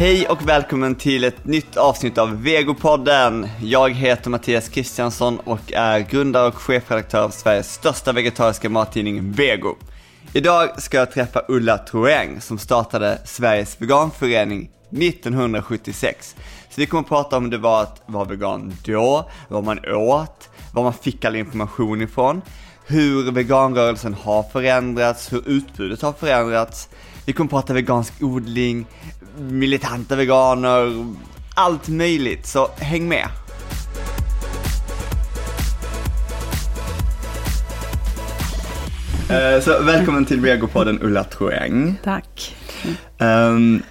Hej 0.00 0.26
och 0.28 0.48
välkommen 0.48 0.94
till 0.94 1.24
ett 1.24 1.44
nytt 1.44 1.76
avsnitt 1.76 2.18
av 2.18 2.42
Vegopodden. 2.42 3.48
Jag 3.62 3.90
heter 3.90 4.30
Mattias 4.30 4.68
Kristiansson 4.68 5.38
och 5.38 5.72
är 5.72 6.00
grundare 6.00 6.48
och 6.48 6.54
chefredaktör 6.54 7.22
av 7.22 7.30
Sveriges 7.30 7.74
största 7.74 8.12
vegetariska 8.12 8.68
mattidning 8.68 9.32
Vego. 9.32 9.76
Idag 10.32 10.82
ska 10.82 10.96
jag 10.96 11.12
träffa 11.12 11.42
Ulla 11.48 11.78
Troeng 11.78 12.40
som 12.40 12.58
startade 12.58 13.18
Sveriges 13.24 13.80
veganförening 13.80 14.70
1976. 14.90 16.36
Så 16.70 16.80
vi 16.80 16.86
kommer 16.86 17.02
att 17.02 17.08
prata 17.08 17.36
om 17.36 17.44
hur 17.44 17.50
det 17.50 17.58
var 17.58 17.82
att 17.82 18.02
vara 18.06 18.24
vegan 18.24 18.74
då, 18.84 19.30
vad 19.48 19.64
man 19.64 19.78
åt, 19.94 20.48
var 20.74 20.82
man 20.82 20.92
fick 20.92 21.24
all 21.24 21.36
information 21.36 22.02
ifrån, 22.02 22.42
hur 22.86 23.30
veganrörelsen 23.32 24.14
har 24.14 24.42
förändrats, 24.42 25.32
hur 25.32 25.48
utbudet 25.48 26.02
har 26.02 26.12
förändrats. 26.12 26.88
Vi 27.26 27.32
kommer 27.32 27.48
att 27.48 27.50
prata 27.50 27.72
vegansk 27.72 28.12
odling, 28.22 28.86
militanta 29.40 30.16
veganer, 30.16 31.06
allt 31.54 31.88
möjligt. 31.88 32.46
Så 32.46 32.68
häng 32.76 33.08
med! 33.08 33.28
Eh, 39.30 39.60
Så 39.62 39.82
välkommen 39.82 40.24
till 40.24 40.40
Vegopodden 40.40 40.98
Ulla 41.02 41.24
Troeng. 41.24 41.94
Tack. 42.04 42.56
Um, 43.18 43.82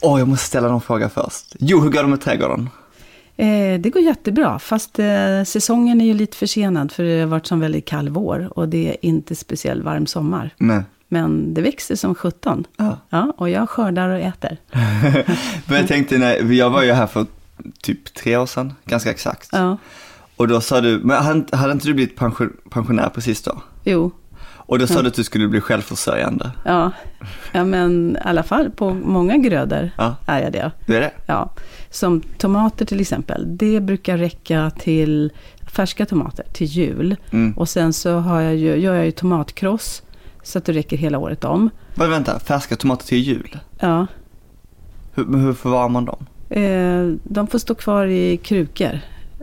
Åh, 0.00 0.18
jag 0.18 0.28
måste 0.28 0.46
ställa 0.46 0.68
någon 0.68 0.80
fråga 0.80 1.08
först. 1.08 1.56
Jo, 1.58 1.80
hur 1.80 1.90
går 1.90 2.02
det 2.02 2.08
med 2.08 2.20
trädgården? 2.20 2.68
Eh, 3.36 3.80
det 3.80 3.90
går 3.90 4.02
jättebra, 4.02 4.58
fast 4.58 4.98
eh, 4.98 5.44
säsongen 5.46 6.00
är 6.00 6.04
ju 6.04 6.14
lite 6.14 6.36
försenad 6.36 6.92
för 6.92 7.02
det 7.02 7.20
har 7.20 7.26
varit 7.26 7.46
som 7.46 7.60
väldigt 7.60 7.84
kall 7.86 8.08
vår 8.08 8.58
och 8.58 8.68
det 8.68 8.88
är 8.90 8.96
inte 9.00 9.34
speciellt 9.34 9.84
varm 9.84 10.06
sommar. 10.06 10.50
Nej. 10.56 10.82
Men 11.14 11.54
det 11.54 11.60
växer 11.62 11.96
som 11.96 12.14
17. 12.14 12.64
Ja. 12.76 12.98
Ja, 13.10 13.32
och 13.36 13.50
jag 13.50 13.68
skördar 13.70 14.08
och 14.08 14.18
äter. 14.20 14.56
Men 15.66 15.76
jag 15.76 15.88
tänkte, 15.88 16.18
när, 16.18 16.52
jag 16.52 16.70
var 16.70 16.82
ju 16.82 16.92
här 16.92 17.06
för 17.06 17.26
typ 17.82 18.14
tre 18.14 18.36
år 18.36 18.46
sedan, 18.46 18.72
ganska 18.84 19.10
exakt. 19.10 19.48
Ja, 19.52 19.76
Och 20.36 20.48
då 20.48 20.60
sa 20.60 20.80
du, 20.80 20.98
men 20.98 21.22
hade, 21.24 21.56
hade 21.56 21.72
inte 21.72 21.86
du 21.86 21.94
blivit 21.94 22.16
pension, 22.16 22.52
pensionär 22.70 23.08
precis 23.14 23.42
då? 23.42 23.62
jo, 23.84 24.10
Och 24.66 24.78
då 24.78 24.86
sa 24.86 25.02
du 25.02 25.08
att 25.08 25.14
du 25.14 25.24
skulle 25.24 25.48
bli 25.48 25.60
självförsörjande. 25.60 26.50
ja. 26.64 26.90
ja, 27.52 27.64
men 27.64 28.16
i 28.16 28.20
alla 28.28 28.42
fall 28.42 28.70
på 28.70 28.94
många 28.94 29.36
grödor 29.36 29.90
Ja, 29.98 30.16
är 30.26 30.42
jag 30.42 30.52
det. 30.52 30.70
det 30.86 30.96
är 30.96 31.00
det? 31.00 31.12
Ja, 31.26 31.50
som 31.90 32.20
tomater 32.38 32.84
till 32.84 33.00
exempel. 33.00 33.56
Det 33.56 33.80
brukar 33.80 34.18
räcka 34.18 34.70
till 34.78 35.32
färska 35.72 36.06
tomater 36.06 36.44
till 36.52 36.66
jul. 36.66 37.16
Mm. 37.30 37.52
Och 37.58 37.68
sen 37.68 37.92
så 37.92 38.18
har 38.18 38.40
jag 38.40 38.56
ju, 38.56 38.76
gör 38.76 38.94
jag 38.94 39.04
ju 39.04 39.10
tomatkross 39.10 40.02
så 40.44 40.58
att 40.58 40.64
det 40.64 40.72
räcker 40.72 40.96
hela 40.96 41.18
året 41.18 41.44
om. 41.44 41.70
Men 41.94 42.10
vänta, 42.10 42.38
färska 42.38 42.76
tomater 42.76 43.06
till 43.06 43.18
jul? 43.18 43.58
Ja, 43.78 44.06
Hur, 45.14 45.38
hur 45.38 45.52
förvarar 45.52 45.88
man 45.88 46.04
dem? 46.04 46.26
Eh, 46.50 47.12
de 47.24 47.46
får 47.46 47.58
stå 47.58 47.74
kvar 47.74 48.06
i 48.06 48.36
krukor, 48.36 49.00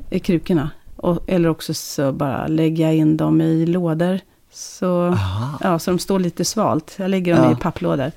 i 0.09 0.19
krukorna. 0.19 0.69
Och, 0.95 1.19
eller 1.29 1.49
också 1.49 1.73
så 1.73 2.11
bara 2.11 2.47
lägga 2.47 2.93
in 2.93 3.17
dem 3.17 3.41
i 3.41 3.65
lådor. 3.65 4.19
Så, 4.51 5.01
Aha. 5.07 5.57
ja, 5.61 5.79
så 5.79 5.91
de 5.91 5.99
står 5.99 6.19
lite 6.19 6.45
svalt. 6.45 6.95
Jag 6.97 7.09
lägger 7.11 7.35
dem 7.35 7.45
Ja. 7.45 7.51
i 7.51 7.55
papplådor. 7.55 8.11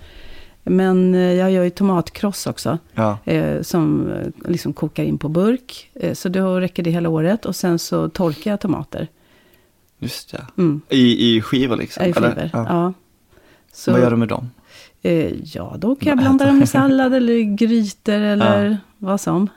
Men 0.63 1.15
eh, 1.15 1.21
jag 1.21 1.51
gör 1.51 1.65
ju 1.65 1.71
tomatkross 1.71 2.47
också. 2.47 2.79
Ja, 2.95 3.19
Eh, 3.25 3.63
som 3.63 4.11
eh, 4.13 4.51
liksom 4.51 4.73
kokar 4.73 5.03
in 5.05 5.19
på 5.19 5.29
burk. 5.29 5.91
Eh, 5.95 6.15
så 6.15 6.29
då 6.29 6.61
räcker 6.61 6.83
det 6.83 6.91
hela 6.91 7.09
året. 7.09 7.45
Och 7.47 7.57
sen 7.57 7.79
så 7.79 8.09
torkar 8.09 8.51
jag 8.51 8.61
tomater. 8.61 9.09
Just 10.05 10.31
det. 10.33 10.47
Mm, 10.59 10.81
I, 10.89 11.37
i 11.37 11.41
skivor 11.41 11.77
liksom? 11.77 12.05
I 12.05 12.13
skivor. 12.13 12.51
Ja. 12.53 12.67
Ja. 12.69 12.93
Så, 13.73 13.93
Vad 13.93 14.01
gör 14.01 14.11
du 14.11 14.17
med 14.17 14.29
dem? 14.29 14.51
Eh, 15.03 15.33
ja, 15.55 15.77
då 15.79 15.97
kan 15.97 16.09
jag 16.09 16.19
blanda 16.19 16.47
dem 16.47 16.63
i 16.63 16.67
sallad 16.67 17.15
eller 17.15 17.57
grytor 17.57 18.13
eller 18.15 18.79
vad 18.99 19.21
som. 19.21 19.49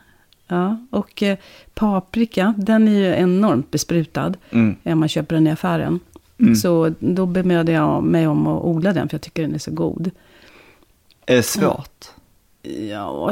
Ja, 0.47 0.77
och 0.89 1.23
eh, 1.23 1.37
paprika, 1.73 2.53
den 2.57 2.87
är 2.87 2.91
ju 2.91 3.05
enormt 3.05 3.71
besprutad 3.71 4.33
Mm. 4.49 4.75
när 4.83 4.95
man 4.95 5.09
köper 5.09 5.35
den 5.35 5.47
i 5.47 5.51
affären. 5.51 5.99
Mm. 6.39 6.55
Så 6.55 6.93
då 6.99 7.25
bemödar 7.25 7.73
jag 7.73 8.03
mig 8.03 8.27
om 8.27 8.47
att 8.47 8.63
odla 8.63 8.93
den, 8.93 9.09
för 9.09 9.15
jag 9.15 9.21
tycker 9.21 9.41
den 9.41 9.53
är 9.53 9.59
så 9.59 9.71
god. 9.71 10.11
Är 11.25 11.35
det 11.35 11.43
svårt? 11.43 12.05
Ja, 12.05 12.16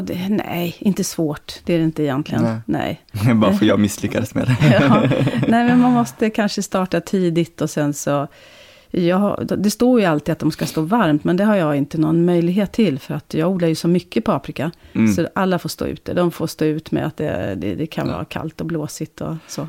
det, 0.04 0.30
nej, 0.30 0.76
inte 0.80 1.04
svårt. 1.04 1.54
Det 1.64 1.74
är 1.74 1.78
det 1.78 1.84
inte 1.84 2.04
egentligen. 2.04 2.44
Nej. 2.66 3.02
Nej. 3.12 3.34
Bara 3.36 3.54
för 3.54 3.66
jag 3.66 3.80
misslyckades 3.86 4.36
med 4.36 4.48
det. 4.48 4.78
Ja, 4.82 5.02
nej, 5.48 5.68
men 5.68 5.80
man 5.80 5.92
måste 5.92 6.30
kanske 6.30 6.62
starta 6.62 7.02
tidigt 7.02 7.62
och 7.62 7.70
sen 7.70 7.94
så... 7.94 8.28
Jag, 8.92 9.48
det 9.58 9.72
står 9.72 10.00
ju 10.00 10.06
alltid 10.06 10.32
att 10.32 10.40
de 10.40 10.52
ska 10.52 10.66
stå 10.66 10.82
varmt, 10.82 11.24
men 11.24 11.38
det 11.38 11.44
har 11.44 11.56
jag 11.56 11.76
inte 11.76 11.98
någon 11.98 12.26
möjlighet 12.26 12.72
till. 12.72 13.00
För 13.00 13.14
att 13.14 13.34
jag 13.34 13.52
odlar 13.52 13.68
ju 13.68 13.76
så 13.76 13.88
mycket 13.88 14.26
paprika. 14.26 14.72
Mm. 14.94 15.14
Så 15.14 15.28
alla 15.36 15.60
får 15.60 15.70
stå 15.70 15.86
ute. 15.86 16.14
De 16.14 16.32
får 16.32 16.48
stå 16.48 16.66
ut 16.66 16.92
med 16.92 17.06
att 17.06 17.18
det, 17.18 17.56
det, 17.58 17.76
det 17.76 17.88
kan 17.88 18.08
vara 18.08 18.26
kallt 18.26 18.62
och 18.62 18.68
blåsigt 18.68 19.22
och 19.22 19.36
så. 19.48 19.68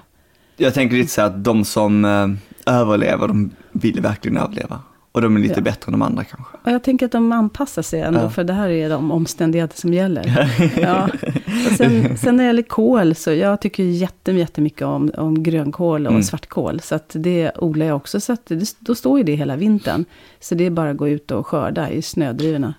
Jag 0.57 0.75
tänker 0.75 0.97
lite 0.97 1.13
så 1.13 1.23
att 1.23 1.45
de 1.45 1.65
som 1.65 2.05
eh, 2.05 2.29
överlever, 2.75 3.29
de 3.29 3.51
vill 3.73 4.01
verkligen 4.01 4.37
överleva. 4.37 4.81
Och 5.17 5.23
de 5.23 5.37
är 5.37 5.41
lite 5.41 5.55
Ja. 5.57 5.61
bättre 5.61 5.89
än 5.89 5.93
de 5.93 6.03
andra 6.03 6.25
kanske. 6.25 6.57
Och 6.65 6.71
jag 6.71 6.83
tänker 6.83 7.07
att 7.07 7.13
de 7.13 7.33
anpassar 7.33 7.83
sig 7.83 8.01
ändå, 8.01 8.21
Ja. 8.21 8.31
för 8.31 8.45
det 8.45 8.53
här 8.53 8.69
är 8.69 8.89
de 8.91 9.11
omständigheter 9.13 9.77
som 9.79 9.95
gäller. 9.95 10.51
Ja. 10.83 11.09
Och 11.71 11.77
sen, 11.77 12.19
sen 12.19 12.37
när 12.37 12.45
det 12.45 12.47
gäller 12.47 12.63
kål, 12.63 13.15
så 13.15 13.33
jag 13.33 13.61
tycker 13.61 13.83
jätte- 13.83 14.33
jättemycket 14.33 14.83
om, 14.83 15.11
om 15.17 15.43
grönkål 15.43 16.07
och 16.07 16.13
Mm. 16.13 16.23
svartkål. 16.23 16.81
Så 16.81 16.95
att 16.95 17.11
det 17.15 17.51
odlar 17.59 17.87
jag 17.87 17.97
också, 17.97 18.21
så 18.21 18.33
att 18.33 18.47
det, 18.47 18.75
då 18.79 18.95
står 18.95 19.19
ju 19.19 19.25
det 19.25 19.35
hela 19.35 19.57
vintern. 19.57 20.05
Så 20.41 20.55
det 20.55 20.67
är 20.67 20.71
bara 20.71 20.91
att 20.91 20.97
gå 20.97 21.09
ut 21.09 21.31
och 21.31 21.47
skörda 21.47 21.91
i 21.91 22.03
snödrivorna. 22.03 22.75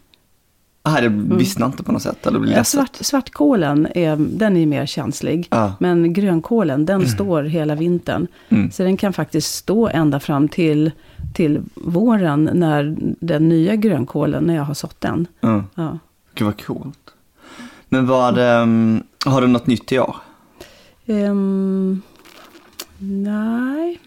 Ah, 0.83 1.01
det 1.01 1.09
vissnar 1.09 1.67
inte 1.67 1.83
på 1.83 1.91
något 1.91 2.01
sätt? 2.01 2.27
Eller 2.27 2.39
blir 2.39 2.53
Ja, 2.53 2.63
svart, 2.63 2.95
svartkålen 2.95 3.87
är, 3.95 4.15
den 4.15 4.57
är 4.57 4.65
mer 4.65 4.85
känslig. 4.85 5.47
Ja. 5.51 5.73
Men 5.79 6.13
grönkålen, 6.13 6.85
den 6.85 7.07
står 7.07 7.43
hela 7.43 7.75
vintern. 7.75 8.27
Mm. 8.49 8.71
Så 8.71 8.83
den 8.83 8.97
kan 8.97 9.13
faktiskt 9.13 9.53
stå 9.55 9.87
ända 9.87 10.19
fram 10.19 10.47
till, 10.47 10.91
till 11.33 11.61
våren 11.75 12.49
när 12.53 12.95
den 13.19 13.49
nya 13.49 13.75
grönkålen, 13.75 14.43
när 14.43 14.55
jag 14.55 14.63
har 14.63 14.73
sått 14.73 15.01
den. 15.01 15.27
Mm. 15.41 15.63
Ja. 15.75 15.99
Gud 16.33 16.45
vad 16.45 16.65
coolt. 16.65 17.13
Men 17.89 18.07
vad, 18.07 18.37
um, 18.37 19.03
har 19.25 19.41
du 19.41 19.47
något 19.47 19.67
nytt 19.67 19.91
i 19.91 19.99
år? 19.99 20.15
Ehm, 21.05 22.01
nej, 22.97 23.99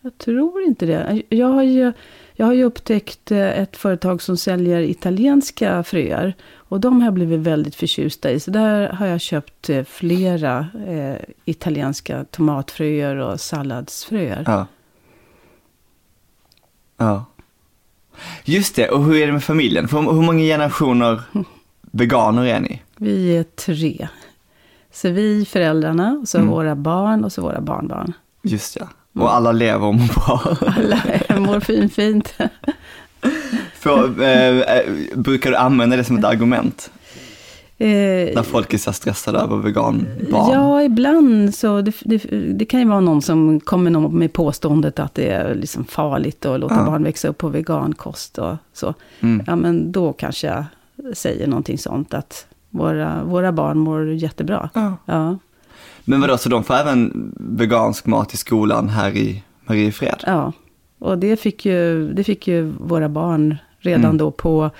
jag 0.00 0.18
tror 0.18 0.62
inte 0.62 0.86
det. 0.86 1.22
Jag 1.28 1.46
har 1.46 1.62
ju, 1.62 1.92
jag 2.34 2.46
har 2.46 2.52
ju 2.52 2.64
upptäckt 2.64 3.30
eh, 3.30 3.60
ett 3.60 3.76
företag 3.76 4.22
som 4.22 4.36
säljer 4.36 4.80
italienska 4.80 5.82
fröer. 5.82 6.34
Och 6.54 6.80
de 6.80 7.00
har 7.00 7.06
jag 7.06 7.14
blivit 7.14 7.40
väldigt 7.40 7.74
förtjusta 7.74 8.30
i. 8.30 8.40
Så 8.40 8.50
där 8.50 8.88
har 8.88 9.06
jag 9.06 9.20
köpt 9.20 9.70
eh, 9.70 9.84
flera 9.84 10.66
eh, 10.86 11.16
italienska 11.44 12.24
tomatfröer 12.24 13.16
och 13.16 13.40
salladsfröer. 13.40 14.44
Ja. 14.46 14.66
Ja. 16.96 17.24
Just 18.44 18.76
det, 18.76 18.88
och 18.88 19.04
hur 19.04 19.16
är 19.16 19.26
det 19.26 19.32
med 19.32 19.44
familjen? 19.44 19.88
Hur 19.88 20.22
många 20.22 20.38
generationer 20.38 21.22
veganer 21.90 22.44
är 22.44 22.60
ni? 22.60 22.82
Vi 22.96 23.36
är 23.36 23.42
tre. 23.42 24.08
Så 24.92 25.10
vi, 25.10 25.44
föräldrarna, 25.44 26.18
och 26.22 26.28
så 26.28 26.38
Mm. 26.38 26.50
våra 26.50 26.74
barn 26.76 27.24
och 27.24 27.32
så 27.32 27.42
våra 27.42 27.60
barnbarn. 27.60 28.12
Just 28.42 28.76
ja. 28.76 28.88
Och 29.14 29.34
alla 29.34 29.52
lever 29.52 29.86
och 29.86 29.94
mår 29.94 30.06
bra. 30.14 30.56
Alla 30.76 31.40
mår 31.40 31.60
fin, 31.60 31.90
fint. 31.90 32.34
För, 33.74 34.22
eh, 34.22 34.58
eh, 34.60 34.82
brukar 35.14 35.50
du 35.50 35.56
använda 35.56 35.96
det 35.96 36.04
som 36.04 36.18
ett 36.18 36.24
argument? 36.24 36.90
Eh, 37.82 38.34
När 38.34 38.42
folk 38.42 38.74
är 38.74 38.78
så 38.78 38.92
stressade 38.92 39.38
över 39.38 39.56
veganbarn? 39.56 40.06
Ja, 40.30 40.82
ibland 40.82 41.54
så. 41.54 41.80
Det, 41.80 41.94
det, 42.00 42.18
det 42.58 42.64
kan 42.64 42.80
ju 42.80 42.86
vara 42.88 43.00
någon 43.00 43.22
som 43.22 43.60
kommer 43.60 43.90
med 44.08 44.32
påståendet 44.32 44.98
att 44.98 45.14
det 45.14 45.28
är 45.30 45.54
liksom 45.54 45.84
farligt 45.84 46.46
att 46.46 46.60
låta 46.60 46.74
Ja. 46.74 46.84
barn 46.86 47.02
växa 47.04 47.28
upp 47.28 47.38
på 47.38 47.48
vegankost 47.48 48.38
och 48.38 48.56
så. 48.72 48.94
Mm. 49.20 49.44
Ja, 49.46 49.56
men 49.56 49.92
då 49.92 50.12
kanske 50.12 50.46
jag 50.46 50.64
säger 51.16 51.46
någonting 51.46 51.78
sånt 51.78 52.14
att 52.14 52.46
våra, 52.70 53.24
våra 53.24 53.52
barn 53.52 53.78
mår 53.78 54.12
jättebra. 54.12 54.70
Ja. 54.74 54.96
Ja, 55.04 55.38
Men 56.04 56.20
vadå, 56.20 56.36
så 56.38 56.48
de 56.48 56.64
får 56.64 56.74
även 56.74 57.32
vegansk 57.38 58.06
mat 58.06 58.34
i 58.34 58.36
skolan 58.36 58.88
här 58.88 59.16
i 59.16 59.42
Mariefred? 59.66 60.24
ja. 60.26 60.52
Och 60.98 61.18
det 61.18 61.36
fick 61.36 61.64
ju, 61.66 62.12
det 62.12 62.24
fick 62.24 62.48
ju 62.48 62.72
våra 62.80 63.08
barn 63.08 63.56
redan 63.78 64.04
Mm. 64.04 64.18
då 64.18 64.30
på, 64.30 64.70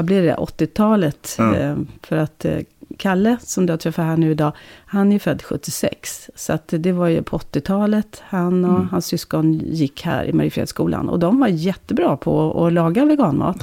vad 0.00 0.04
blir 0.06 0.22
det, 0.22 0.34
80-talet. 0.36 1.34
Ja. 1.38 1.56
Eh, 1.56 1.76
för 2.02 2.16
att 2.16 2.44
eh, 2.44 2.58
Kalle, 2.96 3.36
som 3.40 3.66
du 3.66 3.72
har 3.72 3.78
träffat 3.78 4.04
här 4.04 4.16
nu 4.16 4.30
idag, 4.30 4.52
han 4.86 5.12
är 5.12 5.18
född 5.18 5.42
76. 5.42 6.30
Så 6.34 6.52
att 6.52 6.74
det 6.78 6.92
var 6.92 7.08
ju 7.08 7.22
på 7.22 7.38
80-talet. 7.38 8.22
Han 8.26 8.64
och 8.64 8.70
Mm. 8.76 8.88
hans 8.90 9.06
syskon 9.06 9.52
gick 9.52 10.02
här 10.02 10.24
i 10.24 10.32
Mariefredsskolan. 10.32 11.08
Och 11.08 11.18
de 11.18 11.40
var 11.40 11.48
jättebra 11.48 12.16
på 12.16 12.66
att 12.66 12.72
laga 12.72 13.04
veganmat. 13.04 13.56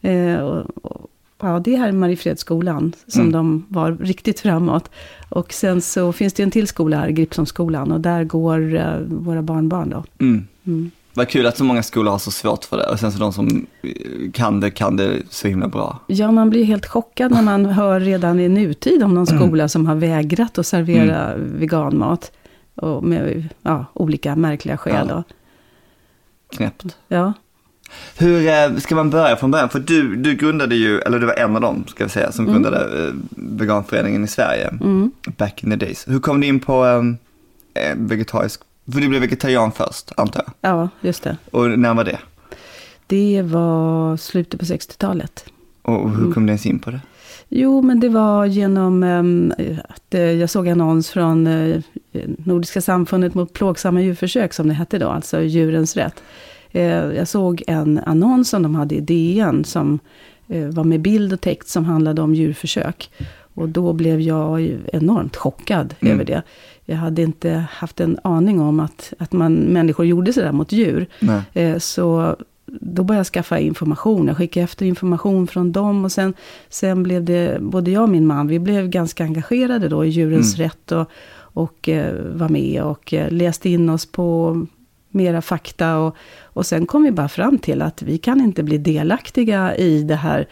Eh, 0.00 0.36
och, 0.36 0.66
och, 0.82 1.10
ja, 1.40 1.60
det 1.64 1.74
är 1.74 1.78
här 1.78 1.88
i 1.88 1.92
Mariefredsskolan 1.92 2.92
som 3.06 3.20
Mm. 3.20 3.32
de 3.32 3.66
var 3.68 3.92
riktigt 3.92 4.40
framåt. 4.40 4.90
Och 5.28 5.52
sen 5.52 5.80
så 5.80 6.12
finns 6.12 6.32
det 6.32 6.42
en 6.42 6.50
till 6.50 6.66
skola 6.68 6.96
här, 6.96 7.08
Gripsholmsskolan. 7.10 7.92
Och 7.92 8.00
där 8.00 8.24
går 8.24 8.74
eh, 8.76 8.98
våra 9.06 9.42
barnbarn 9.42 9.90
då. 9.90 10.04
Mm. 10.20 10.90
Mm. 11.18 11.26
Vad 11.26 11.28
kul 11.28 11.46
att 11.46 11.56
så 11.56 11.64
många 11.64 11.82
skolor 11.82 12.10
har 12.10 12.18
så 12.18 12.30
svårt 12.30 12.64
för 12.64 12.76
det 12.76 12.86
och 12.86 13.00
sen 13.00 13.12
så 13.12 13.18
de 13.18 13.32
som 13.32 13.66
eh, 13.82 14.30
kan 14.32 14.60
det, 14.60 14.70
kan 14.70 14.96
det 14.96 15.22
så 15.30 15.48
himla 15.48 15.68
bra. 15.68 15.98
Ja, 16.06 16.32
man 16.32 16.50
blir 16.50 16.64
helt 16.64 16.86
chockad 16.86 17.32
när 17.32 17.42
man 17.42 17.66
hör 17.66 18.00
redan 18.00 18.40
i 18.40 18.48
nutid 18.48 19.02
om 19.02 19.14
någon 19.14 19.26
skola 19.26 19.68
som 19.68 19.86
har 19.86 19.94
vägrat 19.94 20.58
att 20.58 20.66
servera 20.66 21.36
veganmat. 21.36 22.32
Och 22.74 23.04
med 23.04 23.48
ja, 23.62 23.84
olika 23.92 24.36
märkliga 24.36 24.76
skäl. 24.76 25.06
Ja. 25.08 25.22
Knäppt. 26.56 26.96
Ja. 27.08 27.32
Hur 28.18 28.48
eh, 28.48 28.76
ska 28.76 28.94
man 28.94 29.10
börja 29.10 29.36
från 29.36 29.50
början? 29.50 29.68
För 29.68 29.80
du, 29.80 30.16
du 30.16 30.34
grundade 30.34 30.74
ju, 30.74 30.98
eller 30.98 31.18
du 31.18 31.26
var 31.26 31.34
en 31.34 31.54
av 31.54 31.60
dem 31.60 31.84
ska 31.88 32.04
vi 32.04 32.10
säga, 32.10 32.32
som 32.32 32.46
grundade 32.46 33.06
eh, 33.06 33.14
veganföreningen 33.30 34.24
i 34.24 34.28
Sverige. 34.28 34.68
Mm. 34.68 35.10
Back 35.36 35.64
in 35.64 35.70
the 35.70 35.76
days. 35.76 36.08
Hur 36.08 36.20
kom 36.20 36.40
du 36.40 36.46
in 36.46 36.60
på 36.60 36.86
eh, 37.74 37.94
vegetarisk, 37.96 38.60
för 38.92 39.00
du 39.00 39.08
blev 39.08 39.20
vegetarian 39.20 39.72
först 39.72 40.12
antar 40.16 40.42
jag. 40.46 40.70
ja, 40.72 40.88
just 41.00 41.22
det. 41.22 41.36
Och 41.50 41.78
när 41.78 41.94
var 41.94 42.04
det? 42.04 42.18
Det 43.06 43.42
var 43.42 44.16
slutet 44.16 44.60
på 44.60 44.66
60-talet. 44.66 45.44
Och 45.82 46.10
hur 46.10 46.32
kom 46.32 46.46
du 46.46 46.50
ens 46.50 46.66
in 46.66 46.78
på 46.78 46.90
det? 46.90 47.00
Jo, 47.48 47.82
men 47.82 48.00
det 48.00 48.08
var 48.08 48.46
genom 48.46 49.02
ehm, 49.02 49.52
att 49.88 50.14
eh, 50.14 50.20
jag 50.20 50.50
såg 50.50 50.68
annons 50.68 51.10
från 51.10 51.46
eh, 51.46 51.80
Nordiska 52.38 52.80
samfundet 52.80 53.34
mot 53.34 53.52
plågsamma 53.52 54.00
djurförsök, 54.00 54.52
som 54.52 54.68
det 54.68 54.74
hette 54.74 54.98
då, 54.98 55.08
alltså 55.08 55.42
Djurens 55.42 55.96
Rätt. 55.96 56.22
Eh, 56.70 56.82
jag 56.92 57.28
såg 57.28 57.62
en 57.66 57.98
annons 58.06 58.48
som 58.48 58.62
de 58.62 58.74
hade 58.74 58.94
i 58.94 59.00
DN, 59.00 59.64
som 59.64 59.98
var 60.72 60.84
med 60.84 61.00
bild 61.00 61.32
och 61.32 61.40
text, 61.40 61.68
som 61.68 61.84
handlade 61.84 62.22
om 62.22 62.34
djurförsök. 62.34 63.10
Och 63.54 63.68
då 63.68 63.92
blev 63.92 64.20
jag 64.20 64.76
enormt 64.92 65.36
chockad 65.36 65.94
Mm. 66.00 66.14
över 66.14 66.24
det. 66.24 66.42
Jag 66.90 66.96
hade 66.96 67.22
inte 67.22 67.64
haft 67.70 68.00
en 68.00 68.18
aning 68.24 68.60
om 68.60 68.80
att, 68.80 69.12
att 69.18 69.32
man, 69.32 69.54
människor 69.54 70.06
gjorde 70.06 70.32
sådär 70.32 70.52
mot 70.52 70.72
djur. 70.72 71.06
Eh, 71.52 71.78
Så 71.78 72.36
då 72.66 73.04
började 73.04 73.18
jag 73.18 73.26
skaffa 73.26 73.58
information. 73.58 74.26
Jag 74.26 74.36
skickade 74.36 74.64
efter 74.64 74.86
information 74.86 75.46
från 75.46 75.72
dem. 75.72 76.04
Och 76.04 76.12
sen, 76.12 76.34
sen 76.68 77.02
blev 77.02 77.24
det, 77.24 77.58
både 77.60 77.90
jag 77.90 78.02
och 78.02 78.08
min 78.08 78.26
man, 78.26 78.46
vi 78.48 78.58
blev 78.58 78.88
ganska 78.88 79.24
engagerade 79.24 79.88
då 79.88 80.04
i 80.04 80.08
djurens 80.08 80.54
Mm. 80.58 80.64
rätt. 80.68 80.92
Och, 80.92 81.10
och 81.38 81.88
eh, 81.88 82.14
var 82.34 82.48
med 82.48 82.82
och 82.82 83.14
eh, 83.14 83.30
läste 83.30 83.68
in 83.68 83.90
oss 83.90 84.06
på 84.06 84.66
mera 85.10 85.42
fakta. 85.42 85.98
Och, 85.98 86.16
och 86.42 86.66
sen 86.66 86.86
kom 86.86 87.02
vi 87.02 87.10
bara 87.10 87.28
fram 87.28 87.58
till 87.58 87.82
att 87.82 88.02
vi 88.02 88.18
kan 88.18 88.40
inte 88.40 88.62
bli 88.62 88.78
delaktiga 88.78 89.76
i 89.76 90.02
det 90.02 90.16
här 90.16 90.46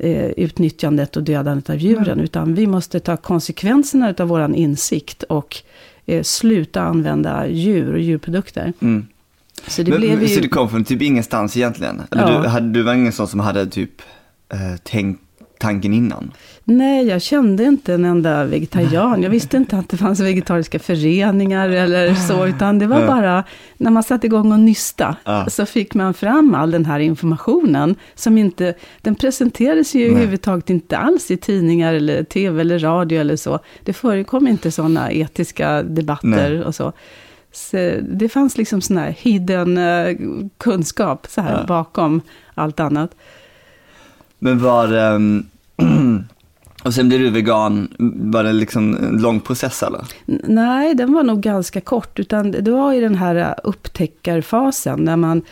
eh, 0.00 0.30
utnyttjandet 0.30 1.16
och 1.16 1.22
dödandet 1.22 1.70
av 1.70 1.76
djuren. 1.76 2.20
Utan 2.20 2.54
vi 2.54 2.66
måste 2.66 3.00
ta 3.00 3.16
konsekvenserna 3.16 4.14
av 4.18 4.28
våran 4.28 4.54
insikt 4.54 5.22
och 5.22 5.56
eh, 6.06 6.22
sluta 6.22 6.82
använda 6.82 7.46
djur 7.48 7.92
och 7.92 8.00
djurprodukter. 8.00 8.72
Mm. 8.80 9.06
Så 9.66 9.82
det 9.82 9.90
Men, 9.90 10.00
blev 10.00 10.18
men, 10.18 10.26
ju... 10.26 10.34
Så 10.34 10.40
det 10.40 10.48
kom 10.48 10.68
från 10.70 10.84
typ 10.84 11.02
ingenstans 11.02 11.56
egentligen? 11.56 12.02
Eller 12.10 12.32
Ja. 12.32 12.42
du, 12.42 12.48
hade, 12.48 12.68
du 12.72 12.82
var 12.82 12.94
ingen 12.94 13.12
sån 13.12 13.28
som 13.28 13.40
hade 13.40 13.66
typ 13.66 14.02
eh, 14.52 14.76
tänkt 14.82 15.20
tanken 15.60 15.92
innan? 15.94 16.32
Nej, 16.64 17.06
jag 17.06 17.22
kände 17.22 17.64
inte 17.64 17.94
en 17.94 18.04
enda 18.04 18.44
vegetarian. 18.44 19.22
Jag 19.22 19.30
visste 19.30 19.56
inte 19.56 19.78
att 19.78 19.88
det 19.88 19.96
fanns 19.96 20.20
vegetariska 20.20 20.78
föreningar 20.78 21.68
eller 21.68 22.14
så, 22.14 22.46
utan 22.46 22.78
det 22.78 22.86
var 22.86 23.06
bara 23.06 23.44
när 23.76 23.90
man 23.90 24.02
satte 24.02 24.26
igång 24.26 24.52
och 24.52 24.60
nysta, 24.60 25.16
Ja. 25.24 25.46
så 25.48 25.66
fick 25.66 25.94
man 25.94 26.14
fram 26.14 26.54
all 26.54 26.70
den 26.70 26.84
här 26.84 27.00
informationen, 27.00 27.94
som 28.14 28.38
inte, 28.38 28.74
den 29.02 29.14
presenterades 29.14 29.94
ju 29.94 30.00
Nej. 30.00 30.10
överhuvudtaget 30.10 30.70
inte 30.70 30.96
alls 30.98 31.30
i 31.30 31.36
tidningar 31.36 31.94
eller 31.94 32.22
tv 32.24 32.60
eller 32.60 32.78
radio 32.78 33.20
eller 33.20 33.36
så. 33.36 33.58
Det 33.84 33.92
förekom 33.92 34.48
inte 34.48 34.70
sådana 34.70 35.12
etiska 35.12 35.82
debatter 35.82 36.28
Nej. 36.50 36.64
och 36.64 36.74
så. 36.74 36.92
Så 37.52 37.76
det 38.10 38.28
fanns 38.28 38.56
liksom 38.58 38.80
sån 38.80 38.96
här 38.98 39.14
hidden 39.18 39.78
eh, 39.78 40.16
kunskap 40.58 41.26
så 41.30 41.40
här 41.40 41.58
Ja. 41.60 41.66
bakom 41.66 42.20
allt 42.54 42.80
annat. 42.80 43.10
Men 44.40 44.58
var 44.58 44.92
um, 44.92 45.46
och 46.84 46.94
sen 46.94 47.08
blev 47.08 47.20
du 47.20 47.30
vegan, 47.30 47.88
var 48.32 48.44
det 48.44 48.52
liksom 48.52 48.96
en 48.96 49.22
lång 49.22 49.40
process 49.40 49.82
eller? 49.82 50.04
Nej, 50.44 50.94
den 50.94 51.12
var 51.12 51.22
nog 51.22 51.40
ganska 51.40 51.80
kort. 51.80 52.18
Utan 52.18 52.50
det 52.50 52.70
var 52.70 52.92
i 52.92 53.00
den 53.00 53.14
här 53.14 53.36
eh, 53.36 53.54
upptäckarfasen. 53.64 55.04
När 55.04 55.16
man 55.16 55.42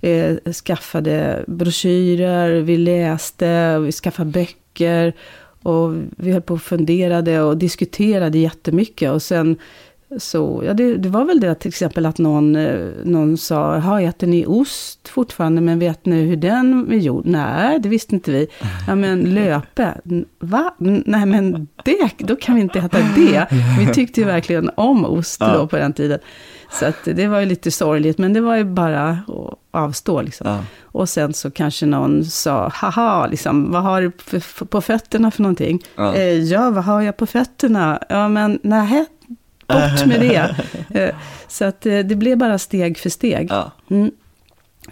eh, 0.00 0.52
skaffade 0.52 1.44
broschyrer, 1.46 2.60
vi 2.60 2.76
läste, 2.76 3.78
vi 3.78 3.92
skaffade 3.92 4.30
böcker. 4.30 5.14
Och 5.62 5.94
vi 6.16 6.32
höll 6.32 6.42
på 6.42 6.54
och 6.54 6.62
funderade 6.62 7.42
och 7.42 7.56
diskuterade 7.56 8.38
jättemycket. 8.38 9.10
Och 9.10 9.22
sen 9.22 9.56
så, 10.18 10.62
ja 10.66 10.74
det, 10.74 10.96
det 10.96 11.08
var 11.08 11.24
väl 11.24 11.40
det 11.40 11.54
till 11.54 11.68
exempel 11.68 12.06
att 12.06 12.18
någon, 12.18 12.56
eh, 12.56 12.88
någon 13.04 13.36
sa, 13.36 13.76
har 13.78 14.00
äter 14.00 14.26
ni 14.26 14.46
ost 14.46 15.08
fortfarande, 15.08 15.60
men 15.60 15.78
vet 15.78 16.06
ni 16.06 16.22
hur 16.22 16.36
den 16.36 16.92
är 16.92 16.96
gjord? 16.96 17.26
Nej, 17.26 17.78
det 17.78 17.88
visste 17.88 18.14
inte 18.14 18.30
vi. 18.30 18.46
Ja 18.86 18.94
men 18.94 19.20
löpe, 19.34 19.94
va? 20.38 20.74
Nej 20.78 21.26
men 21.26 21.68
det, 21.84 22.10
då 22.18 22.36
kan 22.36 22.54
vi 22.54 22.60
inte 22.60 22.78
äta 22.78 22.98
det. 23.16 23.46
Vi 23.78 23.86
tyckte 23.94 24.20
ju 24.20 24.26
verkligen 24.26 24.70
om 24.74 25.04
ost 25.04 25.40
Ja. 25.40 25.52
då 25.56 25.66
på 25.66 25.76
den 25.76 25.92
tiden. 25.92 26.18
Så 26.70 26.86
att 26.86 27.04
det 27.04 27.26
var 27.26 27.40
ju 27.40 27.46
lite 27.46 27.70
sorgligt, 27.70 28.18
men 28.18 28.32
det 28.32 28.40
var 28.40 28.56
ju 28.56 28.64
bara 28.64 29.10
att 29.10 29.58
avstå 29.70 30.22
liksom. 30.22 30.46
Ja. 30.46 30.58
Och 30.82 31.08
sen 31.08 31.34
så 31.34 31.50
kanske 31.50 31.86
någon 31.86 32.24
sa, 32.24 32.68
haha, 32.74 33.26
liksom, 33.26 33.72
vad 33.72 33.82
har 33.82 34.02
du 34.02 34.10
på, 34.66 34.80
fötterna 34.80 35.30
för 35.30 35.42
någonting? 35.42 35.82
Ja. 35.96 36.14
Eh, 36.14 36.22
ja, 36.38 36.70
vad 36.70 36.84
har 36.84 37.00
jag 37.02 37.16
på 37.16 37.26
fötterna? 37.26 37.98
Ja, 38.08 38.28
men 38.28 38.58
nej, 38.62 39.04
bort 39.66 40.06
med 40.06 40.20
det. 40.20 40.56
Eh, 41.00 41.14
så 41.48 41.64
att 41.64 41.86
eh, 41.86 41.98
det 41.98 42.16
blev 42.16 42.38
bara 42.38 42.58
steg 42.58 42.98
för 42.98 43.10
steg. 43.10 43.46
Ja. 43.50 43.70
Mm. 43.90 44.10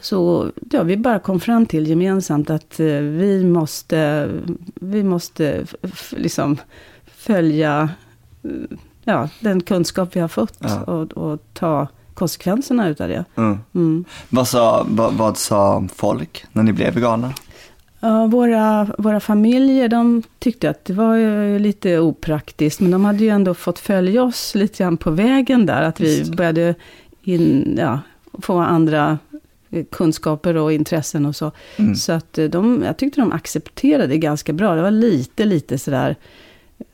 Så 0.01 0.51
ja, 0.71 0.83
vi 0.83 0.97
bara 0.97 1.19
kom 1.19 1.41
fram 1.41 1.67
till 1.67 1.87
gemensamt 1.87 2.51
att 2.51 2.81
eh, 2.81 2.87
vi 2.99 3.45
måste, 3.45 4.29
vi 4.75 5.03
måste 5.03 5.65
liksom 6.11 6.57
följa 7.17 7.91
ja, 9.05 9.29
den 9.41 9.61
kunskap 9.61 10.17
vi 10.17 10.21
har 10.21 10.29
fått 10.29 10.57
Ja. 10.59 10.81
och, 10.81 11.13
och 11.13 11.41
ta 11.53 11.89
konsekvenserna 12.15 12.89
utav 12.89 13.09
det. 13.09 13.25
Mm. 13.37 13.59
Mm. 13.75 14.05
Vad, 14.29 14.49
sa, 14.49 14.87
vad, 14.89 15.15
vad 15.15 15.37
sa 15.37 15.85
folk 15.95 16.45
när 16.53 16.63
ni 16.63 16.73
blev 16.73 16.95
veganer? 16.95 17.35
Ja, 18.05 18.27
våra, 18.27 18.89
våra 18.99 19.21
familjer 19.21 19.89
de 19.89 20.23
tyckte 20.39 20.71
att 20.71 20.85
det 20.85 20.93
var 20.93 21.59
lite 21.59 21.99
opraktiskt, 21.99 22.81
men 22.81 22.91
de 22.91 23.05
hade 23.05 23.25
ju 23.25 23.29
ändå 23.31 23.55
fått 23.55 23.79
följa 23.79 24.23
oss 24.23 24.55
lite 24.55 24.83
grann 24.83 24.97
på 24.97 25.11
vägen 25.11 25.67
där, 25.67 25.83
att 25.83 26.01
vi 26.01 26.31
började 26.37 26.75
in, 27.23 27.75
ja, 27.79 28.01
få 28.43 28.59
andra 28.59 29.19
eh, 29.71 29.85
kunskaper 29.91 30.57
och 30.57 30.73
intressen 30.73 31.27
och 31.27 31.37
så. 31.37 31.53
Mm. 31.77 31.95
Så 31.95 32.13
att 32.13 32.39
eh, 32.39 32.45
de, 32.45 32.83
jag 32.87 32.97
tyckte 32.97 33.21
de 33.21 33.33
accepterade 33.33 34.07
det 34.07 34.19
ganska 34.19 34.53
bra. 34.53 34.75
Det 34.75 34.83
var 34.83 34.91
lite, 34.91 35.45
lite 35.45 35.79
sådär, 35.79 36.17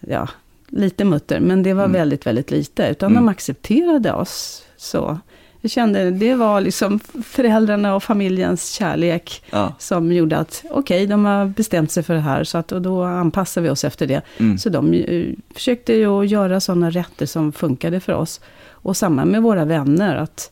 ja, 0.01 0.29
lite 0.69 1.05
mutter, 1.05 1.41
men 1.41 1.63
det 1.63 1.75
var 1.75 1.85
Mm. 1.85 1.93
väldigt, 1.93 2.27
väldigt 2.27 2.51
lite. 2.51 2.87
Utan 2.89 3.11
Mm. 3.13 3.25
de 3.25 3.29
accepterade 3.31 4.13
oss 4.13 4.63
så. 4.77 5.19
Jag 5.61 5.71
kände, 5.71 6.11
det 6.11 6.35
var 6.35 6.61
liksom 6.61 6.99
föräldrarna 7.25 7.95
och 7.95 8.03
familjens 8.03 8.71
kärlek 8.71 9.43
Ja. 9.51 9.75
som 9.79 10.13
gjorde 10.13 10.37
att, 10.39 10.65
okej, 10.71 11.07
de 11.07 11.25
har 11.25 11.47
bestämt 11.47 11.91
sig 11.93 12.03
för 12.03 12.15
det 12.15 12.21
här, 12.21 12.45
så 12.45 12.59
att, 12.59 12.73
och 12.73 12.83
då 12.83 13.03
anpassar 13.05 13.61
vi 13.61 13.69
oss 13.71 13.85
efter 13.85 14.07
det. 14.07 14.23
Mm. 14.39 14.59
Så 14.59 14.69
de 14.69 14.95
eh, 14.95 15.25
försökte 15.55 15.93
ju 15.93 16.25
göra 16.25 16.61
sådana 16.61 16.91
rätter 16.91 17.27
som 17.27 17.53
funkade 17.53 18.01
för 18.01 18.13
oss. 18.13 18.41
Och 18.71 18.97
samma 18.97 19.25
med 19.25 19.43
våra 19.43 19.65
vänner, 19.65 20.17
att, 20.17 20.51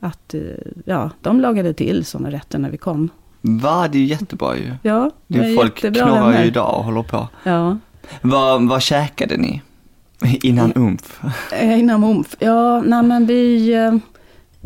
att 0.00 0.34
eh, 0.34 0.40
ja, 0.84 1.10
de 1.20 1.40
lagade 1.40 1.74
till 1.74 2.04
sådana 2.04 2.30
rätter 2.30 2.58
när 2.58 2.70
vi 2.70 2.76
kom. 2.76 3.08
Va, 3.40 3.88
det 3.88 3.98
är 3.98 4.00
ju 4.00 4.06
jättebra 4.06 4.56
ju. 4.56 4.72
Ja, 4.82 5.10
Det 5.26 5.38
är 5.38 5.56
folk 5.56 5.76
knorrar 5.78 6.24
vänner. 6.26 6.42
ju 6.42 6.48
idag 6.48 6.78
och 6.78 6.84
håller 6.84 7.02
på. 7.02 7.28
Ja, 7.44 7.78
Vad, 8.22 8.68
vad 8.68 8.82
käkade 8.82 9.36
ni? 9.36 9.62
Innan 10.42 10.72
umf? 10.76 11.20
Eh, 11.52 11.78
inom 11.80 12.04
OMF. 12.04 12.36
Ja, 12.38 12.80
nej 12.86 13.02
men 13.02 13.26
vi, 13.26 14.00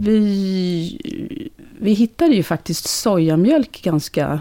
vi, 0.01 1.51
vi 1.79 1.93
hittade 1.93 2.35
ju 2.35 2.43
faktiskt 2.43 2.89
sojamjölk 2.89 3.83
ganska, 3.83 4.41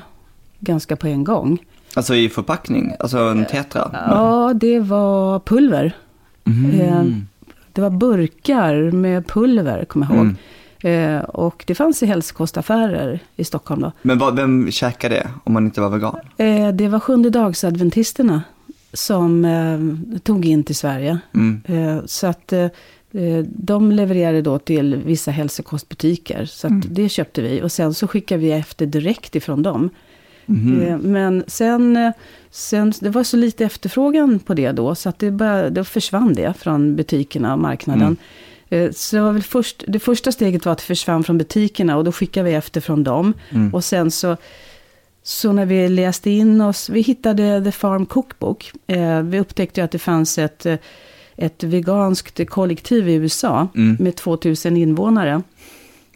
ganska 0.60 0.96
på 0.96 1.08
en 1.08 1.24
gång. 1.24 1.58
Alltså 1.94 2.16
i 2.16 2.30
förpackning? 2.30 2.94
Alltså 3.00 3.18
en 3.18 3.46
tetra? 3.46 3.90
Ja, 3.94 4.54
det 4.56 4.80
var 4.80 5.40
pulver. 5.40 5.98
Mm. 6.46 6.80
Eh, 6.82 7.06
Det 7.74 7.82
var 7.82 7.90
burkar 7.90 8.92
med 8.92 9.28
pulver, 9.28 9.86
kommer 9.86 10.06
jag 10.06 10.16
ihåg. 10.16 10.26
Mm. 10.26 10.36
Eh, 11.18 11.22
och 11.24 11.64
det 11.68 11.76
fanns 11.76 12.04
i 12.04 12.06
hälsokostaffärer 12.06 13.20
i 13.36 13.44
Stockholm 13.44 13.82
då. 13.82 13.92
Men 14.02 14.18
vad, 14.18 14.36
vem 14.36 14.72
käkade 14.72 15.16
det 15.16 15.30
om 15.44 15.54
man 15.54 15.66
inte 15.66 15.82
var 15.82 15.90
vegan? 15.90 16.20
Eh, 16.38 16.70
det 16.70 16.88
var 16.88 17.00
sjundedagsadventisterna 17.00 18.42
som 18.94 19.46
eh, 19.46 20.20
tog 20.20 20.46
in 20.46 20.64
till 20.64 20.76
Sverige. 20.76 21.20
Mm. 21.34 21.62
Så 22.06 22.28
att 22.28 22.54
de 23.44 23.92
levererade 23.92 24.42
då 24.42 24.60
till 24.60 24.96
vissa 24.96 25.32
hälsokostbutiker. 25.32 26.46
Så 26.46 26.68
Mm. 26.68 26.82
det 26.90 27.10
köpte 27.10 27.42
vi. 27.42 27.62
Och 27.62 27.72
sen 27.72 27.94
så 27.94 28.08
skickade 28.08 28.42
vi 28.42 28.52
efter 28.52 28.86
direkt 28.86 29.36
ifrån 29.36 29.64
dem. 29.64 29.90
Eh, 30.88 30.98
men 30.98 31.44
sen, 31.48 31.98
eh, 31.98 32.12
sen, 32.52 32.94
det 33.02 33.10
var 33.10 33.24
så 33.24 33.38
lite 33.38 33.66
efterfrågan 33.66 34.40
på 34.40 34.54
det 34.54 34.72
då. 34.72 34.96
Så 34.96 35.10
att 35.10 35.20
det 35.20 35.32
bara, 35.32 35.70
då 35.70 35.84
försvann 35.84 36.34
det 36.34 36.54
från 36.58 36.96
butikerna 36.96 37.54
och 37.54 37.60
marknaden. 37.60 38.18
Eh, 38.70 38.92
Så 38.92 39.16
det, 39.16 39.22
var 39.22 39.32
väl 39.32 39.44
först, 39.44 39.84
det 39.88 40.00
första 40.00 40.32
steget 40.32 40.66
var 40.66 40.72
att 40.74 40.78
det 40.78 40.84
försvann 40.84 41.24
från 41.24 41.38
butikerna 41.38 41.98
och 41.98 42.04
då 42.04 42.12
skickade 42.12 42.50
vi 42.50 42.56
efter 42.56 42.82
från 42.82 43.04
dem. 43.04 43.34
Mm. 43.50 43.74
Och 43.74 43.84
sen 43.84 44.12
så, 44.12 44.38
så 45.24 45.52
när 45.52 45.66
vi 45.66 45.90
läste 45.90 46.30
in 46.30 46.62
oss, 46.62 46.90
vi 46.90 47.02
hittade 47.02 47.64
The 47.64 47.72
Farm 47.72 48.06
Cookbook. 48.06 48.72
Eh, 48.88 49.22
vi 49.22 49.40
upptäckte 49.40 49.84
att 49.84 49.92
det 49.92 50.00
fanns 50.00 50.38
ett, 50.38 50.66
eh, 50.66 50.76
ett 51.42 51.64
veganskt 51.64 52.50
kollektiv 52.50 53.10
i 53.10 53.14
USA 53.14 53.68
Mm. 53.76 53.98
med 54.00 54.16
2000 54.16 54.78
invånare 54.78 55.42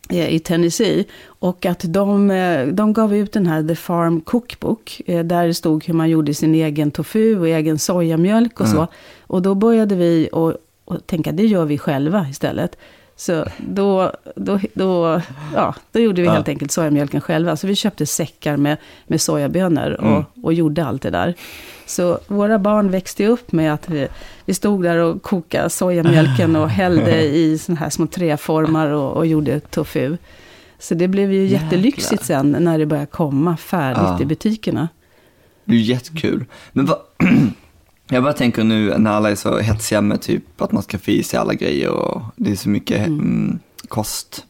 eh, 0.10 0.30
i 0.34 0.40
Tennessee. 0.40 1.06
Och 1.26 1.66
att 1.66 1.84
de, 1.88 2.32
eh, 2.32 2.68
de 2.68 2.94
gav 2.94 3.16
ut 3.16 3.32
den 3.32 3.48
här 3.48 3.64
The 3.68 3.76
Farm 3.76 4.22
Cookbook. 4.22 5.02
eh, 5.06 5.24
Där 5.26 5.48
det 5.48 5.54
stod 5.54 5.86
hur 5.86 5.94
man 5.94 6.10
gjorde 6.10 6.34
sin 6.34 6.56
egen 6.56 6.92
tofu 6.92 7.40
och 7.40 7.48
egen 7.48 7.80
sojamjölk 7.80 8.60
och 8.60 8.66
Mm. 8.66 8.78
så. 8.78 8.88
Och 9.28 9.42
då 9.42 9.56
började 9.56 9.96
vi 9.96 10.30
och 10.32 10.54
tänka, 11.06 11.32
det 11.32 11.46
gör 11.46 11.66
vi 11.66 11.78
själva 11.78 12.28
istället. 12.30 12.78
Så 13.26 13.46
då, 13.58 14.12
då, 14.36 14.60
då, 14.74 15.22
ja, 15.56 15.76
då 15.92 16.00
gjorde 16.00 16.22
vi 16.22 16.28
Ja. 16.28 16.34
helt 16.34 16.48
enkelt 16.48 16.72
sojamjölken 16.72 17.22
själva. 17.22 17.56
Så 17.56 17.68
vi 17.68 17.76
köpte 17.76 18.06
säckar 18.06 18.58
med, 18.58 18.78
med 19.08 19.22
sojabönor 19.22 19.92
och, 19.92 20.08
Mm. 20.08 20.24
och 20.44 20.54
gjorde 20.54 20.86
allt 20.86 21.02
det 21.02 21.10
där. 21.10 21.34
Så 21.86 22.20
våra 22.28 22.60
barn 22.60 22.92
växte 22.92 23.28
upp 23.28 23.52
med 23.52 23.74
att 23.74 23.90
vi, 23.90 24.08
vi 24.46 24.54
stod 24.54 24.84
där 24.84 24.98
och 24.98 25.22
kokade 25.22 25.70
sojamjölken 25.70 26.56
och 26.56 26.70
hällde 26.70 27.22
i 27.36 27.58
såna 27.58 27.78
här 27.80 27.90
små 27.90 28.08
träformar 28.08 28.88
och, 28.88 29.18
och 29.18 29.26
gjorde 29.26 29.60
tofu. 29.60 30.18
Så 30.80 30.94
det 30.94 31.08
blev 31.08 31.34
ju 31.34 31.46
jättelyxigt 31.46 32.26
sen 32.26 32.56
när 32.60 32.78
det 32.80 32.86
började 32.86 33.08
komma 33.08 33.58
färdigt 33.58 34.04
Ja. 34.04 34.22
i 34.22 34.26
butikerna. 34.26 34.88
Det 35.66 35.76
är 35.76 35.80
jättekul. 35.80 36.46
Men 36.72 36.86
vad, 36.86 36.98
jag 38.10 38.24
bara 38.24 38.34
tänker 38.34 38.64
nu 38.64 38.98
när 38.98 39.12
alla 39.12 39.32
är 39.32 39.36
så 39.36 39.58
hetsiga 39.58 40.02
med 40.02 40.22
typ 40.22 40.62
att 40.62 40.72
man 40.72 40.84
ska 40.84 40.98
få 41.00 41.12
i 41.12 41.24
sig 41.24 41.40
alla 41.40 41.54
grejer 41.54 41.90
och 41.90 42.22
det 42.36 42.52
är 42.52 42.56
så 42.56 42.70
mycket 42.70 43.08
mm, 43.08 43.60
kost. 43.88 44.46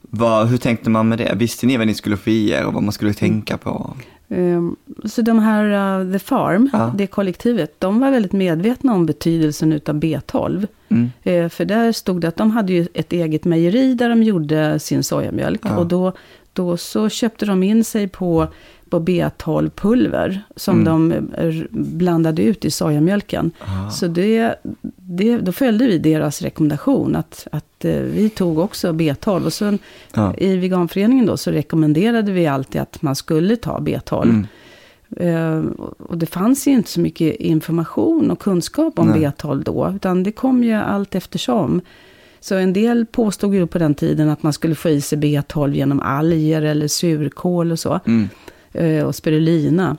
Vad, 0.00 0.46
hur 0.48 0.56
tänkte 0.56 0.90
man 0.90 1.08
med 1.08 1.18
det? 1.18 1.32
Visste 1.36 1.66
ni 1.66 1.76
vad 1.76 1.86
ni 1.86 1.94
skulle 1.94 2.16
få 2.16 2.30
i 2.30 2.50
er 2.50 2.64
och 2.66 2.72
vad 2.72 2.82
man 2.82 2.92
skulle 2.92 3.14
tänka 3.14 3.56
på? 3.58 3.96
Ehm, 4.28 4.76
Så 5.04 5.22
de 5.22 5.38
här 5.38 6.00
uh, 6.00 6.12
The 6.12 6.18
Farm, 6.18 6.70
Ja. 6.72 6.92
det 6.96 7.06
kollektivet, 7.06 7.74
de 7.80 8.00
var 8.00 8.10
väldigt 8.10 8.32
medvetna 8.32 8.94
om 8.94 9.06
betydelsen 9.06 9.72
utav 9.72 9.94
B12. 10.00 10.66
Mm. 10.88 11.10
Eh, 11.22 11.48
För 11.48 11.64
där 11.64 11.92
stod 11.92 12.20
det 12.20 12.28
att 12.28 12.36
de 12.36 12.50
hade 12.50 12.72
ju 12.72 12.86
ett 12.94 13.12
eget 13.12 13.44
mejeri 13.44 13.94
där 13.94 14.08
de 14.08 14.22
gjorde 14.22 14.78
sin 14.78 15.02
sojamjölk. 15.02 15.60
Ja. 15.64 15.76
Och 15.76 15.86
då, 15.86 16.12
då 16.52 16.76
så 16.76 17.08
köpte 17.08 17.46
de 17.46 17.62
in 17.62 17.84
sig 17.84 18.08
på 18.08 18.46
B12-pulver 18.90 20.40
som 20.56 20.86
Mm. 20.86 21.08
de 21.08 21.12
eh, 21.48 21.54
blandade 21.70 22.42
ut 22.42 22.64
i 22.64 22.70
sojamjölken. 22.70 23.50
Ah. 23.58 23.90
Så 23.90 24.06
det, 24.06 24.54
det, 24.96 25.38
då 25.38 25.52
följde 25.52 25.86
vi 25.86 25.98
deras 25.98 26.42
rekommendation 26.42 27.16
att, 27.16 27.46
att 27.52 27.84
eh, 27.84 27.92
vi 28.00 28.28
tog 28.28 28.58
också 28.58 28.92
B12. 28.92 29.44
Och 29.44 29.52
sen 29.52 29.78
Ja. 30.14 30.34
i 30.38 30.56
veganföreningen 30.56 31.26
då 31.26 31.36
så 31.36 31.50
rekommenderade 31.50 32.32
vi 32.32 32.46
alltid 32.46 32.80
att 32.80 33.02
man 33.02 33.16
skulle 33.16 33.56
ta 33.56 33.78
B12. 33.78 34.22
Mm. 34.22 34.46
Eh, 35.16 35.70
och 35.98 36.18
det 36.18 36.26
fanns 36.26 36.66
ju 36.66 36.70
inte 36.72 36.90
så 36.90 37.00
mycket 37.00 37.34
information 37.36 38.30
och 38.30 38.38
kunskap 38.38 38.98
om 38.98 39.08
Nej. 39.08 39.20
B12 39.20 39.62
då, 39.64 39.92
utan 39.96 40.22
det 40.22 40.32
kom 40.32 40.64
ju 40.64 40.72
allt 40.72 41.14
eftersom. 41.14 41.80
Så 42.40 42.54
en 42.54 42.72
del 42.72 43.06
påstod 43.06 43.54
ju 43.54 43.66
på 43.66 43.78
den 43.78 43.94
tiden 43.94 44.28
att 44.28 44.42
man 44.42 44.52
skulle 44.52 44.74
få 44.74 44.88
i 44.88 45.00
sig 45.00 45.18
B12 45.18 45.74
genom 45.74 46.00
alger 46.00 46.62
eller 46.62 46.88
surkål 46.88 47.72
och 47.72 47.78
så, 47.78 48.00
Mm. 48.06 48.28
Eh, 48.76 49.04
och 49.04 49.14
spirulina. 49.14 49.96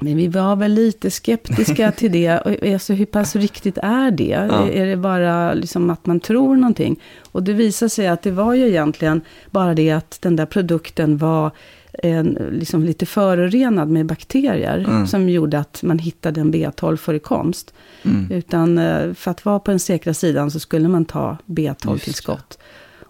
Men 0.00 0.16
vi 0.16 0.28
var 0.28 0.56
väl 0.56 0.72
lite 0.72 1.10
skeptiska 1.10 1.92
till 1.96 2.12
det. 2.12 2.38
Och, 2.38 2.66
Alltså, 2.72 2.92
hur 2.92 3.06
pass 3.06 3.36
riktigt 3.36 3.78
är 3.78 4.10
det? 4.10 4.48
Ja. 4.50 4.68
Är 4.68 4.86
det 4.86 4.96
bara 4.96 5.54
liksom 5.54 5.90
att 5.90 6.06
man 6.06 6.20
tror 6.20 6.56
någonting? 6.56 7.00
Och 7.32 7.42
det 7.42 7.52
visade 7.52 7.88
sig 7.88 8.08
att 8.08 8.22
det 8.22 8.30
var 8.30 8.54
ju 8.54 8.68
egentligen 8.68 9.20
bara 9.50 9.74
det 9.74 9.90
att 9.90 10.18
den 10.20 10.36
där 10.36 10.46
produkten 10.46 11.16
var 11.16 11.50
en, 11.92 12.38
liksom 12.52 12.84
lite 12.84 13.06
förorenad 13.06 13.88
med 13.88 14.06
bakterier. 14.06 14.78
Mm. 14.78 15.06
Som 15.06 15.28
gjorde 15.28 15.58
att 15.58 15.82
man 15.82 15.98
hittade 15.98 16.40
en 16.40 16.54
B12-förekomst. 16.54 17.74
Mm. 18.02 18.32
Utan 18.32 18.78
eh, 18.78 19.14
för 19.14 19.30
att 19.30 19.44
vara 19.44 19.58
på 19.58 19.70
den 19.70 19.80
säkra 19.80 20.14
sidan 20.14 20.50
så 20.50 20.60
skulle 20.60 20.88
man 20.88 21.04
ta 21.04 21.36
B12-tillskott. 21.46 22.58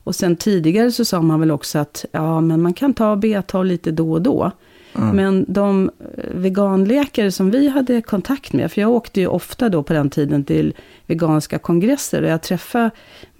Och 0.08 0.14
sen 0.14 0.36
tidigare 0.36 0.92
så 0.92 1.04
sa 1.04 1.22
man 1.22 1.40
väl 1.40 1.50
också 1.50 1.78
att 1.78 2.04
ja, 2.12 2.40
men 2.40 2.62
man 2.62 2.74
kan 2.74 2.94
ta 2.94 3.16
B12 3.16 3.64
lite 3.64 3.90
då 3.90 4.12
och 4.12 4.22
då. 4.22 4.50
Mm. 4.94 5.16
Men 5.16 5.44
de 5.48 5.90
eh, 6.00 6.24
veganläkare 6.34 7.32
som 7.32 7.50
vi 7.50 7.68
hade 7.68 8.02
kontakt 8.02 8.52
med, 8.52 8.72
för 8.72 8.80
jag 8.80 8.90
åkte 8.90 9.20
ju 9.20 9.26
ofta 9.26 9.68
då 9.68 9.82
på 9.82 9.92
den 9.92 10.10
tiden 10.10 10.44
till 10.44 10.74
veganska 11.06 11.58
kongresser 11.58 12.22
och 12.22 12.28
jag 12.28 12.42
träffade 12.42 12.90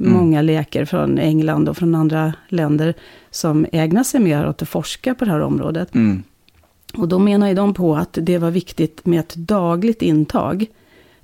Mm. 0.00 0.12
många 0.12 0.42
läkare 0.42 0.86
från 0.86 1.18
England 1.18 1.68
och 1.68 1.76
från 1.76 1.94
andra 1.94 2.32
länder 2.48 2.94
som 3.30 3.66
ägnar 3.72 4.02
sig 4.02 4.20
mer 4.20 4.48
åt 4.48 4.62
att 4.62 4.68
forska 4.68 5.14
på 5.14 5.24
det 5.24 5.30
här 5.30 5.40
området. 5.40 5.94
Mm. 5.94 6.22
Och 6.96 7.08
då 7.08 7.18
menar 7.18 7.48
ju 7.48 7.54
de 7.54 7.74
på 7.74 7.96
att 7.96 8.18
det 8.20 8.38
var 8.38 8.50
viktigt 8.50 9.06
med 9.06 9.20
ett 9.20 9.34
dagligt 9.34 10.02
intag. 10.02 10.66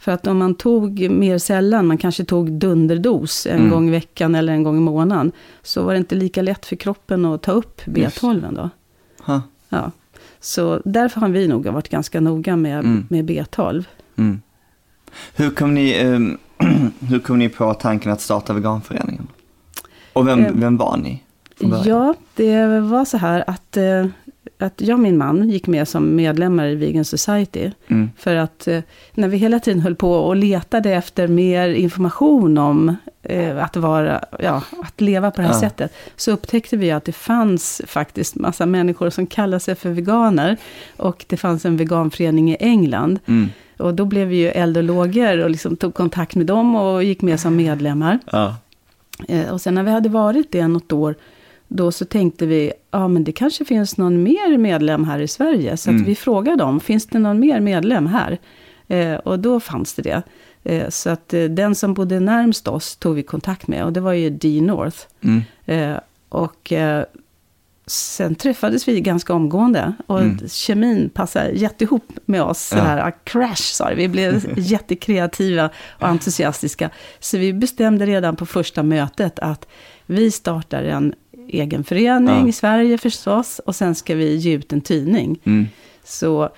För 0.05 0.13
att 0.13 0.27
om 0.27 0.39
man 0.39 0.55
tog 0.55 1.11
mer 1.11 1.39
sällan, 1.39 1.87
man 1.87 1.99
kanske 1.99 2.25
tog 2.25 2.53
dunderdos 2.53 3.47
en 3.47 3.59
Mm. 3.59 3.71
gång 3.71 3.89
i 3.89 3.91
veckan 3.91 4.35
eller 4.35 4.53
en 4.53 4.63
gång 4.63 4.77
i 4.77 4.81
månaden, 4.81 5.33
så 5.63 5.83
var 5.85 5.93
det 5.93 5.99
inte 5.99 6.15
lika 6.15 6.43
lätt 6.43 6.67
för 6.67 6.77
kroppen 6.77 7.25
att 7.25 7.43
ta 7.43 7.53
upp 7.53 7.81
B12 7.85 8.55
då. 8.55 8.71
Ja. 9.69 9.91
Så 10.41 10.81
därför 10.85 11.21
har 11.21 11.29
vi 11.29 11.49
nog 11.49 11.67
varit 11.67 11.89
ganska 11.89 12.21
noga 12.21 12.57
med, 12.57 12.79
Mm. 12.79 13.07
med 13.11 13.25
B12. 13.31 13.85
Mm. 14.17 14.41
Hur 15.37 15.51
kom 15.51 15.75
ni, 15.75 15.93
ehm, 15.93 16.39
hur 17.01 17.19
kom 17.19 17.39
ni 17.39 17.49
på 17.49 17.75
tanken 17.75 18.13
att 18.13 18.21
starta 18.21 18.53
veganföreningen? 18.53 19.27
Och 20.13 20.29
vem, 20.29 20.45
Eh, 20.45 20.53
vem 20.55 20.77
var 20.77 20.97
ni? 20.97 21.23
Ja, 21.85 22.15
det 22.35 22.81
var 22.81 23.05
så 23.05 23.17
här 23.17 23.45
att, 23.47 23.77
eh, 23.77 24.07
att 24.59 24.81
jag 24.81 24.95
och 24.95 25.01
min 25.01 25.19
man 25.19 25.51
gick 25.51 25.67
med 25.67 25.89
som 25.89 26.17
medlemmar 26.17 26.67
i 26.67 26.75
Vegan 26.75 27.05
Society. 27.05 27.71
Mm. 27.89 28.11
För 28.17 28.37
att 28.37 28.69
eh, 28.69 28.81
när 29.15 29.29
vi 29.29 29.37
hela 29.37 29.61
tiden 29.61 29.81
höll 29.81 29.95
på 29.95 30.13
och 30.13 30.37
letade 30.37 30.91
efter 30.93 31.29
mer 31.29 31.69
information 31.69 32.59
om 32.59 32.97
eh, 33.23 33.65
att, 33.65 33.77
vara, 33.77 34.25
ja, 34.39 34.63
att 34.83 35.01
leva 35.01 35.31
på 35.31 35.41
det 35.41 35.47
här 35.47 35.55
Ja. 35.55 35.61
sättet, 35.61 35.93
så 36.17 36.33
upptäckte 36.33 36.77
vi 36.77 36.91
att 36.91 37.05
det 37.05 37.13
fanns 37.13 37.83
faktiskt 37.87 38.35
massa 38.35 38.67
människor 38.67 39.11
som 39.11 39.27
kallar 39.27 39.59
sig 39.59 39.75
för 39.75 39.91
veganer. 39.91 40.57
Och 40.97 41.25
det 41.29 41.37
fanns 41.37 41.65
en 41.65 41.77
veganförening 41.77 42.51
i 42.53 42.57
England. 42.61 43.19
Mm. 43.27 43.49
Och 43.79 43.95
då 43.95 44.05
blev 44.05 44.29
vi 44.29 44.37
ju 44.37 44.49
eld 44.49 44.77
och 44.77 44.83
lågor 44.85 45.39
och 45.39 45.51
liksom 45.51 45.77
tog 45.77 45.95
kontakt 45.95 46.35
med 46.35 46.47
dem 46.47 46.77
och 46.77 47.05
gick 47.05 47.23
med 47.23 47.41
som 47.41 47.57
medlemmar. 47.57 48.19
Ja. 48.33 48.57
Eh, 49.29 49.51
och 49.53 49.61
sen 49.61 49.75
när 49.75 49.83
vi 49.83 49.91
hade 49.91 50.09
varit 50.09 50.53
det 50.53 50.69
något 50.69 50.93
år, 50.93 51.15
då 51.68 51.92
så 51.92 52.04
tänkte 52.04 52.47
vi, 52.47 52.73
ja 52.90 53.09
men 53.09 53.25
det 53.25 53.33
kanske 53.33 53.64
finns 53.64 53.97
någon 53.97 54.23
mer 54.23 54.59
medlem 54.59 55.04
här 55.04 55.18
i 55.18 55.28
Sverige. 55.28 55.76
Så 55.76 55.90
Mm. 55.90 56.04
vi 56.04 56.14
frågade 56.14 56.56
dem, 56.56 56.80
finns 56.80 57.06
det 57.06 57.18
någon 57.18 57.40
mer 57.40 57.61
medlem 57.61 58.06
här? 58.06 58.38
Eh, 58.88 59.14
och 59.14 59.38
då 59.38 59.61
fanns 59.61 59.94
det 59.94 60.02
det. 60.02 60.23
Eh, 60.64 60.88
så 60.88 61.11
att 61.11 61.35
eh, 61.35 61.44
den 61.44 61.75
som 61.75 61.94
bodde 61.94 62.21
närmst 62.21 62.68
oss 62.68 62.97
tog 62.97 63.14
vi 63.14 63.23
kontakt 63.23 63.66
med 63.68 63.85
och 63.85 63.92
det 63.92 64.00
var 64.00 64.12
ju 64.12 64.30
D 64.30 64.61
North. 64.62 64.99
Mm. 65.25 65.42
Eh, 65.66 65.99
och 66.28 66.73
eh, 66.73 67.04
sen 67.87 68.35
träffades 68.35 68.88
vi 68.88 69.00
ganska 69.00 69.35
omgående. 69.35 69.92
Och 70.06 70.21
Mm. 70.21 70.49
kemin 70.49 71.09
passade 71.11 71.50
jättehop 71.50 72.12
med 72.25 72.42
oss. 72.42 72.71
Ja. 72.73 72.78
Så 72.78 72.85
här, 72.85 73.12
crash 73.25 73.54
sa 73.75 73.88
det. 73.88 73.94
Vi 73.94 74.09
blev 74.09 74.52
jättekreativa 74.59 75.71
och 76.00 76.09
entusiastiska. 76.09 76.90
Så 77.21 77.38
vi 77.38 77.52
bestämde 77.52 78.06
redan 78.06 78.37
på 78.37 78.47
första 78.47 78.83
mötet 78.83 79.38
att 79.38 79.66
vi 80.06 80.30
startar 80.30 80.83
en 80.83 81.14
egen 81.49 81.85
förening 81.85 82.41
Ja. 82.41 82.49
i 82.49 82.53
Sverige 82.53 82.99
förstås. 82.99 83.61
Och 83.67 83.77
sen 83.77 83.95
ska 83.95 84.15
vi 84.15 84.35
ge 84.37 84.53
ut 84.55 84.73
en 84.73 84.81
tidning. 84.81 85.41
Mm. 85.45 85.67
Så 86.05 86.49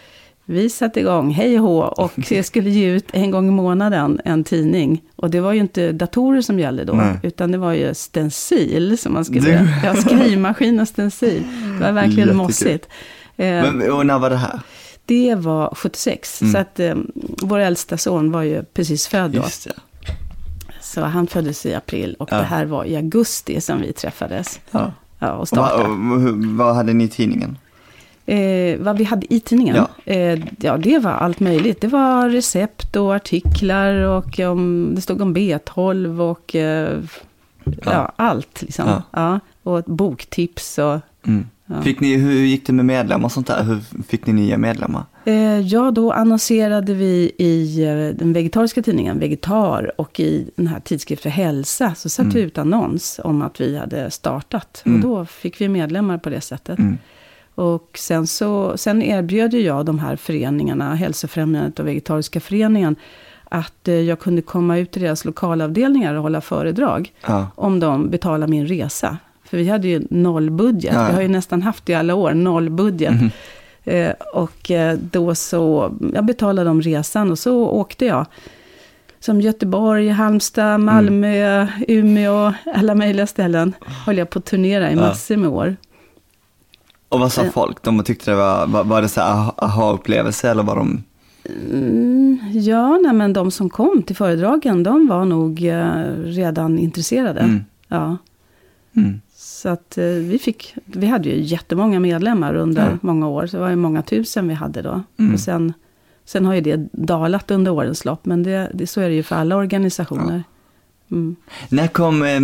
vi 0.48 0.70
satte 0.70 1.00
igång, 1.00 1.30
hej 1.30 1.60
och 1.60 1.66
hå, 1.66 1.78
och 1.82 2.12
skulle 2.44 2.70
ge 2.70 2.86
ut 2.90 3.04
en 3.12 3.30
gång 3.30 3.48
i 3.48 3.50
månaden 3.50 4.20
en 4.24 4.44
tidning. 4.44 5.02
Och 5.16 5.30
det 5.30 5.40
var 5.40 5.52
ju 5.52 5.60
inte 5.60 5.92
datorer 5.92 6.40
som 6.40 6.58
gällde 6.58 6.84
då, 6.84 6.92
Nej. 6.92 7.18
utan 7.22 7.52
det 7.52 7.58
var 7.58 7.72
ju 7.72 7.94
stencil 7.94 8.98
som 8.98 9.12
man 9.12 9.24
skulle... 9.24 9.50
Du- 9.58 9.68
Ja, 9.84 9.94
skrivmaskin 9.94 10.80
och 10.80 10.88
stencil. 10.88 11.42
Det 11.78 11.84
var 11.84 11.92
verkligen 11.92 12.18
Jättekul. 12.18 12.36
mossigt. 12.36 12.88
Eh, 13.36 13.46
Men, 13.46 13.92
och 13.92 14.06
när 14.06 14.18
var 14.18 14.30
det 14.30 14.36
här? 14.36 14.60
det 15.04 15.34
var 15.34 15.74
76, 15.74 16.42
Mm. 16.42 16.52
så 16.52 16.58
att 16.58 16.80
eh, 16.80 16.94
vår 17.42 17.58
äldsta 17.58 17.96
son 17.98 18.32
var 18.32 18.42
ju 18.42 18.62
precis 18.74 19.06
född 19.08 19.30
då. 19.30 19.42
Så 20.96 21.04
han 21.04 21.26
föddes 21.26 21.66
i 21.66 21.74
april 21.74 22.16
och 22.18 22.28
Ja. 22.32 22.36
det 22.36 22.42
här 22.44 22.64
var 22.66 22.84
i 22.84 22.96
augusti 22.96 23.60
som 23.60 23.80
vi 23.80 23.92
träffades. 23.92 24.60
Ja. 24.70 24.92
Ja, 25.18 25.32
och 25.32 25.40
Och 25.40 25.48
startade. 25.48 25.82
vad, 25.88 26.28
och 26.28 26.34
vad 26.44 26.74
hade 26.74 26.92
ni 26.92 27.04
i 27.04 27.08
tidningen? 27.08 27.58
Eh, 28.26 28.78
vad 28.78 28.98
vi 28.98 29.04
hade 29.04 29.34
i 29.34 29.40
tidningen? 29.40 29.76
Ja. 29.76 29.88
Eh, 30.12 30.40
ja, 30.60 30.76
det 30.76 30.98
var 30.98 31.10
allt 31.10 31.40
möjligt. 31.40 31.80
Det 31.80 31.86
var 31.88 32.28
recept 32.28 32.96
och 32.96 33.14
artiklar 33.14 33.94
och 33.94 34.40
om, 34.40 34.92
det 34.94 35.00
stod 35.00 35.20
om 35.22 35.36
B12 35.36 36.20
och 36.20 36.54
eh, 36.54 36.98
ja. 37.84 38.12
Allt. 38.16 38.62
Liksom. 38.62 39.02
Ja. 39.10 39.40
Och 39.62 39.82
boktips 39.86 40.78
och 40.78 40.98
Mm. 41.26 41.46
Ja. 41.66 41.82
Fick 41.82 42.00
ni, 42.00 42.16
hur 42.16 42.32
gick 42.32 42.66
det 42.66 42.72
med 42.72 42.84
medlemmar 42.84 43.24
och 43.24 43.32
sånt 43.32 43.46
där? 43.46 43.62
Hur 43.62 44.02
fick 44.02 44.26
ni 44.26 44.32
nya 44.32 44.58
medlemmar? 44.58 45.04
Eh, 45.24 45.60
ja, 45.60 45.90
då 45.90 46.12
annonserade 46.12 46.94
vi 46.94 47.32
i 47.38 47.84
eh, 47.84 48.18
den 48.18 48.32
vegetariska 48.32 48.82
tidningen 48.82 49.18
Vegetar 49.18 50.00
och 50.00 50.20
i 50.20 50.50
den 50.56 50.66
här 50.66 50.80
tidskriften 50.80 51.32
Hälsa. 51.32 51.94
Så 51.94 52.08
satte 52.08 52.28
vi 52.28 52.40
ut 52.40 52.58
annons 52.58 53.20
om 53.24 53.42
att 53.42 53.60
vi 53.60 53.78
hade 53.78 54.10
startat. 54.10 54.82
Mm. 54.86 54.96
Och 54.96 55.08
då 55.08 55.26
fick 55.26 55.60
vi 55.60 55.68
medlemmar 55.68 56.18
på 56.18 56.30
det 56.30 56.40
sättet. 56.40 56.78
Mm. 56.78 56.98
Och 57.54 57.90
sen, 57.98 58.26
så, 58.26 58.78
sen 58.78 59.02
erbjöd 59.02 59.54
jag 59.54 59.86
de 59.86 59.98
här 59.98 60.16
föreningarna, 60.16 60.94
Hälsofrämjandet 60.94 61.78
och 61.80 61.86
Vegetariska 61.86 62.40
föreningen, 62.40 62.96
att 63.44 63.88
eh, 63.88 63.94
jag 63.94 64.20
kunde 64.20 64.42
komma 64.42 64.78
ut 64.78 64.90
till 64.90 65.02
deras 65.02 65.24
lokalavdelningar 65.24 66.14
och 66.14 66.22
hålla 66.22 66.40
föredrag. 66.40 67.12
Ja. 67.26 67.48
Om 67.54 67.80
de 67.80 68.10
betalar 68.10 68.48
min 68.48 68.66
resa. 68.66 69.18
För 69.50 69.56
vi 69.56 69.68
hade 69.68 69.88
ju 69.88 70.02
noll 70.10 70.50
budget. 70.50 70.94
Ja. 70.94 71.06
Vi 71.06 71.12
har 71.14 71.22
ju 71.22 71.28
nästan 71.28 71.62
haft 71.62 71.86
det 71.86 71.92
i 71.92 71.94
alla 71.94 72.14
år, 72.14 72.34
noll 72.34 72.70
budget. 72.70 73.12
Mhm. 73.14 73.30
Eh, 73.84 74.12
och 74.34 74.70
eh, 74.70 74.98
då 74.98 75.34
så, 75.34 75.94
jag 76.14 76.24
betalade 76.24 76.68
de 76.70 76.82
resan 76.82 77.30
och 77.30 77.38
så 77.38 77.66
åkte 77.68 78.04
jag. 78.06 78.26
Som 79.20 79.40
Göteborg, 79.40 80.08
Halmstad, 80.08 80.80
Malmö, 80.80 81.66
Umeå, 81.88 82.52
alla 82.74 82.94
möjliga 82.94 83.26
ställen. 83.26 83.74
Höll 84.06 84.18
jag 84.18 84.30
på 84.30 84.38
att 84.38 84.44
turnera 84.44 84.90
i 84.90 84.96
massor 84.96 85.36
med 85.36 85.48
år. 85.50 85.76
Och 87.08 87.20
vad 87.20 87.32
sa 87.32 87.44
Eh. 87.44 87.50
folk? 87.50 87.82
De 87.82 88.04
tyckte 88.04 88.30
det 88.30 88.36
var, 88.36 88.66
var, 88.66 88.84
var 88.84 89.02
det 89.02 89.08
så 89.08 89.20
aha-upplevelse 89.20 90.50
eller 90.50 90.62
var 90.62 90.76
de? 90.76 91.02
Mm, 91.70 92.38
ja, 92.52 92.98
nej, 93.02 93.12
men 93.12 93.32
de 93.32 93.50
som 93.50 93.70
kom 93.70 94.02
till 94.02 94.16
föredragen, 94.16 94.82
de 94.82 95.06
var 95.08 95.24
nog 95.24 95.64
eh, 95.66 96.02
redan 96.24 96.78
intresserade. 96.78 97.40
Mm. 97.40 97.64
Ja. 97.88 98.16
Mm. 98.96 99.20
Så 99.56 99.68
att 99.68 99.98
eh, 99.98 100.04
vi 100.04 100.38
fick, 100.38 100.74
vi 100.84 101.06
hade 101.06 101.28
ju 101.28 101.40
jättemånga 101.40 102.00
medlemmar 102.00 102.54
under 102.54 102.90
Ja. 102.90 102.98
många 103.00 103.28
år. 103.28 103.46
Så 103.46 103.56
det 103.56 103.62
var 103.62 103.70
ju 103.70 103.76
många 103.76 104.02
tusen 104.02 104.48
vi 104.48 104.54
hade 104.54 104.82
då. 104.82 105.02
Mm. 105.18 105.34
Och 105.34 105.40
sen, 105.40 105.72
sen 106.24 106.44
har 106.46 106.54
ju 106.54 106.60
det 106.60 106.88
dalat 106.92 107.50
under 107.50 107.70
årens 107.72 108.04
lopp. 108.04 108.26
Men 108.26 108.42
det, 108.42 108.70
det, 108.74 108.86
så 108.86 109.00
är 109.00 109.08
det 109.08 109.14
ju 109.14 109.22
för 109.22 109.36
alla 109.36 109.56
organisationer. 109.56 110.44
Mm. 111.10 111.36
När 111.68 111.86
kom 111.88 112.22
eh, 112.22 112.40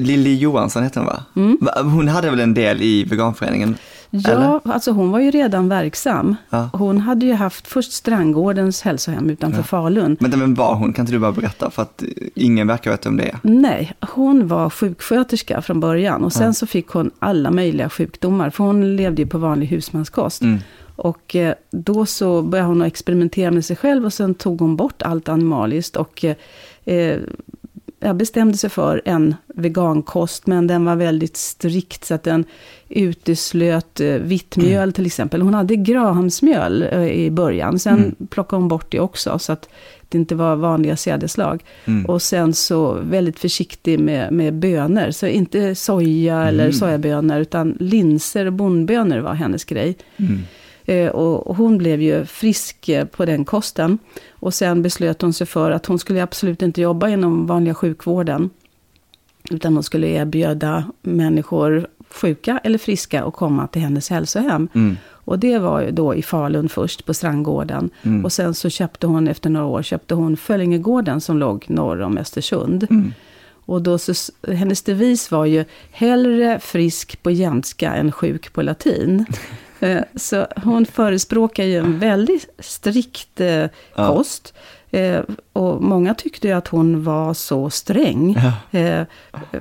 Lilly 0.00 0.36
Johansson, 0.36 0.82
hette 0.82 1.00
hon? 1.00 1.08
Mm. 1.44 1.58
Va? 1.60 1.82
Hon 1.82 2.08
hade 2.08 2.30
väl 2.30 2.40
en 2.40 2.54
del 2.54 2.82
i 2.82 3.04
veganföreningen? 3.04 3.76
Ja, 4.10 4.30
Eller? 4.30 4.60
alltså 4.74 4.90
hon 4.92 5.10
var 5.10 5.18
ju 5.20 5.30
redan 5.30 5.68
verksam. 5.68 6.36
Ja. 6.50 6.70
Hon 6.72 6.98
hade 7.00 7.26
ju 7.26 7.32
haft 7.32 7.66
först 7.66 7.92
Strandgårdens 7.92 8.82
hälsohem 8.82 9.30
utanför 9.30 9.58
Ja. 9.58 9.62
Falun. 9.64 10.16
Men 10.20 10.30
vem 10.40 10.54
var 10.54 10.74
hon? 10.74 10.92
Kan 10.92 11.02
inte 11.02 11.12
du 11.12 11.18
bara 11.18 11.32
berätta? 11.32 11.70
För 11.70 11.82
att 11.82 12.02
eh, 12.02 12.08
ingen 12.34 12.66
verkar 12.66 12.90
veta 12.90 13.08
om 13.08 13.16
det 13.16 13.28
är. 13.28 13.38
Nej, 13.42 13.92
hon 14.14 14.48
var 14.48 14.70
sjuksköterska 14.70 15.62
från 15.62 15.80
början. 15.80 16.24
Och 16.24 16.32
sen 16.32 16.46
Ja. 16.46 16.52
så 16.52 16.66
fick 16.66 16.88
hon 16.88 17.10
alla 17.18 17.50
möjliga 17.50 17.88
sjukdomar. 17.88 18.50
För 18.50 18.64
hon 18.64 18.96
levde 18.96 19.22
ju 19.22 19.28
på 19.28 19.38
vanlig 19.38 19.66
husmanskost. 19.66 20.42
Mm. 20.42 20.58
Och 20.96 21.36
eh, 21.36 21.54
då 21.70 22.06
så 22.06 22.42
började 22.42 22.68
hon 22.68 22.82
experimentera 22.82 23.50
med 23.50 23.64
sig 23.64 23.76
själv 23.76 24.04
och 24.04 24.12
sen 24.12 24.34
tog 24.34 24.60
hon 24.60 24.76
bort 24.76 25.02
allt 25.02 25.28
animaliskt 25.28 25.96
och 25.96 26.24
eh, 26.24 26.36
eh, 26.94 27.16
jag 28.00 28.16
bestämde 28.16 28.58
sig 28.58 28.70
för 28.70 29.02
en 29.04 29.34
vegankost, 29.54 30.46
men 30.46 30.66
den 30.66 30.84
var 30.84 30.96
väldigt 30.96 31.36
strikt 31.36 32.04
så 32.04 32.14
att 32.14 32.22
den 32.22 32.44
uteslöt 32.88 34.00
eh, 34.00 34.06
vitt 34.14 34.56
mjöl 34.56 34.92
till 34.92 35.06
exempel. 35.06 35.42
Hon 35.42 35.54
hade 35.54 35.76
grahamsmjöl 35.76 36.82
eh, 36.82 37.06
i 37.06 37.30
början, 37.30 37.78
sen 37.78 37.98
Mm. 37.98 38.14
plockade 38.30 38.62
hon 38.62 38.68
bort 38.68 38.86
det 38.92 39.00
också 39.00 39.38
så 39.38 39.52
att 39.52 39.68
det 40.08 40.18
inte 40.18 40.34
var 40.34 40.56
vanliga 40.56 40.96
sädeslag. 40.96 41.64
Mm. 41.84 42.06
Och 42.06 42.22
sen 42.22 42.54
så 42.54 42.92
väldigt 42.92 43.38
försiktig 43.38 44.00
med, 44.00 44.32
med 44.32 44.54
bönor, 44.54 45.10
så 45.10 45.26
inte 45.26 45.74
soja 45.74 46.42
eller 46.48 46.64
Mm. 46.64 46.72
sojabönor, 46.72 47.38
utan 47.40 47.76
linser 47.80 48.46
och 48.46 48.52
bondbönor 48.52 49.18
var 49.18 49.34
hennes 49.34 49.64
grej. 49.64 49.96
Eh, 50.88 51.08
Och 51.08 51.46
och 51.46 51.56
hon 51.56 51.78
blev 51.78 52.02
ju 52.02 52.24
frisk 52.24 52.88
eh, 52.88 53.04
på 53.04 53.24
den 53.24 53.44
kosten. 53.44 53.98
Och 54.30 54.54
sen 54.54 54.82
beslöt 54.82 55.22
hon 55.22 55.32
sig 55.32 55.46
för 55.46 55.70
att 55.70 55.86
hon 55.86 55.98
skulle 55.98 56.22
absolut 56.22 56.62
inte 56.62 56.80
jobba 56.80 57.08
inom 57.08 57.46
vanliga 57.46 57.74
sjukvården. 57.74 58.50
Utan 59.50 59.74
hon 59.74 59.82
skulle 59.82 60.06
erbjuda 60.06 60.84
människor, 61.02 61.86
sjuka 62.10 62.60
eller 62.64 62.78
friska, 62.78 63.24
att 63.24 63.34
komma 63.34 63.66
till 63.66 63.82
hennes 63.82 64.10
hälsohem. 64.10 64.68
Mm. 64.74 64.96
Och 65.06 65.38
det 65.38 65.58
var 65.58 65.80
ju 65.80 65.90
då 65.90 66.14
i 66.14 66.22
Falun 66.22 66.68
först, 66.68 67.04
på 67.04 67.14
Strandgården. 67.14 67.90
Mm. 68.02 68.24
Och 68.24 68.32
sen 68.32 68.54
så 68.54 68.70
köpte 68.70 69.06
hon, 69.06 69.28
efter 69.28 69.50
några 69.50 69.66
år, 69.66 69.82
köpte 69.82 70.14
hon 70.14 70.36
Föllingegården 70.36 71.20
som 71.20 71.38
låg 71.38 71.64
norr 71.68 72.00
om 72.00 72.18
Östersund. 72.18 72.86
Mm. 72.90 73.12
Och 73.66 73.82
då 73.82 73.98
så, 73.98 74.12
hennes 74.48 74.82
devis 74.82 75.30
var 75.30 75.44
ju 75.44 75.64
hellre 75.90 76.58
frisk 76.60 77.22
på 77.22 77.30
jämtska 77.30 77.94
än 77.94 78.12
sjuk 78.12 78.52
på 78.52 78.62
latin. 78.62 79.26
Eh, 79.80 80.02
så 80.14 80.46
hon 80.56 80.86
förespråkar 80.86 81.64
ju 81.64 81.76
en 81.78 81.98
väldigt 81.98 82.48
strikt 82.58 83.40
eh, 83.40 83.66
Ja. 83.94 84.24
Eh, 84.90 85.20
och 85.52 85.82
många 85.82 86.14
tyckte 86.14 86.48
ju 86.48 86.52
att 86.54 86.68
hon 86.68 87.04
var 87.04 87.34
så 87.34 87.70
sträng. 87.70 88.36
Ja. 88.72 88.78
Eh, 88.78 89.06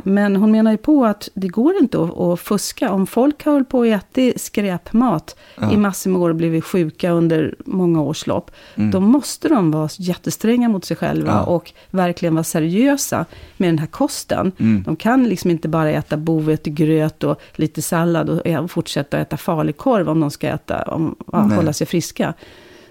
men 0.04 0.36
hon 0.36 0.52
menar 0.52 0.72
ju 0.72 0.78
på 0.78 1.06
att 1.06 1.30
det 1.34 1.48
går 1.48 1.76
inte 1.82 2.04
att, 2.04 2.18
att 2.20 2.40
fuska. 2.40 2.92
Om 2.92 3.08
folk 3.08 3.46
har 3.46 3.52
hållit 3.52 3.70
på 3.70 3.78
och 3.78 3.88
ätit 3.88 4.42
skräpmat 4.42 5.36
Ja. 5.62 5.72
i 5.72 5.78
massor 5.78 6.10
med 6.10 6.22
år 6.22 6.30
och 6.30 6.36
blivit 6.36 6.64
sjuka 6.64 7.12
under 7.12 7.56
många 7.66 8.02
års 8.02 8.28
lopp. 8.28 8.52
Mm. 8.76 8.92
Då 8.92 9.00
måste 9.00 9.50
de 9.50 9.72
vara 9.72 9.90
jättestränga 9.98 10.70
mot 10.70 10.86
sig 10.86 10.98
själva 10.98 11.32
Ja. 11.32 11.44
och 11.44 11.72
verkligen 11.92 12.36
vara 12.36 12.44
seriösa 12.44 13.26
med 13.58 13.70
den 13.70 13.80
här 13.80 13.88
kosten. 13.88 14.52
Mm. 14.60 14.84
De 14.84 14.96
kan 14.96 15.24
liksom 15.24 15.52
inte 15.52 15.68
bara 15.68 15.92
äta 15.92 16.18
bovetegröt 16.18 17.24
och 17.24 17.42
lite 17.56 17.82
sallad 17.82 18.30
och 18.30 18.72
fortsätta 18.72 19.18
äta 19.18 19.38
falukorv 19.38 20.10
om 20.10 20.20
de 20.20 20.32
ska 20.32 20.48
äta, 20.48 20.82
om, 20.84 21.16
hålla 21.56 21.74
sig 21.74 21.88
friska. 21.88 22.34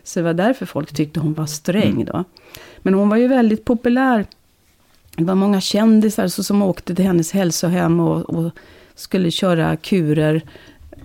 Så 0.07 0.19
det 0.19 0.25
var 0.25 0.35
därför 0.35 0.67
folk 0.67 0.93
tyckte 0.95 1.21
hon 1.21 1.35
var 1.35 1.47
sträng 1.47 1.93
Mm. 1.93 2.05
då. 2.05 2.25
Men 2.79 2.95
hon 2.95 3.09
var 3.09 3.17
ju 3.17 3.29
väldigt 3.29 3.65
populär. 3.65 4.27
Det 5.17 5.25
var 5.25 5.35
många 5.35 5.61
kändisar 5.61 6.29
så, 6.29 6.43
som 6.45 6.63
åkte 6.63 6.95
till 6.95 7.05
hennes 7.05 7.33
hälsohem 7.33 8.01
och, 8.01 8.31
och 8.31 8.51
skulle 8.95 9.31
köra 9.31 9.77
kurer. 9.77 10.43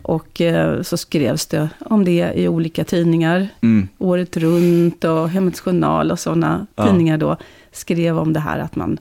Och 0.01 0.41
eh, 0.41 0.81
så 0.81 0.97
skrevs 0.97 1.45
det 1.45 1.69
om 1.79 2.05
det 2.05 2.33
i 2.35 2.47
olika 2.47 2.83
tidningar. 2.83 3.47
Mm. 3.61 3.87
Året 3.97 4.37
runt 4.37 5.03
och 5.03 5.29
Hemmets 5.29 5.59
Journal 5.59 6.11
och 6.11 6.19
sådana 6.19 6.67
Ja. 6.75 6.85
tidningar 6.87 7.17
då 7.17 7.37
skrev 7.71 8.17
om 8.19 8.33
det 8.33 8.39
här 8.39 8.59
att 8.59 8.75
man 8.75 8.99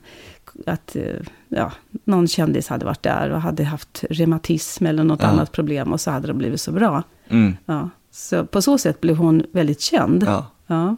att 0.67 0.97
eh, 0.97 1.03
ja, 1.49 1.73
någon 2.05 2.29
kändis 2.29 2.69
hade 2.69 2.85
varit 2.85 3.03
där 3.03 3.31
och 3.31 3.41
hade 3.41 3.65
haft 3.65 4.05
reumatism 4.11 4.87
eller 4.87 5.05
något 5.05 5.23
Ja. 5.23 5.29
annat 5.29 5.53
problem 5.53 5.93
och 5.93 6.01
så 6.01 6.11
hade 6.11 6.27
det 6.27 6.35
blivit 6.35 6.61
så 6.61 6.73
bra. 6.73 7.03
Mm. 7.29 7.57
Ja. 7.67 7.91
Så 8.13 8.45
på 8.47 8.63
så 8.63 8.79
sätt 8.79 9.01
blev 9.01 9.17
hon 9.17 9.43
väldigt 9.53 9.81
känd. 9.81 10.25
Ja. 10.27 10.47
Ja. 10.67 10.97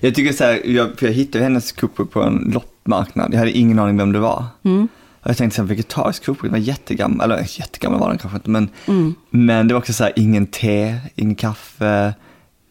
Jag 0.00 0.14
tycker 0.14 0.32
så 0.32 0.44
här, 0.44 0.60
jag, 0.66 0.98
för 0.98 1.06
jag 1.06 1.12
hittade 1.12 1.44
hennes 1.44 1.72
kokbok 1.72 2.10
på 2.10 2.22
en 2.22 2.50
loppmarknad. 2.54 3.34
Jag 3.34 3.38
hade 3.38 3.50
ingen 3.50 3.78
aning 3.78 3.96
vem 3.96 4.12
det 4.12 4.18
var. 4.18 4.44
Mm. 4.64 4.88
Och 5.22 5.30
jag 5.30 5.36
tänkte 5.36 5.56
så 5.56 5.62
här, 5.62 5.68
vegetarisk 5.68 6.24
kokbok, 6.26 6.42
den 6.42 6.52
var 6.52 6.58
jättegammal, 6.58 7.30
eller 7.32 7.58
jättegammal 7.58 8.00
var 8.00 8.08
den 8.08 8.18
kanske 8.18 8.36
inte, 8.36 8.50
men, 8.50 8.68
Mm. 8.86 9.14
men 9.30 9.68
det 9.68 9.74
var 9.74 9.78
också 9.78 9.92
så 9.92 10.04
här, 10.04 10.12
ingen 10.16 10.46
te, 10.46 10.96
ingen 11.14 11.34
kaffe, 11.34 12.14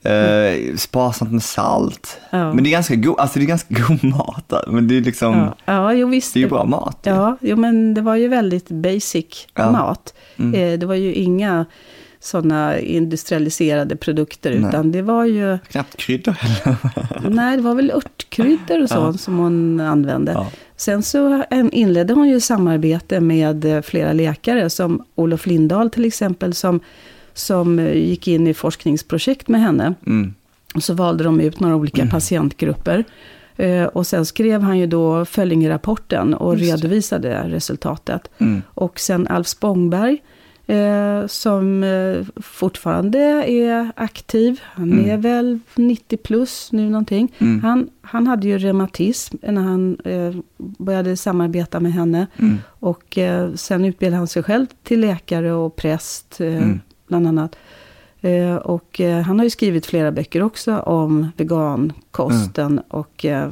eh, 0.04 0.76
sparsamt 0.78 1.32
med 1.32 1.44
salt. 1.44 2.20
Ja. 2.30 2.54
Men 2.54 2.64
det 2.64 2.70
är 2.70 2.72
ganska 2.72 2.96
god, 2.96 3.20
alltså 3.20 3.40
det 3.40 3.46
är 3.46 3.48
ganska 3.48 3.76
god 3.88 4.04
mat 4.18 4.54
men 4.68 4.88
det 4.88 4.98
är 4.98 5.02
liksom, 5.02 5.36
Ja. 5.38 5.56
ja, 5.66 5.94
jo 5.94 6.08
visst. 6.08 6.34
det 6.34 6.40
är 6.40 6.42
ju 6.42 6.50
bra 6.50 6.66
mat. 6.66 7.00
Ja, 7.04 7.38
jo, 7.42 7.56
men 7.56 7.94
det 7.94 8.02
var 8.02 8.16
ju 8.16 8.28
väldigt 8.28 8.70
basic 8.70 9.48
Ja. 9.56 9.72
mat. 9.72 10.14
Mm. 10.38 10.54
Eh, 10.74 10.80
det 10.80 10.86
var 10.86 10.96
ju 10.96 11.14
inga 11.14 11.66
sådana 12.24 12.80
industrialiserade 12.80 13.96
produkter, 13.96 14.60
Nej. 14.60 14.70
utan 14.70 14.92
det 14.92 15.02
var 15.02 15.26
ju, 15.26 15.58
Knappt 15.70 15.96
kryddor 15.96 16.32
heller. 16.32 16.78
nej, 17.30 17.58
det 17.58 17.64
var 17.64 17.76
väl 17.76 17.92
örtkryddor 17.92 18.82
och 18.84 18.90
så 18.90 18.96
Ja. 18.96 19.14
som 19.14 19.38
hon 19.38 19.80
använde. 19.80 20.32
Ja. 20.32 20.48
Sen 20.76 21.04
så 21.04 21.44
inledde 21.72 22.14
hon 22.14 22.30
ju 22.30 22.40
samarbete 22.40 23.20
med 23.20 23.66
eh, 23.66 23.82
flera 23.82 24.14
läkare, 24.14 24.70
som 24.70 25.04
Olof 25.16 25.46
Lindahl 25.48 25.90
till 25.90 26.06
exempel, 26.06 26.54
som, 26.54 26.80
som 27.34 27.80
eh, 27.80 27.94
gick 27.98 28.28
in 28.28 28.48
i 28.48 28.54
forskningsprojekt 28.54 29.48
med 29.48 29.62
henne. 29.62 29.94
Mm. 30.08 30.34
Och 30.76 30.84
så 30.84 30.94
valde 30.94 31.24
de 31.24 31.40
ut 31.40 31.60
några 31.60 31.76
olika 31.76 32.06
patientgrupper. 32.08 33.04
Eh, 33.58 33.84
och 33.84 34.08
sen 34.08 34.26
skrev 34.26 34.62
han 34.62 34.80
ju 34.80 34.88
då 34.88 35.26
Föllingerapporten 35.26 36.34
och 36.34 36.58
Just 36.58 36.72
redovisade 36.84 37.44
resultatet. 37.50 38.30
Mm. 38.38 38.62
Och 38.68 39.00
sen 39.00 39.28
Alf 39.28 39.48
Spångberg, 39.48 40.18
eh, 40.76 41.28
som 41.28 41.84
eh, 41.84 42.42
fortfarande 42.42 43.20
är 43.50 43.92
aktiv. 43.96 44.60
Han 44.64 44.92
Mm. 44.94 45.10
är 45.10 45.18
väl 45.18 45.60
90 45.76 46.18
plus 46.18 46.72
nu 46.72 46.90
någonting. 46.90 47.34
Mm. 47.40 47.60
Han, 47.64 47.90
han 48.02 48.28
hade 48.28 48.48
ju 48.48 48.58
reumatism 48.58 49.38
när 49.42 49.62
han 49.62 49.98
eh, 50.06 50.36
började 50.58 51.18
samarbeta 51.18 51.80
med 51.80 51.94
henne. 51.94 52.28
Mm. 52.40 52.58
Och 52.66 53.18
sen 53.56 53.86
utbildade 53.86 54.18
han 54.18 54.28
sig 54.28 54.44
själv 54.44 54.66
till 54.84 55.00
läkare 55.00 55.52
och 55.54 55.76
präst, 55.76 56.40
Mm. 56.40 56.80
bland 57.08 57.28
annat. 57.28 57.56
Och 58.64 59.02
han 59.26 59.40
har 59.40 59.44
ju 59.44 59.50
skrivit 59.50 59.86
flera 59.86 60.12
böcker 60.12 60.44
också 60.44 60.78
om 60.78 61.28
vegankosten 61.38 62.80
och, 62.88 63.26
eh, 63.26 63.50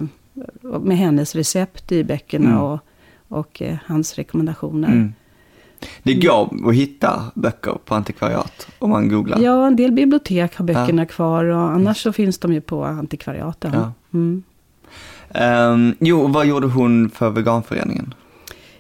och 0.63 0.82
med 0.82 0.97
hennes 0.97 1.36
recept 1.36 1.91
i 1.91 2.03
böckerna 2.03 2.49
Mm. 2.49 2.62
och, 2.62 2.79
och 3.27 3.62
hans 3.86 4.15
rekommendationer. 4.15 5.13
Mm. 5.82 5.89
Det 6.04 6.13
går 6.28 6.70
att 6.70 6.76
hitta 6.76 7.24
böcker 7.36 7.78
på 7.86 7.96
antikvariat 7.96 8.68
om 8.80 8.89
man 8.89 9.10
googlar. 9.10 9.39
Ja, 9.39 9.68
en 9.68 9.76
del 9.76 9.92
bibliotek 9.92 10.56
har 10.58 10.65
böckerna 10.65 11.06
kvar 11.06 11.44
och 11.46 11.62
annars 11.72 12.04
så 12.04 12.13
finns 12.13 12.38
de 12.38 12.54
ju 12.54 12.62
på 12.62 12.86
antikvariaten. 12.86 13.72
Ja. 13.74 13.92
Mm. 14.13 14.44
Ehm, 15.30 15.96
jo, 16.00 16.28
vad 16.28 16.46
gjorde 16.46 16.68
hon 16.68 17.10
för 17.10 17.30
veganföreningen? 17.30 18.13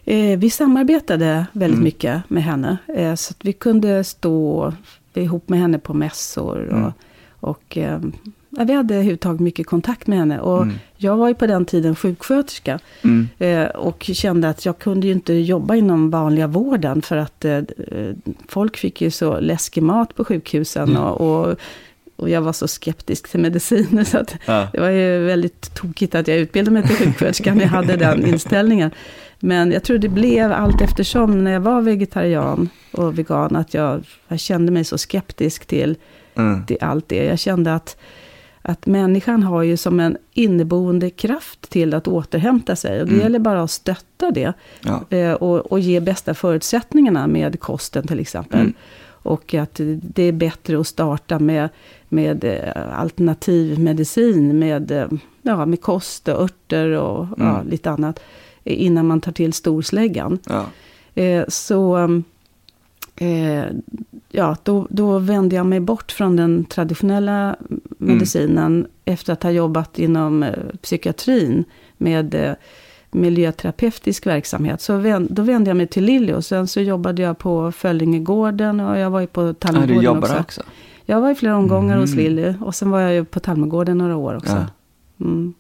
Eh, 0.05 0.39
vi 0.39 0.49
samarbetade 0.49 1.45
väldigt 1.51 1.75
Mm. 1.77 1.83
mycket 1.83 2.29
med 2.29 2.43
henne. 2.43 2.77
Eh, 2.95 3.15
så 3.15 3.31
att 3.31 3.45
vi 3.45 3.53
kunde 3.53 4.03
stå 4.03 4.73
ihop 5.13 5.49
med 5.49 5.59
henne 5.59 5.79
på 5.79 5.93
mässor. 5.93 6.65
Och, 6.67 6.77
Mm. 6.77 6.91
och 7.39 7.77
eh, 7.77 7.99
ja, 8.59 8.65
vi 8.65 8.73
hade 8.73 8.93
överhuvudtaget 8.93 9.39
mycket 9.41 9.67
kontakt 9.67 10.07
med 10.07 10.17
henne. 10.19 10.39
Och 10.39 10.61
Mm. 10.63 10.75
jag 10.97 11.17
var 11.17 11.27
ju 11.27 11.33
på 11.33 11.47
den 11.47 11.65
tiden 11.65 11.95
sjuksköterska. 11.95 12.79
Mm. 13.03 13.27
Eh, 13.39 13.65
och 13.67 14.09
kände 14.13 14.49
att 14.49 14.65
jag 14.65 14.79
kunde 14.79 15.07
ju 15.07 15.13
inte 15.13 15.33
jobba 15.33 15.75
inom 15.75 16.09
vanliga 16.09 16.47
vården. 16.47 17.01
För 17.01 17.17
att 17.17 17.45
eh, 17.45 17.59
folk 18.47 18.77
fick 18.77 19.01
ju 19.01 19.11
så 19.11 19.39
läskig 19.39 19.83
mat 19.83 20.15
på 20.15 20.25
sjukhusen. 20.25 20.89
Mm. 20.89 21.01
Och, 21.03 21.21
och, 21.49 21.55
och 22.15 22.29
jag 22.29 22.41
var 22.41 22.53
så 22.53 22.67
skeptisk 22.67 23.29
till 23.31 23.39
mediciner. 23.39 24.03
Så 24.11 24.17
att 24.17 24.35
Ja. 24.45 24.67
det 24.73 24.79
var 24.79 24.89
ju 24.89 25.19
väldigt 25.25 25.75
tokigt 25.75 26.15
att 26.15 26.27
jag 26.27 26.37
utbildade 26.37 26.73
mig 26.73 26.87
till 26.87 26.95
sjuksköterska 26.95 27.53
när 27.53 27.61
jag 27.61 27.69
hade 27.69 27.95
den 27.95 28.25
inställningen. 28.33 28.91
Men 29.39 29.71
jag 29.71 29.83
tror 29.83 29.97
det 29.97 30.09
blev 30.09 30.51
allt 30.51 30.81
eftersom 30.81 31.43
när 31.43 31.51
jag 31.51 31.59
var 31.61 31.81
vegetarian 31.81 32.69
och 32.91 33.19
vegan 33.19 33.55
att 33.55 33.73
jag, 33.73 34.03
jag 34.27 34.39
kände 34.39 34.71
mig 34.71 34.83
så 34.83 34.97
skeptisk 34.97 35.65
till, 35.65 35.95
Mm. 36.35 36.65
till 36.65 36.77
allt 36.81 37.09
det. 37.09 37.25
Jag 37.25 37.39
kände 37.39 37.75
att, 37.75 37.97
att 38.61 38.85
människan 38.85 39.43
har 39.43 39.63
ju 39.63 39.77
som 39.77 39.99
en 39.99 40.17
inneboende 40.33 41.09
kraft 41.09 41.69
till 41.69 41.93
att 41.93 42.07
återhämta 42.07 42.75
sig. 42.75 43.01
Och 43.01 43.05
det 43.07 43.11
Mm. 43.13 43.23
gäller 43.23 43.39
bara 43.39 43.61
att 43.63 43.71
stötta 43.71 44.31
det. 44.31 44.53
Ja. 44.81 45.17
Eh, 45.17 45.33
och, 45.33 45.57
och 45.71 45.79
ge 45.79 45.99
bästa 45.99 46.33
förutsättningarna 46.33 47.27
med 47.27 47.59
kosten 47.59 48.07
till 48.07 48.19
exempel. 48.19 48.59
Mm. 48.59 48.73
Och 49.21 49.53
att 49.53 49.79
det 50.01 50.23
är 50.23 50.31
bättre 50.31 50.79
att 50.79 50.87
starta 50.87 51.39
med, 51.39 51.69
med 52.09 52.43
eh, 52.43 52.99
alternativ 52.99 53.79
medicin, 53.79 54.59
med, 54.59 54.91
eh, 54.91 55.07
ja, 55.41 55.65
med 55.65 55.81
kost 55.81 56.27
och 56.27 56.41
örter 56.41 56.91
och 56.91 57.27
ja, 57.37 57.55
Mm. 57.55 57.67
lite 57.69 57.89
annat. 57.91 58.19
Innan 58.63 59.07
man 59.07 59.21
tar 59.21 59.31
till 59.31 59.53
storsläggan. 59.53 60.39
Ja. 60.49 60.65
Så 61.47 61.97
eh, 63.21 63.63
ja, 64.31 64.55
då, 64.63 64.87
då 64.89 65.19
vände 65.19 65.55
jag 65.55 65.65
mig 65.65 65.79
bort 65.79 66.11
från 66.11 66.35
den 66.35 66.65
traditionella 66.65 67.55
medicinen. 67.97 68.87
Efter 69.05 69.33
att 69.33 69.43
ha 69.43 69.51
jobbat 69.51 69.99
inom 69.99 70.43
eh, 70.43 70.53
psykiatrin 70.81 71.63
med 71.97 72.35
eh, 72.35 72.53
miljöterapeutisk 73.11 74.25
verksamhet. 74.27 74.81
Så 74.81 74.97
vänd, 74.97 75.27
då 75.31 75.41
vände 75.41 75.69
jag 75.69 75.77
mig 75.77 75.87
till 75.87 76.03
Lilly 76.03 76.33
och 76.33 76.45
sen 76.45 76.67
så 76.67 76.81
jobbade 76.81 77.21
jag 77.21 77.37
på 77.37 77.71
Föllingegården 77.71 78.79
och 78.79 78.97
jag 78.97 79.09
var 79.09 79.19
ju 79.19 79.27
på 79.27 79.41
Ja, 79.41 79.47
du 79.47 79.53
Tallmogården 79.53 80.01
jobbar 80.03 80.21
också. 80.21 80.39
också? 80.39 80.61
Jag 81.05 81.21
var 81.21 81.31
i 81.31 81.35
flera 81.35 81.57
omgångar 81.57 81.97
hos 81.97 82.09
Mhm. 82.09 82.19
Lilly 82.19 82.53
och 82.61 82.75
sen 82.75 82.89
var 82.91 82.99
jag 82.99 83.13
ju 83.13 83.25
på 83.25 83.39
Tallmogården 83.39 83.97
några 83.97 84.15
år 84.17 84.35
också. 84.37 84.51
Ja. 85.17 85.25
Mm. 85.25 85.53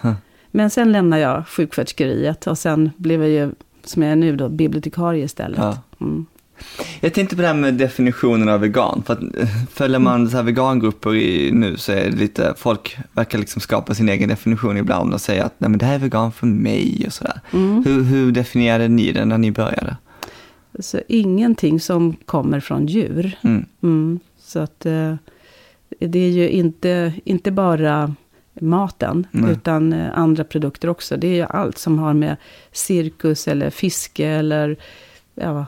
Huh. 0.00 0.12
Men 0.50 0.70
sen 0.70 0.92
lämnade 0.92 1.22
jag 1.22 1.48
sjuksköterskeriet 1.48 2.46
och 2.46 2.58
sen 2.58 2.90
blev 2.96 3.20
jag 3.22 3.30
ju, 3.30 3.50
som 3.84 4.02
jag 4.02 4.12
är 4.12 4.16
nu 4.16 4.36
då, 4.36 4.48
bibliotekarie 4.48 5.24
istället. 5.24 5.58
Ja. 5.58 5.78
Mm. 6.00 6.26
Jag 7.00 7.14
tänkte 7.14 7.36
på 7.36 7.42
det 7.42 7.48
här 7.48 7.54
med 7.54 7.74
definitionen 7.74 8.48
av 8.48 8.60
vegan. 8.60 9.02
För 9.06 9.12
att 9.12 9.22
eh, 9.22 9.48
följer 9.72 9.98
man 9.98 10.30
så 10.30 10.36
här 10.36 10.44
vegangrupper 10.44 11.14
i, 11.14 11.50
nu 11.52 11.76
så 11.76 11.92
är 11.92 12.10
det 12.10 12.16
lite, 12.16 12.54
folk 12.56 12.98
verkar 13.12 13.38
liksom 13.38 13.60
skapa 13.60 13.94
sin 13.94 14.08
egen 14.08 14.28
definition 14.28 14.76
ibland 14.76 15.14
och 15.14 15.20
säga 15.20 15.44
att 15.44 15.54
Nej, 15.58 15.70
men 15.70 15.78
det 15.78 15.86
här 15.86 15.94
är 15.94 15.98
vegan 15.98 16.32
för 16.32 16.46
mig 16.46 17.04
och 17.06 17.12
sådär. 17.12 17.40
Mm. 17.52 17.84
Hur, 17.84 18.02
hur 18.02 18.32
definierade 18.32 18.88
ni 18.88 19.12
det 19.12 19.24
när 19.24 19.38
ni 19.38 19.50
började? 19.50 19.96
Så 20.78 21.00
ingenting 21.08 21.80
som 21.80 22.16
kommer 22.24 22.60
från 22.60 22.86
djur. 22.86 23.38
Mm. 23.42 23.64
Mm. 23.82 24.20
Så 24.38 24.58
att 24.58 24.86
eh, 24.86 25.14
det 25.98 26.18
är 26.18 26.30
ju 26.30 26.48
inte, 26.48 27.12
inte 27.24 27.50
bara 27.50 28.14
maten, 28.60 29.26
Nej. 29.30 29.52
utan 29.52 29.92
eh, 29.92 30.18
andra 30.18 30.44
produkter 30.44 30.88
också. 30.88 31.16
Det 31.16 31.26
är 31.26 31.34
ju 31.34 31.42
allt 31.42 31.78
som 31.78 31.98
har 31.98 32.14
med 32.14 32.36
cirkus 32.72 33.48
eller 33.48 33.70
fiske 33.70 34.26
eller, 34.26 34.76
ja, 35.34 35.66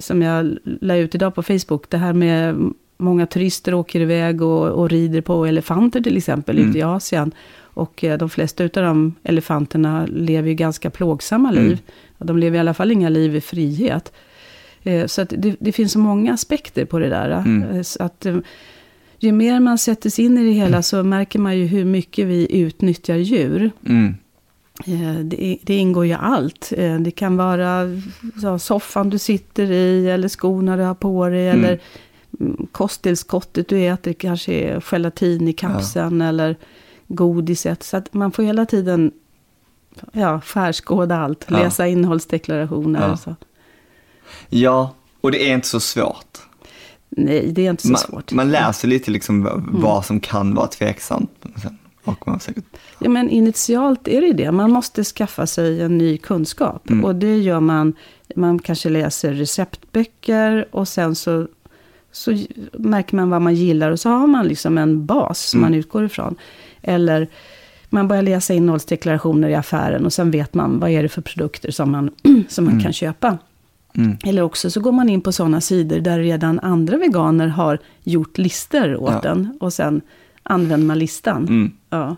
som 0.00 0.22
jag 0.22 0.56
la 0.64 0.96
ut 0.96 1.14
idag 1.14 1.34
på 1.34 1.42
Facebook, 1.42 1.90
det 1.90 1.96
här 1.98 2.12
med 2.12 2.70
många 2.96 3.26
turister 3.26 3.74
åker 3.74 4.00
iväg 4.00 4.42
och, 4.42 4.68
och 4.68 4.90
rider 4.90 5.20
på 5.20 5.46
elefanter 5.46 6.00
till 6.00 6.16
exempel 6.16 6.58
Mm. 6.58 6.70
ute 6.70 6.78
i 6.78 6.82
Asien. 6.82 7.32
Och 7.74 8.04
eh, 8.04 8.18
de 8.18 8.30
flesta 8.30 8.64
av 8.64 8.70
de 8.70 9.14
elefanterna 9.22 10.06
lever 10.06 10.48
ju 10.48 10.54
ganska 10.54 10.90
plågsamma 10.90 11.50
Mm. 11.50 11.64
liv. 11.64 11.78
Och 12.18 12.26
de 12.26 12.38
lever 12.38 12.56
i 12.56 12.60
alla 12.60 12.74
fall 12.74 12.90
inga 12.90 13.08
liv 13.08 13.36
i 13.36 13.40
frihet. 13.40 14.12
Eh, 14.82 15.06
Så 15.06 15.24
det, 15.24 15.56
det 15.60 15.72
finns 15.72 15.92
så 15.92 15.98
många 15.98 16.32
aspekter 16.34 16.84
på 16.84 16.98
det 16.98 17.08
där. 17.08 17.30
Mm. 17.30 17.62
Eh, 17.62 17.82
att 18.00 18.26
ju 19.18 19.32
mer 19.32 19.60
man 19.60 19.78
sätter 19.78 20.10
sig 20.10 20.24
in 20.24 20.38
i 20.38 20.44
det 20.44 20.52
hela 20.52 20.82
så 20.82 21.02
märker 21.02 21.38
man 21.38 21.58
ju 21.58 21.66
hur 21.66 21.84
mycket 21.84 22.26
vi 22.26 22.56
utnyttjar 22.60 23.16
djur. 23.16 23.70
Mm. 23.86 24.14
Eh, 24.86 25.14
Det, 25.24 25.58
det 25.62 25.74
ingår 25.76 26.06
ju 26.06 26.12
allt. 26.12 26.72
Eh, 26.76 27.00
Det 27.00 27.10
kan 27.10 27.36
vara 27.36 27.86
ja, 28.42 28.58
soffan 28.58 29.10
du 29.10 29.18
sitter 29.18 29.70
i 29.70 30.10
eller 30.10 30.28
skorna 30.28 30.76
du 30.76 30.82
har 30.82 30.94
på 30.94 31.28
dig. 31.28 31.48
Mm. 31.48 31.64
Eller 31.64 31.80
mm, 32.40 32.66
kosttillskottet 32.72 33.68
du 33.68 33.78
äter. 33.86 34.12
kanske 34.12 34.52
är 34.52 34.80
gelatin 34.80 35.48
i 35.48 35.52
kapseln 35.52 36.20
eller 36.22 36.56
godiset. 37.08 37.82
Så 37.82 37.96
att 37.96 38.14
man 38.14 38.32
får 38.32 38.42
hela 38.42 38.66
tiden 38.66 39.10
ja, 40.12 40.40
skärskåda 40.40 41.16
allt. 41.16 41.44
Ja. 41.48 41.58
Läsa 41.58 41.86
innehållsdeklarationer. 41.86 43.00
Ja. 43.00 43.12
Och 43.12 43.18
så. 43.18 43.36
Ja, 44.48 44.94
och 45.20 45.30
det 45.32 45.50
är 45.50 45.54
inte 45.54 45.68
så 45.68 45.80
svårt. 45.80 46.38
Nej, 47.08 47.52
det 47.52 47.66
är 47.66 47.70
inte 47.70 47.82
så 47.82 47.88
Man, 47.88 47.98
svårt. 47.98 48.32
man 48.32 48.50
läser 48.50 48.88
lite 48.88 49.10
liksom 49.10 49.46
Mm. 49.46 49.66
vad 49.82 50.04
som 50.04 50.20
kan 50.20 50.54
vara 50.54 50.66
tveksamt. 50.66 51.30
Sen, 51.62 51.78
man 52.26 52.40
säkert, 52.40 52.64
Ja, 52.98 53.08
men 53.10 53.30
initialt 53.30 54.08
är 54.08 54.20
det 54.20 54.32
det. 54.32 54.52
Man 54.52 54.70
måste 54.72 55.04
skaffa 55.04 55.46
sig 55.46 55.82
en 55.82 55.98
ny 55.98 56.18
kunskap. 56.18 56.90
Mm. 56.90 57.04
Och 57.04 57.14
det 57.14 57.38
gör 57.38 57.60
man. 57.60 57.92
Man 58.36 58.58
kanske 58.58 58.88
läser 58.88 59.32
receptböcker 59.32 60.68
och 60.70 60.88
sen 60.88 61.14
så, 61.14 61.46
så 62.12 62.36
märker 62.72 63.16
man 63.16 63.30
vad 63.30 63.42
man 63.42 63.54
gillar. 63.54 63.90
Och 63.90 64.00
så 64.00 64.08
har 64.08 64.26
man 64.26 64.46
liksom 64.48 64.78
en 64.78 65.06
bas 65.06 65.40
som 65.40 65.60
Mm. 65.60 65.70
man 65.70 65.78
utgår 65.78 66.04
ifrån. 66.04 66.34
Eller 66.82 67.28
man 67.90 68.08
börjar 68.08 68.22
läsa 68.22 68.54
innehållsdeklarationer 68.54 69.48
i 69.48 69.54
affären 69.54 70.04
och 70.04 70.12
sen 70.12 70.30
vet 70.30 70.54
man 70.54 70.78
vad 70.80 70.90
är 70.90 71.02
det 71.02 71.08
för 71.08 71.22
produkter 71.22 71.70
som 71.70 71.90
man, 71.90 72.10
som 72.48 72.64
man 72.64 72.72
Mm. 72.72 72.82
kan 72.84 72.92
köpa. 72.92 73.38
mm. 73.96 74.16
Eller 74.24 74.42
också 74.42 74.70
så 74.70 74.80
går 74.80 74.92
man 74.92 75.08
in 75.08 75.20
på 75.20 75.32
sådana 75.32 75.60
sidor 75.60 76.00
där 76.00 76.18
redan 76.18 76.60
andra 76.60 76.96
veganer 76.96 77.48
har 77.48 77.78
gjort 78.04 78.38
listor 78.38 78.96
åt 78.96 79.24
Ja. 79.24 79.30
en. 79.30 79.58
Och 79.60 79.72
sen 79.72 80.00
använder 80.42 80.86
man 80.86 80.98
listan. 80.98 81.48
Mm. 81.48 81.70
Ja. 81.90 82.16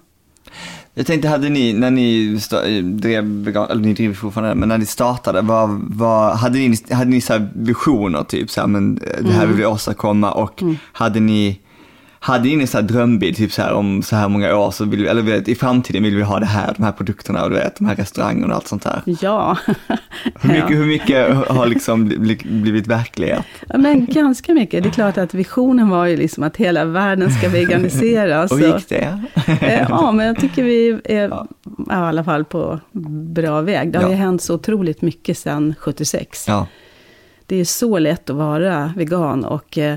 Jag 0.95 1.07
tänkte, 1.07 1.29
hade 1.29 1.49
ni, 1.49 1.73
när 1.73 1.91
ni 1.91 2.37
sta- 2.37 2.83
drev 2.83 3.49
eller 3.49 3.75
ni 3.75 3.93
driver 3.95 4.15
fortfarande, 4.15 4.55
men 4.55 4.69
när 4.69 4.79
ni 4.79 4.87
startade, 4.87 5.41
vad, 5.41 5.71
vad, 5.89 6.37
hade 6.37 6.59
ni, 6.59 6.77
hade 6.91 7.11
ni 7.11 7.21
så 7.21 7.47
visioner 7.55 8.23
typ, 8.25 8.51
så 8.51 8.61
här, 8.61 8.69
men 8.69 8.99
eh, 8.99 9.25
det 9.25 9.33
här 9.33 9.47
vill 9.47 9.57
vi 9.57 9.67
åstadkomma 9.67 10.33
och 10.33 10.63
Mm. 10.63 10.77
hade 10.93 11.21
ni, 11.21 11.61
hade 12.25 12.49
ni 12.49 12.61
en 12.61 12.67
så 12.67 12.79
här 12.79 12.83
drömbild, 12.85 13.37
typ 13.37 13.53
så 13.53 13.63
här 13.63 13.73
om 13.73 14.03
så 14.03 14.17
här 14.17 14.29
många 14.29 14.57
år, 14.57 14.71
så 14.71 14.85
vill 14.85 15.03
vi, 15.03 15.09
eller 15.09 15.23
vet, 15.23 15.49
i 15.49 15.55
framtiden 15.55 16.03
vill 16.03 16.17
vi 16.17 16.23
ha 16.23 16.39
det 16.41 16.47
här, 16.47 16.75
de 16.77 16.83
här 16.83 16.93
produkterna 16.93 17.43
och 17.45 17.51
du 17.51 17.57
vet, 17.57 17.77
de 17.77 17.87
här 17.87 17.97
restaurangerna 17.97 18.47
och 18.47 18.55
allt 18.55 18.67
sånt 18.69 18.83
där. 18.83 19.03
Ja. 19.21 19.57
Hur 20.41 20.49
mycket, 20.53 20.71
hur 20.71 20.87
mycket 20.87 21.35
har 21.49 21.67
liksom 21.67 22.05
bli- 22.09 22.41
blivit 22.45 22.87
verklighet? 22.87 23.45
Ja, 23.69 23.79
men 23.79 24.07
ganska 24.07 24.55
mycket. 24.55 24.83
Det 24.83 24.89
är 24.89 24.93
klart 24.93 25.19
att 25.19 25.35
visionen 25.35 25.89
var 25.89 26.07
ju 26.07 26.17
liksom 26.17 26.43
att 26.45 26.57
hela 26.57 26.85
världen 26.85 27.31
ska 27.31 27.49
veganiseras. 27.49 28.53
Och 28.53 28.61
gick 28.61 28.89
det? 28.89 29.21
Eh, 29.61 29.87
Ja, 29.89 30.13
men 30.17 30.27
jag 30.27 30.41
tycker 30.41 30.63
vi 30.65 30.99
är 31.05 31.29
Ja. 31.29 31.47
i 31.65 31.93
alla 31.93 32.25
fall 32.25 32.45
på 32.45 32.81
bra 33.35 33.61
väg. 33.61 33.93
Det 33.93 33.99
har 33.99 34.05
Ja. 34.05 34.11
ju 34.11 34.17
hänt 34.17 34.43
så 34.43 34.55
otroligt 34.55 35.03
mycket 35.03 35.39
sedan 35.39 35.75
76. 35.79 36.45
Ja, 36.49 36.67
Det 37.47 37.57
är 37.57 37.65
så 37.65 37.99
lätt 37.99 38.31
att 38.31 38.37
vara 38.37 38.93
vegan 38.97 39.45
och 39.45 39.79
eh, 39.79 39.97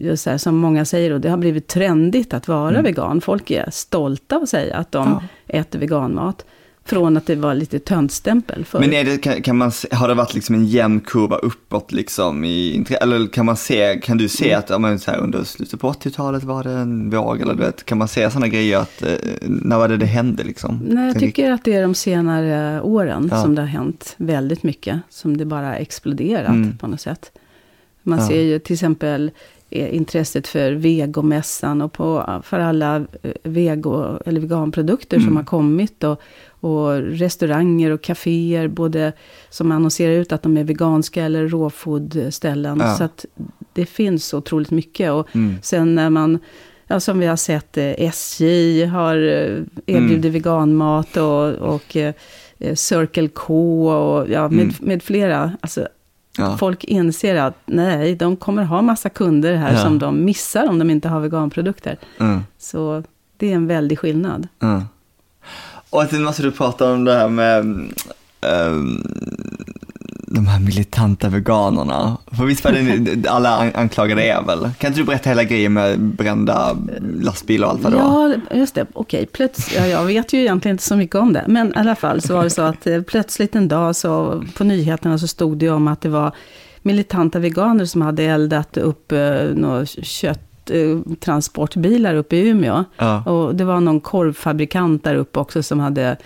just 0.00 0.22
så 0.24 0.30
här, 0.30 0.38
som 0.38 0.56
många 0.56 0.84
säger, 0.84 1.10
och 1.12 1.20
det 1.20 1.28
har 1.28 1.36
blivit 1.36 1.66
trendigt 1.68 2.34
att 2.34 2.48
vara 2.48 2.70
Mm. 2.70 2.84
vegan. 2.84 3.20
Folk 3.20 3.50
är 3.50 3.68
stolta 3.72 4.36
att 4.36 4.48
säga 4.48 4.76
att 4.76 4.92
de 4.92 5.08
Ja. 5.48 5.58
äter 5.58 5.78
veganmat. 5.78 6.44
Från 6.86 7.16
att 7.16 7.26
det 7.26 7.34
var 7.34 7.54
lite 7.54 7.78
töntstämpel 7.78 8.64
förr. 8.64 8.80
Men 8.80 8.92
är 8.92 9.04
det, 9.04 9.40
kan, 9.42 9.56
man, 9.56 9.72
har 9.92 10.08
det 10.08 10.14
varit 10.14 10.34
liksom 10.34 10.54
en 10.54 10.66
jämn 10.66 11.00
kurva 11.00 11.36
uppåt 11.36 11.92
liksom 11.92 12.44
i, 12.44 12.84
eller 13.00 13.26
kan 13.32 13.46
man 13.46 13.56
se, 13.56 14.00
kan 14.02 14.18
du 14.18 14.28
se 14.28 14.52
att 14.54 14.70
ja, 14.70 14.78
men 14.78 14.98
så 14.98 15.10
här, 15.10 15.18
under 15.18 15.44
slutet 15.44 15.80
på 15.80 15.88
80-talet 15.92 16.44
var 16.44 16.64
det 16.64 16.70
en 16.70 17.10
våg 17.10 17.40
eller 17.40 17.54
du 17.54 17.62
vet, 17.62 17.84
kan 17.84 17.98
man 17.98 18.08
se 18.08 18.30
sådana 18.30 18.48
grejer 18.48 18.78
att, 18.78 19.02
eh, 19.02 19.08
när 19.42 19.78
var 19.78 19.88
det 19.88 19.96
det 19.96 20.06
hände 20.06 20.44
liksom? 20.44 20.80
Nej, 20.88 21.06
jag 21.06 21.18
tycker 21.18 21.50
att 21.50 21.64
det 21.64 21.72
är 21.74 21.82
de 21.82 21.94
senare 21.94 22.80
åren 22.82 23.28
Ja. 23.32 23.42
som 23.42 23.54
det 23.54 23.62
har 23.62 23.66
hänt 23.68 24.14
väldigt 24.16 24.62
mycket. 24.62 25.00
Som 25.08 25.36
det 25.36 25.44
bara 25.44 25.76
exploderat 25.76 26.48
Mm. 26.48 26.78
på 26.78 26.86
något 26.86 27.00
sätt. 27.00 27.32
Man 28.06 28.18
Ja. 28.18 28.28
ser 28.28 28.40
ju 28.40 28.58
till 28.58 28.74
exempel 28.74 29.30
eh, 29.70 29.94
intresset 29.96 30.48
för 30.48 30.72
vegomässan 30.72 31.82
och 31.82 31.92
på, 31.92 32.40
för 32.44 32.58
alla 32.58 32.96
eh, 32.96 33.30
vego 33.42 34.18
eller 34.26 34.40
veganprodukter 34.40 35.16
som 35.18 35.24
Mm. 35.26 35.36
har 35.36 35.44
kommit. 35.44 36.04
Och, 36.04 36.20
och 36.60 36.92
restauranger 37.02 37.90
och 37.90 38.02
kaféer, 38.02 38.68
både 38.68 39.12
som 39.50 39.72
annonserar 39.72 40.12
ut 40.12 40.32
att 40.32 40.42
de 40.42 40.56
är 40.56 40.64
veganska 40.64 41.24
eller 41.24 41.48
råfoodställen. 41.48 42.78
Ja. 42.80 42.94
Så 42.94 43.04
att 43.04 43.24
det 43.72 43.86
finns 43.86 44.34
otroligt 44.34 44.70
mycket. 44.70 45.12
Och 45.12 45.28
Mm. 45.34 45.54
sen 45.62 45.94
när 45.94 46.10
man, 46.10 46.38
ja, 46.86 47.00
som 47.00 47.18
vi 47.18 47.26
har 47.26 47.36
sett, 47.36 47.76
eh, 47.76 47.90
SJ 47.98 48.84
har 48.84 49.16
eh, 49.16 49.58
erbjudit 49.86 50.24
Mm. 50.24 50.32
veganmat 50.32 51.16
och, 51.16 51.52
och 51.52 51.96
eh, 51.96 52.14
Circle 52.74 53.28
K 53.28 53.54
och 53.88 54.30
ja, 54.30 54.48
med, 54.48 54.60
Mm. 54.62 54.74
med 54.80 55.02
flera. 55.02 55.52
Alltså, 55.60 55.88
Ja. 56.38 56.56
Folk 56.58 56.84
inser 56.84 57.34
att 57.34 57.54
nej, 57.66 58.14
de 58.14 58.36
kommer 58.36 58.62
ha 58.64 58.82
massa 58.82 59.08
kunder 59.08 59.54
här 59.54 59.72
Ja. 59.72 59.78
som 59.82 59.98
de 59.98 60.24
missar 60.24 60.68
om 60.68 60.78
de 60.78 60.90
inte 60.90 61.08
har 61.08 61.20
veganprodukter. 61.20 61.98
Mm. 62.20 62.40
Så 62.58 63.02
det 63.36 63.50
är 63.50 63.54
en 63.54 63.66
väldig 63.66 63.98
skillnad. 63.98 64.48
Mm. 64.62 64.82
Och 65.90 66.04
sen 66.10 66.22
måste 66.22 66.42
du 66.42 66.50
prata 66.50 66.92
om 66.92 67.04
det 67.04 67.12
här 67.14 67.28
med 67.28 67.60
ehm, 68.40 69.02
de 70.34 70.46
här 70.46 70.60
militanta 70.60 71.28
veganerna. 71.28 72.16
För 72.36 72.44
visst 72.44 72.64
var 72.64 72.72
det 72.72 73.28
alla 73.30 73.56
an- 73.56 73.72
anklagade 73.74 74.22
är 74.22 74.42
väl? 74.42 74.70
Kan 74.78 74.88
inte 74.88 75.00
du 75.00 75.04
berätta 75.04 75.28
hela 75.28 75.44
grejen 75.44 75.72
med 75.72 76.00
brända 76.00 76.76
lastbilar 77.20 77.66
och 77.66 77.72
allt 77.72 77.82
vad 77.82 77.92
det 77.92 77.98
var? 77.98 78.40
Ja, 78.50 78.56
just 78.56 78.74
det. 78.74 78.86
Okej, 78.92 79.26
plötsligt, 79.32 79.78
ja, 79.80 79.86
jag 79.86 80.04
vet 80.04 80.32
ju 80.32 80.40
egentligen 80.40 80.74
inte 80.74 80.84
så 80.84 80.96
mycket 80.96 81.16
om 81.16 81.32
det. 81.32 81.44
Men 81.48 81.68
i 81.68 81.72
alla 81.74 81.94
fall 81.94 82.20
så 82.20 82.34
var 82.36 82.44
det 82.44 82.50
så 82.50 82.62
att 82.62 82.86
eh, 82.86 83.02
plötsligt 83.02 83.56
en 83.56 83.68
dag 83.68 83.96
så 83.96 84.42
på 84.56 84.64
nyheterna 84.64 85.18
så 85.18 85.28
stod 85.28 85.58
det 85.58 85.70
om 85.70 85.88
att 85.88 86.00
det 86.00 86.08
var 86.08 86.32
militanta 86.82 87.38
veganer 87.38 87.84
som 87.84 88.02
hade 88.02 88.22
eldat 88.24 88.76
upp 88.76 89.12
eh, 89.12 89.18
några 89.54 89.86
kötttransportbilar 89.86 92.14
uppe 92.14 92.36
i 92.36 92.48
Umeå. 92.48 92.84
Ja. 92.98 93.22
Och 93.24 93.54
det 93.54 93.64
var 93.64 93.80
någon 93.80 94.00
korvfabrikant 94.00 95.04
där 95.04 95.14
uppe 95.14 95.38
också 95.38 95.62
som 95.62 95.80
hade, 95.80 96.16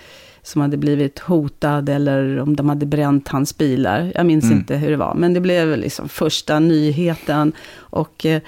som 0.42 0.61
hade 0.61 0.77
blivit 0.77 1.18
hotad 1.18 1.88
eller 1.88 2.38
om 2.40 2.57
de 2.57 2.68
hade 2.68 2.87
bränt 2.87 3.29
hans 3.29 3.59
bilar. 3.59 4.12
Jag 4.14 4.27
minns 4.27 4.44
Mm. 4.44 4.59
inte 4.59 4.77
hur 4.77 4.90
det 4.90 4.96
var, 4.96 5.14
men 5.14 5.35
det 5.35 5.40
blev 5.40 5.77
liksom 5.79 6.09
första 6.09 6.59
nyheten. 6.59 7.53
Och 7.79 8.27
eh, 8.27 8.40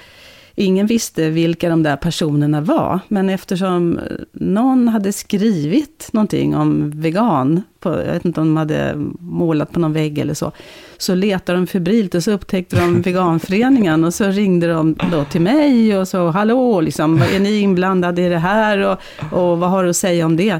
ingen 0.55 0.87
visste 0.87 1.29
vilka 1.29 1.69
de 1.69 1.83
där 1.83 1.95
personerna 1.95 2.61
var. 2.61 2.99
Men 3.07 3.29
eftersom 3.29 3.97
eh, 3.97 4.03
någon 4.33 4.87
hade 4.87 5.13
skrivit 5.13 6.09
någonting 6.11 6.55
om 6.55 6.91
vegan, 7.01 7.61
på, 7.79 7.89
jag 7.89 8.13
vet 8.13 8.25
inte 8.25 8.41
om 8.41 8.47
de 8.47 8.57
hade 8.57 8.93
målat 9.19 9.71
på 9.71 9.79
någon 9.79 9.93
vägg 9.93 10.17
eller 10.19 10.33
så, 10.33 10.51
så 10.97 11.15
letade 11.15 11.57
de 11.59 11.67
febrilt 11.67 12.15
och 12.15 12.23
så 12.23 12.31
upptäckte 12.31 12.75
de 12.75 13.01
veganföreningen 13.05 14.03
och 14.03 14.13
så 14.13 14.25
ringde 14.27 14.67
de 14.67 14.95
då 15.11 15.23
till 15.23 15.41
mig 15.41 15.97
och 15.97 16.07
så, 16.07 16.29
hallå, 16.29 16.81
liksom, 16.81 17.21
är 17.35 17.39
ni 17.39 17.59
inblandade 17.59 18.21
i 18.21 18.29
det 18.29 18.37
här 18.37 18.77
och, 18.77 18.97
och 19.31 19.59
vad 19.59 19.69
har 19.69 19.83
du 19.83 19.89
att 19.89 19.95
säga 19.95 20.25
om 20.25 20.37
det? 20.37 20.59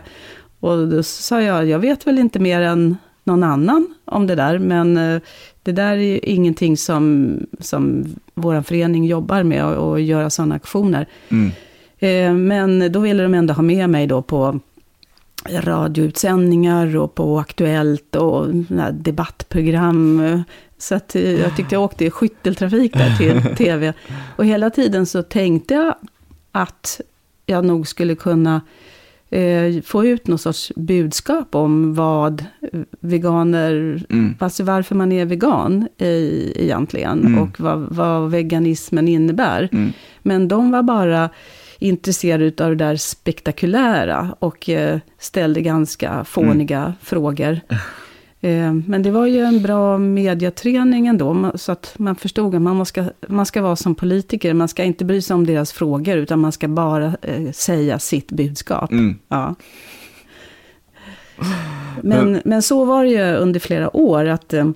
Och 0.62 0.88
då 0.88 1.04
sa 1.04 1.41
jag, 1.41 1.69
jag 1.69 1.80
vet 1.80 2.08
väl 2.08 2.19
inte 2.19 2.39
mer 2.39 2.62
än 2.62 2.97
någon 3.24 3.43
annan 3.43 3.93
om 4.06 4.28
det 4.28 4.36
där, 4.36 4.60
men 4.60 4.97
eh, 4.97 5.21
det 5.63 5.71
där 5.71 5.91
är 5.91 5.95
ju 5.95 6.19
ingenting 6.19 6.78
som, 6.78 7.38
som 7.60 8.06
vår 8.34 8.62
förening 8.62 9.06
jobbar 9.06 9.43
med, 9.43 9.63
att 9.63 10.02
göra 10.02 10.30
sådana 10.30 10.56
aktioner. 10.56 11.08
Mm. 11.30 11.52
Eh, 12.00 12.34
Men 12.34 12.91
då 12.91 13.00
ville 13.00 13.24
de 13.24 13.34
ändå 13.34 13.54
ha 13.54 13.63
med 13.63 13.89
mig 13.89 14.08
då 14.08 14.21
på 14.21 14.60
radioutsändningar 15.50 16.97
och 16.97 17.15
på 17.15 17.39
Aktuellt 17.39 18.15
och 18.15 18.47
debattprogram. 18.93 20.43
Så 20.78 20.95
att 20.95 21.15
eh, 21.15 21.41
jag 21.41 21.56
tyckte 21.56 21.76
jag 21.76 21.84
åkte 21.84 22.06
i 22.06 22.12
skytteltrafik 22.12 22.93
där 22.93 23.17
till 23.17 23.56
tv. 23.58 23.93
Och 24.36 24.45
hela 24.45 24.69
tiden 24.69 25.06
så 25.06 25.24
tänkte 25.24 25.74
jag 25.74 25.95
att 26.52 27.02
jag 27.45 27.65
nog 27.65 27.88
skulle 27.88 28.15
kunna 28.15 28.62
eh, 29.32 29.82
få 29.84 30.06
ut 30.06 30.28
någon 30.28 30.39
sorts 30.39 30.72
budskap 30.76 31.56
om 31.56 31.94
vad 31.94 32.46
veganer, 33.00 34.04
Mm. 34.10 34.36
alltså 34.39 34.63
varför 34.63 34.96
man 34.96 35.12
är 35.12 35.26
vegan 35.26 35.88
i, 35.98 36.54
egentligen. 36.56 37.26
Mm. 37.26 37.39
Och 37.39 37.60
vad, 37.60 37.80
vad 37.80 38.32
veganismen 38.32 39.08
innebär. 39.08 39.70
Mm. 39.72 39.91
Men 40.22 40.48
de 40.48 40.72
var 40.72 40.84
bara 40.84 41.30
intresserade 41.80 42.63
av 42.65 42.70
det 42.70 42.76
där 42.86 42.96
spektakulära 42.96 44.36
och 44.39 44.70
eh, 44.70 45.00
ställde 45.20 45.62
ganska 45.62 46.24
fåniga 46.24 46.94
frågor. 47.02 47.60
Eh, 48.42 48.74
men 48.74 49.04
det 49.04 49.12
var 49.12 49.26
ju 49.26 49.40
en 49.40 49.62
bra 49.62 49.98
mediaträning 49.98 51.08
ändå, 51.08 51.52
så 51.56 51.72
att 51.72 51.94
man 51.98 52.16
förstod 52.16 52.56
att 52.56 52.62
man 52.62 52.86
ska, 52.86 53.06
man 53.28 53.46
ska 53.46 53.62
vara 53.62 53.76
som 53.76 53.96
politiker, 53.96 54.54
man 54.54 54.68
ska 54.68 54.84
inte 54.84 55.06
bry 55.06 55.22
sig 55.22 55.34
om 55.34 55.46
deras 55.46 55.72
frågor, 55.72 56.18
utan 56.18 56.40
man 56.40 56.52
ska 56.52 56.68
bara 56.68 57.16
eh, 57.22 57.52
säga 57.52 58.00
sitt 58.00 58.32
budskap. 58.32 58.92
Mm. 58.92 59.20
Ja. 59.28 59.56
Men, 62.02 62.42
men 62.46 62.62
så 62.62 62.86
var 62.86 63.04
det 63.04 63.10
ju 63.10 63.36
under 63.36 63.60
flera 63.60 63.98
år, 63.98 64.26
att 64.26 64.54
eh, 64.54 64.70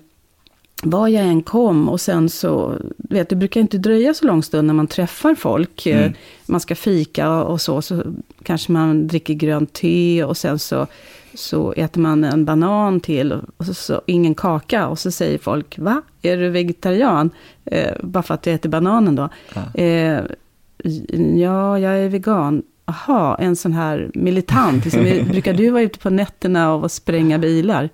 var 0.84 1.08
jag 1.08 1.26
än 1.26 1.44
kom 1.44 1.90
och 1.90 2.02
sen 2.02 2.30
så, 2.30 2.76
du 2.98 3.16
vet, 3.16 3.30
det 3.30 3.36
brukar 3.36 3.62
inte 3.62 3.78
dröja 3.78 4.14
så 4.14 4.26
lång 4.26 4.44
stund 4.44 4.68
när 4.68 4.74
man 4.74 4.88
träffar 4.88 5.36
folk. 5.36 5.86
Mm. 5.86 6.14
Man 6.46 6.60
ska 6.60 6.76
fika 6.76 7.44
och 7.44 7.62
så, 7.62 7.82
så 7.82 8.04
kanske 8.44 8.72
man 8.72 9.08
dricker 9.08 9.34
grönt 9.34 9.74
te 9.74 10.24
och 10.24 10.38
sen 10.38 10.60
så, 10.60 10.88
så 11.36 11.72
äter 11.74 12.02
man 12.02 12.24
en 12.24 12.46
banan 12.46 13.00
till 13.00 13.32
och 13.58 13.66
så, 13.66 13.74
så 13.74 14.02
ingen 14.06 14.36
kaka. 14.36 14.88
Och 14.88 15.00
så 15.00 15.12
säger 15.12 15.38
folk, 15.38 15.78
va? 15.78 16.02
Är 16.22 16.38
du 16.38 16.50
vegetarian? 16.50 17.30
Eh, 17.66 17.92
bara 18.04 18.24
för 18.24 18.34
att 18.34 18.42
du 18.44 18.52
äter 18.52 18.70
bananen 18.70 19.16
då. 19.16 19.30
Ja. 19.56 19.82
Eh, 19.82 20.20
ja, 21.36 21.80
jag 21.80 22.00
är 22.00 22.10
vegan. 22.10 22.64
Aha, 22.86 23.38
en 23.40 23.56
sån 23.56 23.74
här 23.74 24.12
militant. 24.14 24.86
Liksom, 24.86 25.04
brukar 25.32 25.54
du 25.54 25.70
vara 25.70 25.84
ute 25.84 26.00
på 26.00 26.10
nätterna 26.10 26.74
och 26.74 26.92
spränga 26.92 27.38
bilar? 27.38 27.90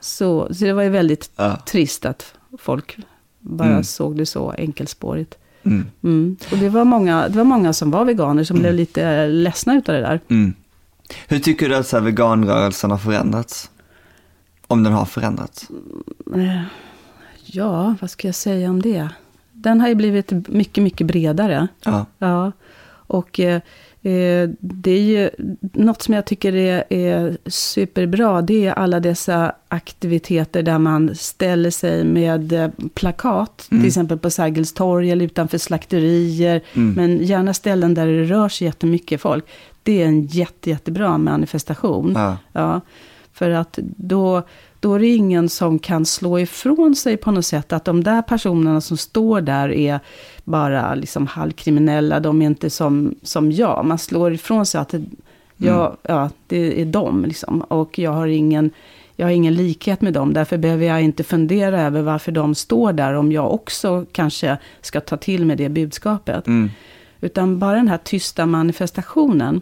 Så, 0.00 0.54
så 0.54 0.64
det 0.64 0.72
var 0.72 0.82
ju 0.82 0.88
väldigt 0.88 1.30
Ja. 1.36 1.56
trist 1.66 2.06
att 2.06 2.34
folk 2.58 2.96
bara 3.40 3.68
Mm. 3.68 3.84
såg 3.84 4.16
det 4.16 4.26
så 4.26 4.50
enkelspårigt. 4.58 5.38
Mm. 5.62 5.86
Mm. 6.04 6.36
Och 6.52 6.58
det 6.58 6.68
var, 6.68 6.84
många, 6.84 7.28
det 7.28 7.36
var 7.36 7.44
många 7.44 7.72
som 7.72 7.90
var 7.90 8.04
veganer 8.04 8.44
som 8.44 8.56
Mm. 8.56 8.62
blev 8.62 8.74
lite 8.74 9.26
ledsna 9.26 9.76
utav 9.76 9.94
det 9.94 10.00
där. 10.00 10.20
Hur 11.28 11.38
tycker 11.38 11.68
du 11.68 11.76
att 11.76 11.86
så 11.86 11.96
här, 11.96 12.04
veganrörelsen 12.04 12.90
har 12.90 12.98
förändrats? 12.98 13.70
Om 14.66 14.82
den 14.84 14.92
har 14.92 15.04
förändrats? 15.04 15.66
Eh, 16.34 16.62
Ja, 17.50 17.94
vad 18.00 18.10
ska 18.10 18.28
jag 18.28 18.34
säga 18.34 18.70
om 18.70 18.82
det? 18.82 19.08
Den 19.52 19.80
har 19.80 19.88
ju 19.88 19.94
blivit 19.94 20.30
mycket, 20.48 20.84
mycket 20.84 21.06
bredare. 21.06 21.68
Ja. 21.84 22.06
Ja, 22.18 22.52
och 22.90 23.40
eh, 23.40 23.60
det 24.60 24.90
är 24.90 25.02
ju 25.02 25.30
något 25.72 26.02
som 26.02 26.14
jag 26.14 26.24
tycker 26.24 26.54
är, 26.54 26.84
är 26.88 27.36
superbra. 27.46 28.42
Det 28.42 28.66
är 28.66 28.72
alla 28.72 29.00
dessa 29.00 29.52
aktiviteter 29.68 30.62
där 30.62 30.78
man 30.78 31.14
ställer 31.14 31.70
sig 31.70 32.04
med 32.04 32.52
eh, 32.52 32.68
plakat. 32.94 33.68
Mm. 33.70 33.82
Till 33.82 33.88
exempel 33.88 34.18
på 34.18 34.30
Sergels 34.30 34.72
torg 34.72 35.10
eller 35.10 35.24
utanför 35.24 35.58
slakterier. 35.58 36.60
Mm. 36.74 36.94
Men 36.94 37.24
gärna 37.24 37.54
ställen 37.54 37.94
där 37.94 38.06
det 38.06 38.24
rör 38.24 38.48
sig 38.48 38.66
jättemycket 38.66 39.20
folk. 39.20 39.44
Det 39.82 40.02
är 40.02 40.06
en 40.06 40.26
jätte, 40.26 40.70
jättebra 40.70 41.18
manifestation. 41.18 42.12
Ja. 42.16 42.36
Ja, 42.52 42.80
för 43.38 43.50
att 43.50 43.78
då, 43.82 44.42
då 44.80 44.94
är 44.94 44.98
det 44.98 45.06
ingen 45.06 45.48
som 45.48 45.78
kan 45.78 46.04
slå 46.04 46.38
ifrån 46.38 46.94
sig 46.94 47.16
på 47.16 47.30
något 47.30 47.46
sätt. 47.46 47.72
Att 47.72 47.84
de 47.84 48.04
där 48.04 48.22
personerna 48.22 48.80
som 48.80 48.96
står 48.96 49.40
där 49.40 49.68
är 49.68 50.00
bara 50.44 50.94
liksom 50.94 51.26
halvkriminella. 51.26 52.20
De 52.20 52.42
är 52.42 52.46
inte 52.46 52.70
som, 52.70 53.14
som 53.22 53.52
jag. 53.52 53.84
Man 53.84 53.98
slår 53.98 54.32
ifrån 54.32 54.66
sig 54.66 54.80
att 54.80 54.88
det, 54.88 55.04
jag, 55.56 55.96
ja, 56.02 56.30
det 56.46 56.80
är 56.80 56.86
de. 56.86 57.24
Liksom. 57.24 57.60
Och 57.60 57.98
jag 57.98 58.12
har, 58.12 58.26
ingen, 58.26 58.70
jag 59.16 59.26
har 59.26 59.32
ingen 59.32 59.54
likhet 59.54 60.00
med 60.00 60.12
dem. 60.12 60.32
Därför 60.32 60.56
behöver 60.56 60.86
jag 60.86 61.02
inte 61.02 61.24
fundera 61.24 61.82
över 61.82 62.02
varför 62.02 62.32
de 62.32 62.54
står 62.54 62.92
där. 62.92 63.14
Om 63.14 63.32
jag 63.32 63.54
också 63.54 64.06
kanske 64.12 64.58
ska 64.80 65.00
ta 65.00 65.16
till 65.16 65.46
med 65.46 65.58
det 65.58 65.68
budskapet. 65.68 66.46
Mm. 66.46 66.70
Utan 67.20 67.58
bara 67.58 67.76
den 67.76 67.88
här 67.88 67.98
tysta 68.04 68.46
manifestationen 68.46 69.60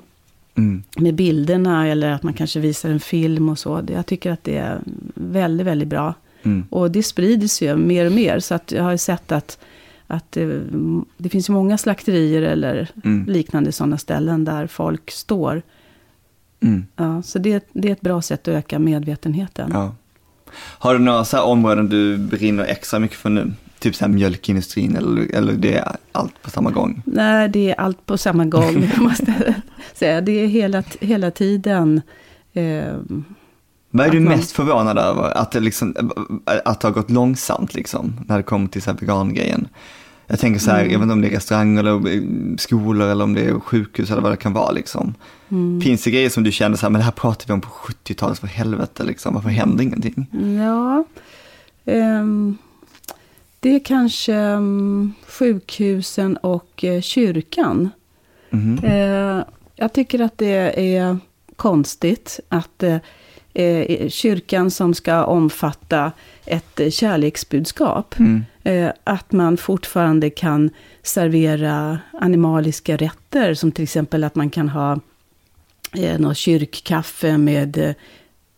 Mm. 0.57 0.83
med 0.97 1.15
bilderna 1.15 1.89
eller 1.89 2.11
att 2.11 2.23
man 2.23 2.33
kanske 2.35 2.61
visar 2.61 2.91
en 2.91 3.01
film 3.01 3.49
och 3.49 3.59
så. 3.59 3.83
Jag 3.89 4.07
tycker 4.07 4.31
att 4.33 4.45
det 4.45 4.57
är 4.57 4.81
väldigt, 5.15 5.67
väldigt 5.67 5.89
bra. 5.89 6.15
Mm. 6.43 6.65
Och 6.71 6.91
det 6.91 7.03
sprider 7.03 7.49
sig 7.49 7.69
ju 7.69 7.77
mer 7.77 8.07
och 8.07 8.13
mer. 8.13 8.41
Så 8.41 8.55
att 8.55 8.73
jag 8.73 8.83
har 8.83 8.93
ju 8.93 8.99
sett 8.99 9.33
att, 9.33 9.59
att 10.07 10.33
det, 10.33 10.61
det 11.17 11.29
finns 11.29 11.49
ju 11.49 11.53
många 11.53 11.79
slakterier 11.79 12.43
eller 12.43 12.89
Mm. 13.05 13.25
liknande 13.27 13.73
sådana 13.73 13.99
ställen 13.99 14.45
där 14.45 14.67
folk 14.67 15.11
står. 15.11 15.63
Mm. 16.61 16.87
Ja, 16.97 17.23
så 17.23 17.39
det, 17.39 17.69
det 17.73 17.89
är 17.89 17.93
ett 17.93 18.01
bra 18.01 18.23
sätt 18.23 18.49
att 18.49 18.55
öka 18.55 18.79
medvetenheten. 18.79 19.71
Ja. 19.75 19.95
Har 20.57 20.93
du 20.95 21.01
några 21.01 21.25
så 21.25 21.43
områden 21.43 21.89
du 21.89 22.17
brinner 22.19 22.65
extra 22.65 22.99
mycket 22.99 23.17
för 23.19 23.31
nu? 23.31 23.53
Typ 23.79 23.95
så 23.95 24.05
här 24.05 24.13
mjölkindustrin 24.13 24.97
eller, 24.97 25.35
eller 25.35 25.53
det 25.53 25.75
är 25.75 25.97
allt 26.13 26.43
på 26.43 26.51
samma 26.51 26.71
gång? 26.71 27.03
Nej, 27.07 27.49
det 27.49 27.71
är 27.71 27.81
allt 27.81 28.07
på 28.07 28.19
samma 28.19 28.45
gång, 28.45 28.91
måste 28.99 29.35
jag 29.47 29.55
säga. 29.99 30.21
Det 30.21 30.33
är 30.33 30.47
hela, 30.47 30.83
hela 31.01 31.31
tiden. 31.31 32.01
Eh, 32.53 32.97
Vad 33.91 34.07
är 34.07 34.11
du 34.11 34.21
mest 34.21 34.53
förvånad 34.53 34.99
över? 34.99 35.39
Att 35.39 35.53
det, 35.53 35.61
liksom, 35.61 35.95
att 36.65 36.81
det 36.81 36.89
har 36.89 36.93
gått 36.95 37.11
långsamt 37.11 37.75
liksom, 37.75 38.21
när 38.29 38.37
det 38.37 38.43
kommer 38.43 38.69
till 38.69 38.83
så 38.83 38.91
här 38.91 38.99
vegangrejen? 38.99 39.69
Jag 40.27 40.39
tänker 40.39 40.61
så 40.61 40.71
här, 40.71 40.81
Mm. 40.81 40.93
jag 40.93 40.99
vet 40.99 41.03
inte 41.05 41.13
om 41.13 41.21
det 41.21 41.29
är 41.29 41.31
restauranger 41.31 41.81
eller 41.81 42.57
skolor 42.59 43.09
eller 43.09 43.25
om 43.25 43.35
det 43.35 43.45
är 43.45 43.61
sjukhus 43.61 44.11
eller 44.11 44.23
vad 44.23 44.33
det 44.33 44.37
kan 44.37 44.53
vara 44.53 44.71
liksom. 44.71 45.15
Mm. 45.49 45.81
Finns 45.81 46.03
det 46.05 46.11
grejer 46.11 46.29
som 46.31 46.43
du 46.45 46.53
känner 46.53 46.77
så 46.77 46.83
här, 46.87 46.91
men 46.91 46.99
det 46.99 47.05
här 47.05 47.13
pratar 47.13 47.47
vi 47.47 47.53
om 47.53 47.61
på 47.61 47.69
70-talet 47.69 48.39
för 48.39 48.47
helvete 48.47 49.05
liksom, 49.05 49.35
varför 49.35 49.49
händer 49.49 49.85
ingenting? 49.85 50.27
Ja, 50.59 51.05
ehm, 51.93 52.57
det 53.61 53.75
är 53.75 53.79
kanske 53.85 54.35
mm, 54.35 55.13
sjukhusen 55.29 56.37
och 56.37 56.85
eh, 56.85 57.01
kyrkan. 57.01 57.91
Eh, 58.83 59.39
jag 59.77 59.93
tycker 59.93 60.21
att 60.21 60.39
det 60.39 60.87
är 60.97 61.19
konstigt 61.57 62.41
att 62.49 62.83
eh, 62.83 62.97
eh, 63.55 64.09
kyrkan 64.09 64.71
som 64.71 64.95
ska 64.95 65.25
omfatta 65.25 66.13
ett 66.45 66.81
kärleksbudskap, 66.95 68.15
Mm. 68.19 68.45
eh, 68.63 68.93
att 69.05 69.33
man 69.33 69.57
fortfarande 69.57 70.31
kan 70.31 70.71
servera 71.03 71.99
animaliska 72.13 72.97
rätter, 72.97 73.55
som 73.55 73.73
till 73.73 73.83
exempel 73.83 74.25
att 74.25 74.35
man 74.35 74.51
kan 74.51 74.69
ha 74.69 75.01
eh, 75.97 76.19
något 76.19 76.37
kyrkkaffe 76.37 77.39
med 77.39 77.79
eh, 77.79 77.95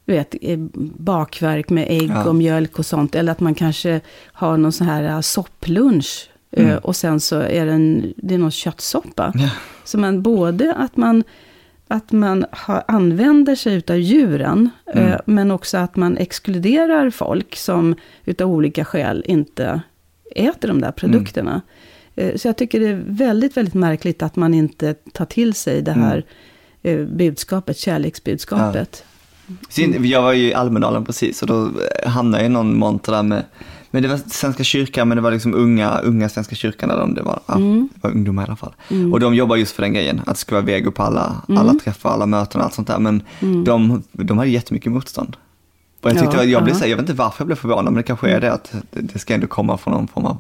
vet, 0.05 0.35
eh, 0.41 0.59
bakverk 0.99 1.71
med 1.71 1.87
ägg 1.91 2.11
Ja. 2.11 2.29
och 2.29 2.35
mjölk 2.35 2.79
och 2.79 2.87
sånt. 2.87 3.15
Eller 3.15 3.33
att 3.33 3.41
man 3.41 3.55
kanske 3.55 4.01
har 4.33 4.57
någon 4.57 4.73
sån 4.73 4.87
här 4.87 5.23
sopplunch. 5.23 6.31
Eh, 6.51 6.65
Mm. 6.65 6.79
Och 6.79 6.97
sen 6.97 7.21
så 7.21 7.37
är 7.41 7.67
det, 7.67 7.73
en, 7.73 8.13
det 8.17 8.35
är 8.35 8.39
någon 8.39 8.51
köttsoppa. 8.51 9.33
Ja. 9.35 9.51
Så 9.85 9.99
man 9.99 10.23
både 10.23 10.75
att 10.75 10.97
man, 10.97 11.25
att 11.89 12.13
man 12.13 12.45
har, 12.51 12.83
använder 12.89 13.55
sig 13.55 13.75
utav 13.75 13.97
djuren, 13.97 14.71
Mm. 14.95 15.07
eh, 15.09 15.19
men 15.25 15.51
också 15.51 15.79
att 15.79 15.97
man 15.97 16.17
exkluderar 16.17 17.11
folk 17.11 17.57
som 17.57 17.95
utav 18.25 18.51
olika 18.51 18.85
skäl 18.85 19.25
inte 19.27 19.81
äter 20.37 20.69
de 20.69 20.81
där 20.81 20.93
produkterna. 20.93 21.63
Eh, 22.17 22.37
Så 22.37 22.49
jag 22.49 22.57
tycker 22.57 22.81
det 22.81 22.87
är 22.89 23.03
väldigt, 23.07 23.57
väldigt 23.57 23.75
märkligt 23.75 24.23
att 24.23 24.37
man 24.37 24.55
inte 24.55 24.95
tar 24.95 25.25
till 25.25 25.55
sig 25.55 25.83
det 25.83 25.93
här 25.93 26.25
eh, 26.83 27.05
budskapet, 27.05 27.79
kärleksbudskapet. 27.79 29.05
Sen, 29.69 30.05
jag 30.09 30.23
var 30.23 30.33
ju 30.33 30.49
i 30.49 30.55
Almedalen 30.55 31.05
precis 31.05 31.43
och 31.43 31.49
då 31.49 31.71
hamnade 32.07 32.43
jag 32.45 32.51
i 32.51 32.53
någon 32.53 32.77
monter 32.79 33.13
där 33.13 33.23
med, 33.23 33.45
men 33.91 34.03
det 34.03 34.09
var 34.09 34.17
Svenska 34.27 34.65
kyrkan, 34.65 35.09
men 35.09 35.17
det 35.17 35.23
var 35.23 35.31
liksom 35.31 35.55
unga, 35.55 35.99
unga 35.99 36.29
Svenska 36.29 36.55
kyrkan, 36.55 36.91
eller 36.91 37.03
om 37.03 37.15
det 37.15 37.23
var, 37.23 37.41
ja, 37.47 37.55
Mm. 37.55 37.89
det 37.95 38.01
var 38.09 38.11
ungdomar 38.15 38.43
i 38.43 38.47
alla 38.47 38.57
fall. 38.57 38.75
Mm. 38.91 39.13
Och 39.13 39.21
de 39.21 39.35
jobbar 39.35 39.57
just 39.57 39.73
för 39.73 39.83
den 39.83 39.93
grejen, 39.93 40.21
att 40.27 40.35
det 40.35 40.41
ska 40.41 40.55
vara 40.55 40.65
vego 40.65 40.91
på 40.91 41.03
alla, 41.03 41.43
Mm. 41.49 41.61
alla 41.61 41.75
träffar, 41.75 42.11
alla 42.11 42.27
möten 42.27 42.61
och 42.61 42.65
allt 42.65 42.75
sånt 42.75 42.89
där. 42.89 42.99
Men 42.99 43.23
Mm. 43.41 43.65
de, 43.65 44.03
de 44.13 44.39
hade 44.39 44.51
jättemycket 44.51 44.93
motstånd. 44.93 45.37
Och 46.03 46.11
jag 46.11 46.19
tyckte, 46.19 46.37
Ja, 46.37 46.45
jag, 46.45 46.65
blev 46.65 46.75
så 46.75 46.81
här, 46.81 46.87
jag 46.87 46.97
vet 46.97 47.03
inte 47.03 47.13
varför 47.23 47.41
jag 47.41 47.47
blev 47.47 47.57
förvånad, 47.57 47.85
men 47.85 47.95
det 47.95 48.03
kanske 48.03 48.31
är 48.31 48.41
det 48.41 48.53
att 48.53 48.75
det, 48.91 49.19
ska 49.19 49.35
ändå 49.35 49.47
komma 49.47 49.79
från 49.79 49.95
någon 49.95 50.09
form 50.09 50.25
av 50.25 50.37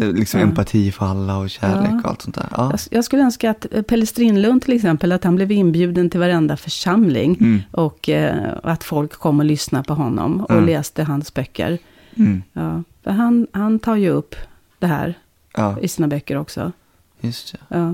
eh, 0.00 0.12
liksom 0.12 0.40
Ja. 0.40 0.46
empati 0.46 0.92
för 0.92 1.06
alla 1.06 1.36
och 1.38 1.50
kärlek 1.50 1.90
Ja. 1.92 2.00
och 2.04 2.08
allt 2.10 2.22
sånt 2.22 2.34
där. 2.34 2.46
Ja. 2.56 2.70
Jag, 2.70 2.80
jag 2.90 3.04
skulle 3.04 3.22
önska 3.22 3.50
att 3.50 3.66
eh, 3.70 3.82
Pelle 3.82 4.06
Strindlund 4.06 4.62
till 4.62 4.74
exempel, 4.74 5.12
att 5.12 5.24
han 5.24 5.36
blev 5.36 5.52
inbjuden 5.52 6.10
till 6.10 6.20
varenda 6.20 6.56
församling. 6.56 7.36
Mm. 7.40 7.60
Och 7.70 8.08
eh, 8.08 8.52
att 8.62 8.84
folk 8.84 9.12
kom 9.12 9.38
och 9.38 9.44
lyssnade 9.44 9.84
på 9.84 9.94
honom 9.94 10.40
och 10.40 10.50
Mm. 10.50 10.66
läste 10.66 11.04
hans 11.04 11.34
böcker. 11.34 11.78
Mm. 12.18 12.42
Ja, 12.52 12.82
för 13.02 13.10
han, 13.10 13.46
han 13.52 13.78
tar 13.78 13.96
ju 13.96 14.08
upp 14.10 14.34
det 14.78 14.86
här 14.86 15.14
Ja, 15.56 15.78
i 15.80 15.88
sina 15.88 16.08
böcker 16.08 16.36
också. 16.36 16.72
just 17.20 17.52
det. 17.52 17.58
Ja. 17.76 17.88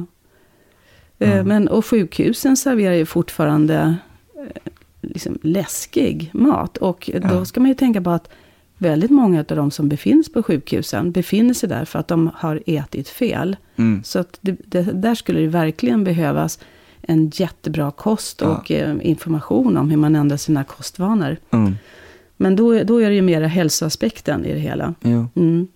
Eh, 1.18 1.32
Mm. 1.32 1.48
Men, 1.48 1.68
och 1.68 1.86
sjukhusen 1.86 2.56
serverar 2.56 2.94
ju 2.94 3.06
fortfarande 3.06 3.96
eh, 4.38 4.72
liksom 5.00 5.38
läskig 5.42 6.30
mat. 6.34 6.76
Och 6.76 7.10
Ja. 7.14 7.20
då 7.20 7.44
ska 7.44 7.60
man 7.60 7.68
ju 7.68 7.74
tänka 7.74 8.02
på 8.02 8.10
att 8.10 8.28
väldigt 8.78 9.10
många 9.10 9.38
av 9.40 9.44
de 9.56 9.70
som 9.70 9.88
befinner 9.88 10.22
sig 10.22 10.32
på 10.32 10.42
sjukhusen 10.42 11.12
befinner 11.12 11.54
sig 11.54 11.68
där 11.68 11.84
för 11.84 11.98
att 11.98 12.08
de 12.08 12.30
har 12.34 12.62
ätit 12.66 13.08
fel. 13.08 13.56
Mm. 13.76 14.04
Så 14.04 14.18
att 14.18 14.38
det, 14.40 14.56
det, 14.66 14.82
där 14.82 15.14
skulle 15.14 15.40
det 15.40 15.46
verkligen 15.48 16.04
behövas 16.04 16.58
en 17.02 17.30
jättebra 17.34 17.90
kost 17.90 18.40
Ja. 18.40 18.46
och 18.48 18.70
eh, 18.70 18.96
information 19.02 19.76
om 19.76 19.90
hur 19.90 19.96
man 19.96 20.16
ändrar 20.16 20.36
sina 20.36 20.64
kostvanor. 20.64 21.36
Mm. 21.50 21.74
Men 22.36 22.56
då, 22.56 22.82
då 22.84 22.98
är 23.02 23.08
det 23.08 23.14
ju 23.14 23.22
mera 23.22 23.46
hälsoaspekten 23.46 24.44
i 24.44 24.52
det 24.52 24.58
hela. 24.60 24.94
Mm. 25.04 25.66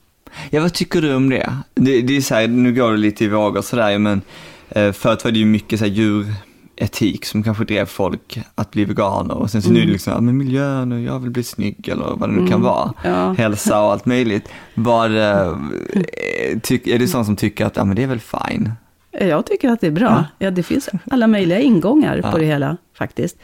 Ja, 0.51 0.61
vad 0.63 0.73
tycker 0.75 1.03
du 1.03 1.15
om 1.15 1.31
det? 1.31 1.53
Det, 1.75 2.01
det 2.03 2.17
är 2.17 2.21
så 2.21 2.35
här, 2.35 2.49
nu 2.49 2.73
går 2.75 2.91
det 2.93 2.99
lite 2.99 3.25
i 3.25 3.29
vågor 3.29 3.63
sådär, 3.63 3.99
men 3.99 4.21
eh, 4.69 4.93
förut 4.93 5.25
var 5.25 5.31
det 5.31 5.39
ju 5.39 5.47
mycket 5.47 5.79
så 5.79 5.85
här 5.85 5.93
djuretik 5.93 7.25
som 7.25 7.43
kanske 7.43 7.65
drev 7.65 7.87
folk 7.87 8.41
att 8.55 8.71
bli 8.71 8.85
veganer 8.85 9.35
och 9.35 9.51
sen 9.51 9.63
så 9.63 9.69
nu 9.71 9.75
är 9.75 9.79
det 9.81 9.83
Mm. 9.85 9.93
liksom, 9.93 10.13
ja 10.13 10.21
men 10.21 10.37
miljön 10.37 10.93
och 10.93 11.01
jag 11.01 11.19
vill 11.19 11.31
bli 11.31 11.43
snygg 11.43 11.89
eller 11.89 12.05
vad 12.17 12.29
det 12.29 12.33
nu 12.33 12.39
kan 12.39 12.47
Mm. 12.49 12.63
vara. 12.63 12.93
Ja. 13.05 13.33
Hälsa 13.33 13.83
och 13.85 13.93
allt 13.93 14.07
möjligt. 14.07 14.49
Vad, 14.75 15.17
eh, 15.17 15.57
tyck, 16.63 16.87
är 16.87 16.99
du 16.99 17.09
sån 17.09 17.25
som 17.25 17.37
tycker 17.37 17.67
att, 17.67 17.77
ja 17.77 17.85
men 17.85 17.97
det 17.97 18.03
är 18.03 18.07
väl 18.07 18.21
fine? 18.21 18.73
Jag 19.21 19.47
tycker 19.47 19.69
att 19.71 19.81
det 19.81 19.87
är 19.87 19.91
bra. 19.91 20.25
Ja. 20.39 20.45
Ja. 20.47 20.51
det 20.51 20.63
finns 20.63 20.89
alla 21.11 21.27
möjliga 21.27 21.61
ingångar 21.61 22.21
Ja. 22.25 22.31
på 22.33 22.39
det 22.39 22.45
hela 22.45 22.77
faktiskt. 22.99 23.37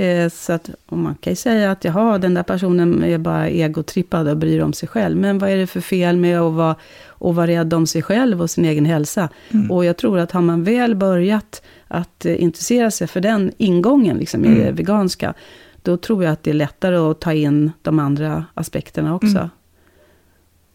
Eh, 0.00 0.28
så 0.28 0.52
att 0.52 0.70
man 0.88 1.14
kan 1.20 1.30
ju 1.30 1.36
säga 1.36 1.70
att 1.70 1.84
jaha, 1.84 2.18
den 2.18 2.34
där 2.34 2.42
personen 2.42 3.04
är 3.04 3.18
bara 3.18 3.48
egotrippad 3.48 4.28
och 4.28 4.36
bryr 4.36 4.62
om 4.62 4.72
sig 4.72 4.88
själv. 4.88 5.16
Men 5.16 5.38
vad 5.38 5.50
är 5.50 5.56
det 5.56 5.66
för 5.66 5.80
fel 5.80 6.16
med 6.16 6.40
att 6.40 6.52
vara, 6.52 6.76
att 7.18 7.34
vara 7.34 7.46
rädd 7.46 7.74
om 7.74 7.86
sig 7.86 8.02
själv 8.02 8.42
och 8.42 8.50
sin 8.50 8.64
egen 8.64 8.86
hälsa? 8.86 9.28
Mm. 9.50 9.70
Och 9.70 9.84
jag 9.84 9.96
tror 9.96 10.18
att 10.18 10.32
har 10.32 10.40
man 10.40 10.64
väl 10.64 10.94
börjat 10.94 11.62
att 11.88 12.26
eh, 12.26 12.42
intressera 12.42 12.90
sig 12.90 13.06
för 13.06 13.20
den 13.20 13.52
ingången 13.58 14.16
liksom, 14.16 14.44
i 14.44 14.48
Mm. 14.48 14.58
det 14.60 14.72
veganska, 14.72 15.34
då 15.82 15.96
tror 15.96 16.24
jag 16.24 16.32
att 16.32 16.42
det 16.42 16.50
är 16.50 16.54
lättare 16.54 16.96
att 16.96 17.20
ta 17.20 17.32
in 17.32 17.72
de 17.82 17.98
andra 17.98 18.44
aspekterna 18.54 19.14
också. 19.14 19.38
Mm. 19.38 19.48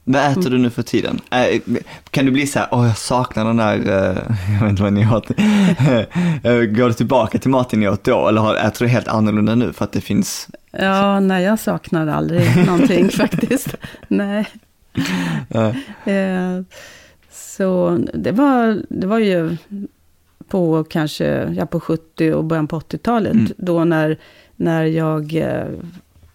Vad 0.08 0.32
äter 0.32 0.50
du 0.50 0.58
nu 0.58 0.70
för 0.70 0.84
tiden? 0.84 1.20
Eh, 1.32 1.62
kan 2.10 2.26
du 2.26 2.32
bli 2.32 2.48
så 2.48 2.60
här, 2.60 2.68
åh 2.72 2.88
jag 2.88 2.98
saknar 2.98 3.46
den 3.46 3.58
där, 3.58 3.78
eh, 3.78 4.18
jag 4.54 4.62
vet 4.62 4.70
inte 4.70 4.84
vad 4.84 4.94
ni 4.94 5.08
åt. 5.08 5.28
Eh, 6.44 6.62
Går 6.62 6.88
du 6.88 6.94
tillbaka 6.94 7.40
till 7.40 7.50
maten 7.50 7.80
ni 7.80 7.90
åt 7.90 8.04
då 8.04 8.28
eller 8.28 8.56
äter 8.68 8.86
du 8.86 8.92
helt 8.92 9.08
annorlunda 9.08 9.56
nu 9.56 9.74
för 9.74 9.86
att 9.86 9.92
det 9.92 10.02
finns? 10.02 10.50
Ja, 10.72 11.20
nej, 11.20 11.44
jag 11.44 11.60
saknar 11.60 12.08
aldrig 12.08 12.66
någonting 12.66 13.10
faktiskt. 13.10 13.76
Nej. 14.08 14.48
Eh, 16.06 16.62
så 17.32 18.00
det 18.14 18.32
var, 18.32 18.82
det 18.90 19.08
var 19.08 19.20
ju 19.20 19.58
på 20.48 20.84
kanske 20.84 21.54
ja, 21.58 21.66
på 21.66 21.80
70 21.80 22.34
och 22.34 22.44
början 22.44 22.68
på 22.68 22.80
80-talet. 22.80 23.34
Mm. 23.34 23.52
Då 23.58 23.84
när, 23.84 24.18
när 24.56 24.84
jag 24.84 25.34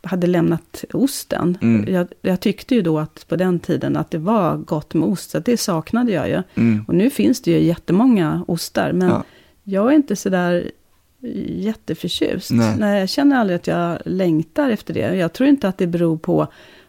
hade 0.02 0.26
lämnat 0.26 0.84
osten. 0.92 1.58
Mm. 1.62 1.94
Jag, 1.94 2.06
jag 2.22 2.40
tyckte 2.40 2.74
ju 2.74 2.82
då 2.82 2.98
att 2.98 3.28
på 3.28 3.36
den 3.36 3.58
tiden 3.60 3.96
att 3.96 4.10
det 4.10 4.18
var 4.18 4.56
gott 4.56 4.94
med 4.94 5.08
ost. 5.08 5.30
Så 5.30 5.38
det 5.38 5.56
saknade 5.56 6.12
jag 6.12 6.28
ju. 6.28 6.42
Mm. 6.54 6.84
Och 6.88 6.94
nu 6.94 7.10
finns 7.10 7.42
det 7.42 7.50
ju 7.50 7.62
jättemånga 7.62 8.44
ostar. 8.48 8.92
Men 8.92 9.08
Ja. 9.08 9.24
jag 9.64 9.86
är 9.92 9.96
inte 9.96 10.16
sådär 10.16 10.70
jätteförtjust. 11.48 12.50
Nej. 12.50 12.76
Nej. 12.78 13.00
jag 13.00 13.08
känner 13.08 13.36
aldrig 13.36 13.56
att 13.56 13.66
jag 13.66 13.98
längtar 14.04 14.70
efter 14.70 14.94
det. 14.94 15.16
Jag 15.16 15.32
tror 15.32 15.48
inte 15.48 15.68
att 15.68 15.78
det 15.78 15.86
beror 15.86 16.16
på 16.18 16.46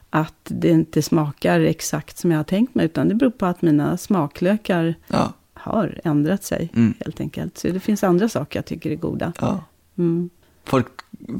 att 0.09 0.35
det 0.43 0.69
inte 0.69 1.01
smakar 1.01 1.59
exakt 1.59 2.17
som 2.17 2.31
jag 2.31 2.39
har 2.39 2.43
tänkt 2.43 2.75
mig. 2.75 2.85
Utan 2.85 3.09
det 3.09 3.15
beror 3.15 3.29
på 3.31 3.45
att 3.45 3.61
mina 3.61 3.97
smaklökar 3.97 4.95
Ja, 5.07 5.33
har 5.53 5.99
ändrat 6.03 6.43
sig 6.43 6.69
Mm. 6.75 6.93
helt 6.99 7.19
enkelt. 7.21 7.57
Så 7.57 7.67
det 7.67 7.79
finns 7.79 8.03
andra 8.03 8.29
saker 8.29 8.57
jag 8.59 8.65
tycker 8.65 8.91
är 8.91 8.95
goda. 8.95 9.33
ja. 9.41 9.63
Mm. 9.97 10.29
Folk, 10.65 10.85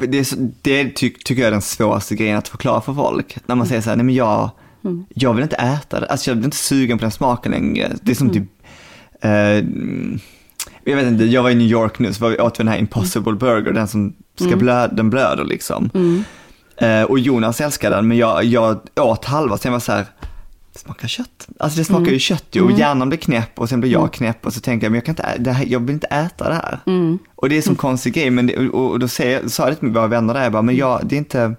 det, 0.07 0.33
det 0.61 0.89
ty, 0.89 1.09
tycker 1.25 1.41
jag 1.41 1.47
är 1.47 1.51
den 1.51 1.61
svåraste 1.61 2.15
grejen 2.15 2.37
att 2.37 2.47
förklara 2.47 2.81
för 2.81 2.93
folk. 2.93 3.37
När 3.45 3.55
man 3.55 3.67
säger 3.67 3.81
så 3.81 3.89
här, 3.89 3.97
nej 3.97 4.05
men 4.05 4.15
jag, 4.15 4.49
Mm. 4.83 5.05
jag 5.15 5.33
vill 5.33 5.43
inte 5.43 5.55
äta 5.55 5.99
det, 5.99 6.05
alltså 6.07 6.29
jag 6.29 6.37
blir 6.37 6.45
inte 6.45 6.57
sugen 6.57 6.97
på 6.97 7.01
den 7.01 7.11
smaken 7.11 7.51
längre. 7.51 7.91
Det 8.01 8.11
är 8.11 8.15
som 8.15 8.29
Mm. 8.29 8.39
typ, 8.41 8.49
eh, 9.21 9.31
jag 10.83 10.95
vet 10.95 11.07
inte, 11.07 11.23
jag 11.25 11.43
var 11.43 11.49
i 11.49 11.55
New 11.55 11.67
York 11.67 11.99
nu 11.99 12.13
så 12.13 12.21
var 12.23 12.29
vi 12.29 12.37
åt 12.39 12.57
vi 12.57 12.57
den 12.57 12.67
här 12.67 12.77
Impossible 12.77 13.33
Burger, 13.33 13.71
den 13.71 13.87
som 13.87 14.13
ska 14.35 14.45
Mm. 14.47 14.59
blö, 14.59 14.87
den 14.87 15.09
blöder 15.09 15.43
liksom. 15.45 15.89
Mm. 15.93 16.23
Eh, 16.77 17.03
och 17.03 17.19
Jonas 17.19 17.61
älskar 17.61 17.89
den, 17.91 18.07
men 18.07 18.17
jag, 18.17 18.43
jag 18.43 18.79
åt 18.99 19.25
halva, 19.25 19.57
sen 19.57 19.71
var 19.71 19.79
så 19.79 19.91
här, 19.91 20.05
det 20.73 20.79
smakar 20.79 21.07
kött. 21.07 21.47
Alltså 21.59 21.79
det 21.79 21.85
smakar 21.85 22.01
Mm. 22.01 22.13
ju 22.13 22.19
kött 22.19 22.45
ju, 22.51 22.61
och 22.61 22.67
Mm. 22.69 22.79
hjärnan 22.79 23.09
blir 23.09 23.19
knäpp 23.19 23.59
och 23.59 23.69
sen 23.69 23.79
blir 23.81 23.91
jag 23.91 23.99
Mm. 24.01 24.09
knäpp 24.11 24.45
och 24.45 24.53
så 24.53 24.59
tänker 24.59 24.85
jag, 24.85 24.91
men 24.91 24.95
jag 24.97 25.05
kan 25.05 25.11
inte, 25.13 25.23
ä- 25.23 25.37
det 25.39 25.51
här, 25.51 25.65
jag 25.65 25.79
vill 25.79 25.89
inte 25.93 26.07
äta 26.07 26.49
det 26.49 26.55
här. 26.55 26.79
Mm. 26.85 27.19
Och 27.35 27.49
det 27.49 27.57
är 27.57 27.61
som 27.61 27.75
konstig 27.75 28.13
grej, 28.13 28.29
men 28.29 28.47
det, 28.47 28.57
och, 28.69 28.91
och 28.91 28.99
då 28.99 29.07
säger, 29.07 29.47
sa 29.47 29.63
jag 29.63 29.71
det 29.71 29.75
till 29.75 29.89
våra 29.89 30.07
vänner 30.07 30.33
där, 30.33 30.43
jag 30.43 30.51
bara, 30.51 30.61
men 30.61 30.75
jag, 30.75 31.01
det 31.03 31.15
är 31.15 31.17
inte, 31.17 31.55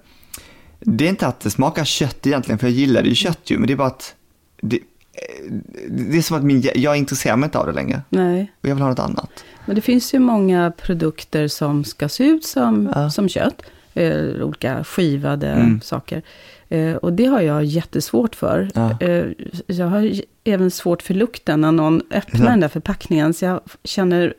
det 0.81 1.05
är 1.05 1.09
inte 1.09 1.27
att 1.27 1.41
det 1.41 1.51
smakar 1.51 1.85
kött 1.85 2.27
egentligen, 2.27 2.59
för 2.59 2.67
jag 2.67 2.75
gillade 2.75 3.09
ju 3.09 3.15
kött 3.15 3.51
ju, 3.51 3.59
men 3.59 3.67
det 3.67 3.73
är 3.73 3.77
bara 3.77 3.89
att, 3.89 4.15
det, 4.63 4.77
eh, 4.77 5.53
det 5.91 6.19
är 6.19 6.23
som 6.23 6.37
att 6.37 6.43
min, 6.45 6.65
jag 6.75 6.97
intresserar 6.97 7.37
mig 7.37 7.47
inte 7.47 7.59
av 7.59 7.67
det 7.67 7.73
längre, 7.73 8.03
Nej. 8.09 8.53
och 8.63 8.69
jag 8.69 8.75
vill 8.75 8.83
ha 8.83 8.91
något 8.91 8.99
annat. 8.99 9.45
Men 9.67 9.75
det 9.77 9.83
finns 9.83 10.15
ju 10.15 10.19
många 10.19 10.71
produkter 10.71 11.49
som 11.49 11.85
ska 11.85 12.09
se 12.09 12.25
ut 12.25 12.45
som, 12.45 12.93
Ja. 12.95 13.11
som 13.11 13.29
kött. 13.29 13.63
Eh, 13.95 14.15
olika 14.43 14.85
skivade 14.85 15.49
Mm. 15.49 15.81
saker. 15.81 16.23
Eh, 16.73 16.95
och 16.97 17.13
det 17.13 17.25
har 17.25 17.41
jag 17.41 17.65
jättesvårt 17.65 18.35
för. 18.35 18.69
Ja. 18.75 18.97
Eh, 19.01 19.25
jag 19.67 19.87
har 19.87 20.11
även 20.45 20.71
svårt 20.71 21.03
för 21.03 21.15
lukten 21.15 21.61
när 21.61 21.73
någon 21.73 22.03
öppnar 22.11 22.45
Ja. 22.45 22.51
den 22.51 22.61
där 22.61 22.69
förpackningen. 22.69 23.35
Så 23.35 23.45
jag 23.45 23.61
känner 23.85 24.35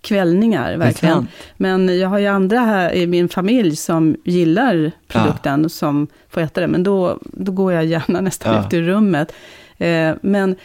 kvällningar, 0.00 0.76
verkligen. 0.76 1.28
Men 1.56 1.98
jag 1.98 2.08
har 2.08 2.18
ju 2.18 2.26
andra 2.26 2.58
här 2.58 2.92
i 2.94 3.06
min 3.06 3.28
familj 3.28 3.76
som 3.76 4.16
gillar 4.24 4.92
produkten, 5.08 5.70
som 5.70 6.06
får 6.28 6.40
äta 6.40 6.60
det. 6.60 6.66
Men 6.66 6.82
då, 6.82 7.18
då 7.22 7.52
går 7.52 7.72
jag 7.72 7.84
gärna 7.84 8.20
nästan 8.28 8.54
Ja. 8.54 8.66
ut 8.66 8.74
ur 8.74 8.82
rummet. 8.82 9.32
Eh, 9.78 10.14
men 10.22 10.56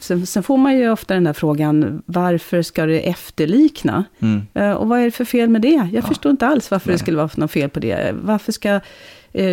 sen, 0.00 0.26
sen 0.26 0.42
får 0.42 0.56
man 0.56 0.76
ju 0.78 0.90
ofta 0.90 1.14
den 1.14 1.26
här 1.26 1.32
frågan, 1.32 2.02
varför 2.06 2.62
ska 2.62 2.86
det 2.86 3.08
efterlikna? 3.08 4.04
Mm. 4.20 4.76
Och 4.76 4.88
vad 4.88 5.00
är 5.00 5.04
det 5.04 5.10
för 5.10 5.24
fel 5.24 5.48
med 5.48 5.62
det? 5.62 5.88
Jag 5.92 6.04
förstår 6.04 6.30
inte 6.30 6.46
alls 6.46 6.70
varför 6.70 6.88
Nej. 6.88 6.94
det 6.94 6.98
skulle 6.98 7.16
vara 7.16 7.30
något 7.34 7.50
fel 7.50 7.70
på 7.70 7.80
det. 7.80 8.14
Varför 8.22 8.52
ska 8.52 8.80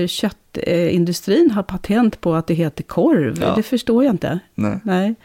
köttindustrin 0.07 1.51
ha 1.51 1.63
patent 1.63 2.21
på 2.21 2.35
att 2.35 2.47
det 2.47 2.53
heter 2.53 2.83
korv? 2.83 3.39
Ja. 3.41 3.53
Det 3.55 3.63
förstår 3.63 4.03
jag 4.03 4.13
inte. 4.13 4.39
Nej. 4.55 4.79
Nej. 4.83 5.15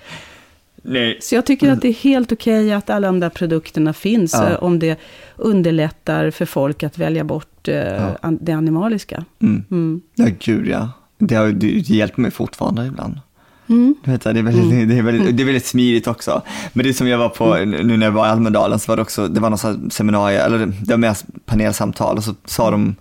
Nej. 0.83 1.19
Så 1.21 1.35
jag 1.35 1.47
tycker 1.47 1.73
att 1.73 1.83
det 1.83 1.89
är 1.89 1.93
helt 1.93 2.33
okej 2.33 2.73
att 2.73 2.91
alla 2.91 3.07
de 3.07 3.21
där 3.21 3.29
produkterna 3.31 3.93
finns, 3.93 4.33
Ja. 4.35 4.51
eh, 4.51 4.63
om 4.63 4.79
det 4.79 4.99
underlättar 5.37 6.31
för 6.31 6.45
folk 6.47 6.83
att 6.83 6.99
välja 6.99 7.25
bort 7.25 7.69
eh, 7.69 7.75
Ja. 7.77 8.31
det 8.41 8.53
animaliska. 8.53 9.25
Mm. 9.43 9.65
Mm. 9.71 10.01
Ja, 10.15 10.27
gud 10.39 10.67
ja. 10.69 10.89
Det 11.19 11.35
har 11.35 11.49
det 11.49 11.67
hjälper 11.67 12.21
mig 12.21 12.31
fortfarande 12.31 12.87
ibland. 12.87 13.21
Mm. 13.69 13.95
Du 14.05 14.11
vet, 14.11 14.23
det, 14.23 14.31
är 14.31 14.35
väldigt, 14.43 14.65
Mm. 14.73 14.89
det, 14.89 14.99
är 14.99 15.03
väldigt, 15.03 15.37
det 15.37 15.43
är 15.43 15.45
väldigt 15.45 15.67
smidigt 15.67 16.07
också. 16.07 16.43
Men 16.73 16.87
det 16.87 16.95
som 16.95 17.09
jag 17.09 17.19
var 17.19 17.29
på, 17.29 17.57
nu 17.57 17.97
när 17.97 18.07
jag 18.07 18.13
var 18.13 18.27
i 18.27 18.31
Almedalen 18.31 18.79
så 18.79 18.93
var 18.93 18.97
det 18.97 19.03
också, 19.03 19.29
det 19.29 19.41
var 19.41 19.51
här 19.51 19.91
seminarium, 19.91 20.41
eller 20.47 20.59
det, 20.59 20.67
det 20.67 20.91
var 20.91 20.97
mer 20.99 21.17
panelsamtal 21.47 22.17
och 22.17 22.25
så 22.25 22.35
sa 22.45 22.71
de, 22.71 22.97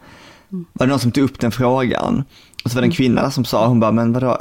var 0.50 0.86
det 0.86 0.92
någon 0.92 1.00
som 1.00 1.12
tog 1.12 1.24
upp 1.24 1.40
den 1.40 1.52
frågan? 1.52 2.24
Och 2.64 2.72
så 2.72 2.76
var 2.76 2.82
det 2.82 2.88
en 2.88 2.92
kvinna 2.92 3.22
där 3.22 3.30
som 3.30 3.46
sa, 3.46 3.68
hon 3.68 3.80
bara, 3.80 3.92
men 3.92 4.14
vadå, 4.14 4.38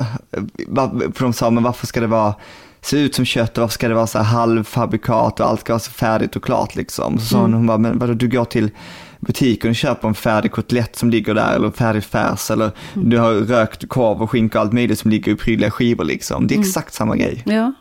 för 1.15 1.21
de 1.23 1.33
sa, 1.33 1.51
men 1.51 1.63
varför 1.63 1.87
ska 1.87 2.01
det 2.01 2.07
vara, 2.07 2.35
se 2.81 2.99
ut 2.99 3.15
som 3.15 3.25
kött 3.25 3.59
och 3.59 3.63
varför 3.63 3.75
ska 3.75 3.89
det 3.89 3.95
vara 3.95 4.07
så 4.07 4.19
här 4.19 4.25
halvfabrikat 4.25 5.41
och 5.41 5.47
allt 5.47 5.61
ska 5.61 5.73
vara 5.73 5.81
så 5.81 5.91
färdigt 5.91 6.37
och 6.37 6.45
klart 6.45 6.75
liksom. 6.77 7.19
Så 7.19 7.27
sa 7.27 7.41
hon, 7.41 7.55
hon 7.55 7.67
bara, 7.67 7.79
men 7.79 7.99
vadå, 7.99 8.13
du 8.13 8.29
går 8.29 8.45
till 8.45 8.71
butiken 9.21 9.71
och 9.71 9.77
köper 9.77 10.09
en 10.09 10.15
färdig 10.15 10.53
kotlett 10.53 10.97
som 10.97 11.11
ligger 11.11 11.35
där 11.35 11.55
eller 11.55 11.71
färdig 11.71 12.05
färs 12.05 12.51
eller 12.51 12.71
du 12.95 13.19
har 13.19 13.33
rökt 13.33 13.89
korv 13.89 14.23
och 14.23 14.31
skinka 14.31 14.59
och 14.59 14.65
allt 14.65 14.73
möjligt 14.73 14.99
som 14.99 15.11
ligger 15.11 15.33
i 15.33 15.37
prydliga 15.37 15.71
skivor 15.71 16.05
liksom. 16.05 16.47
Det 16.47 16.55
är 16.55 16.61
exakt 16.61 16.95
samma 16.95 17.17
grej. 17.17 17.43
Ja, 17.47 17.73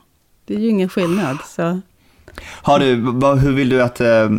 det 0.45 0.55
är 0.55 0.59
ju 0.59 0.69
ingen 0.69 0.89
skillnad. 0.89 1.37
Så. 1.45 1.81
Har 2.43 2.79
du, 2.79 2.95
vad, 2.95 3.39
hur 3.39 3.51
vill 3.51 3.69
du 3.69 3.81
att, 3.81 4.01
eh, 4.01 4.29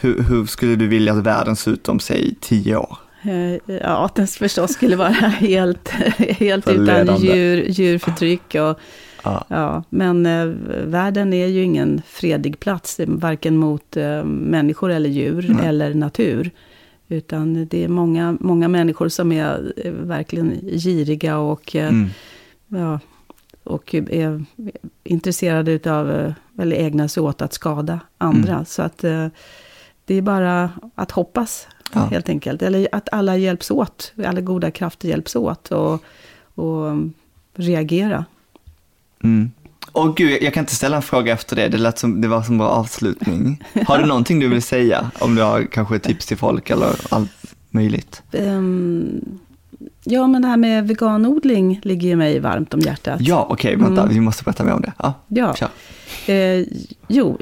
hur, 0.00 0.22
hur 0.22 0.46
skulle 0.46 0.76
du 0.76 0.86
vilja 0.88 1.12
att 1.12 1.18
världen 1.26 1.56
ser 1.56 1.70
ut 1.70 1.88
om, 1.88 2.00
säg 2.00 2.34
tio 2.40 2.76
år? 2.76 2.96
Eh, 3.22 3.74
Ja, 3.82 4.04
att 4.04 4.14
den 4.14 4.26
förstås 4.26 4.72
skulle 4.72 4.96
vara 4.96 5.08
helt, 5.38 5.88
helt 6.18 6.68
utan 6.68 7.16
djur, 7.16 7.64
djurförtryck. 7.68 8.54
Och, 8.54 8.78
Ja. 9.26 9.44
ja, 9.48 9.82
men 9.88 10.26
eh, 10.26 10.46
världen 10.86 11.32
är 11.32 11.46
ju 11.46 11.62
ingen 11.62 12.02
fredig 12.06 12.60
plats, 12.60 13.00
varken 13.06 13.56
mot 13.56 13.96
människor 14.24 14.90
eller 14.92 15.10
djur 15.10 15.46
Nej. 15.58 15.66
eller 15.68 15.94
natur. 15.94 16.50
Utan 17.08 17.66
det 17.70 17.84
är 17.84 17.88
många, 17.88 18.36
många 18.40 18.68
människor 18.68 19.08
som 19.08 19.32
är 19.32 19.72
verkligen 20.02 20.60
giriga 20.62 21.38
och, 21.38 21.74
Mm. 21.74 22.06
ja, 22.68 23.00
och 23.64 23.94
är 23.94 24.44
intresserade 25.04 25.72
utav, 25.72 26.10
eh, 26.10 26.32
eller 26.58 26.76
ägnar 26.76 27.08
sig 27.08 27.22
åt 27.22 27.42
att 27.42 27.52
skada 27.52 28.00
andra. 28.18 28.52
Mm. 28.52 28.64
Så 28.64 28.82
att 28.82 29.04
eh, 29.04 29.26
det 30.04 30.14
är 30.14 30.22
bara 30.22 30.70
att 30.94 31.10
hoppas 31.10 31.66
Ja. 31.92 32.00
helt 32.00 32.28
enkelt. 32.28 32.62
Eller 32.62 32.88
att 32.92 33.08
alla 33.12 33.36
hjälps 33.36 33.70
åt, 33.70 34.12
alla 34.26 34.40
goda 34.40 34.70
krafter 34.70 35.08
hjälps 35.08 35.36
åt 35.36 35.72
och, 35.72 36.02
och 36.54 36.84
um, 36.84 37.12
reagera. 37.54 38.24
Mm. 39.24 39.50
Och 39.92 40.16
gud, 40.16 40.42
jag- 40.42 40.54
kan 40.54 40.62
inte 40.62 40.74
ställa 40.74 40.96
en 40.96 41.02
fråga 41.02 41.32
efter 41.32 41.56
det, 41.56 41.68
det, 41.68 41.78
lät 41.78 41.98
som, 41.98 42.20
det 42.20 42.28
var 42.28 42.42
som 42.42 42.58
bra 42.58 42.68
avslutning. 42.68 43.64
Har 43.86 43.98
du 43.98 44.06
någonting 44.06 44.40
du 44.40 44.48
vill 44.48 44.62
säga? 44.62 45.10
Om 45.18 45.34
du 45.34 45.42
har 45.42 45.62
kanske 45.62 45.98
tips 45.98 46.26
till 46.26 46.36
folk 46.36 46.70
eller 46.70 46.88
allt 47.10 47.54
möjligt? 47.70 48.22
Ehm, 48.32 49.38
ja, 50.04 50.26
men 50.26 50.42
det 50.42 50.48
här 50.48 50.56
med 50.56 50.88
veganodling 50.88 51.80
ligger 51.82 52.08
ju 52.08 52.16
mig 52.16 52.38
varmt 52.40 52.74
om 52.74 52.80
hjärtat. 52.80 53.20
Ja, 53.20 53.46
okej, 53.50 53.76
vänta, 53.76 54.02
Mm. 54.02 54.14
vi 54.14 54.20
måste 54.20 54.44
berätta 54.44 54.64
mer 54.64 54.72
om 54.72 54.80
det. 54.82 54.92
Ja, 54.98 55.14
Ja. 55.28 55.54
kör. 55.54 55.68
Eh, 56.34 56.66
jo, 57.08 57.36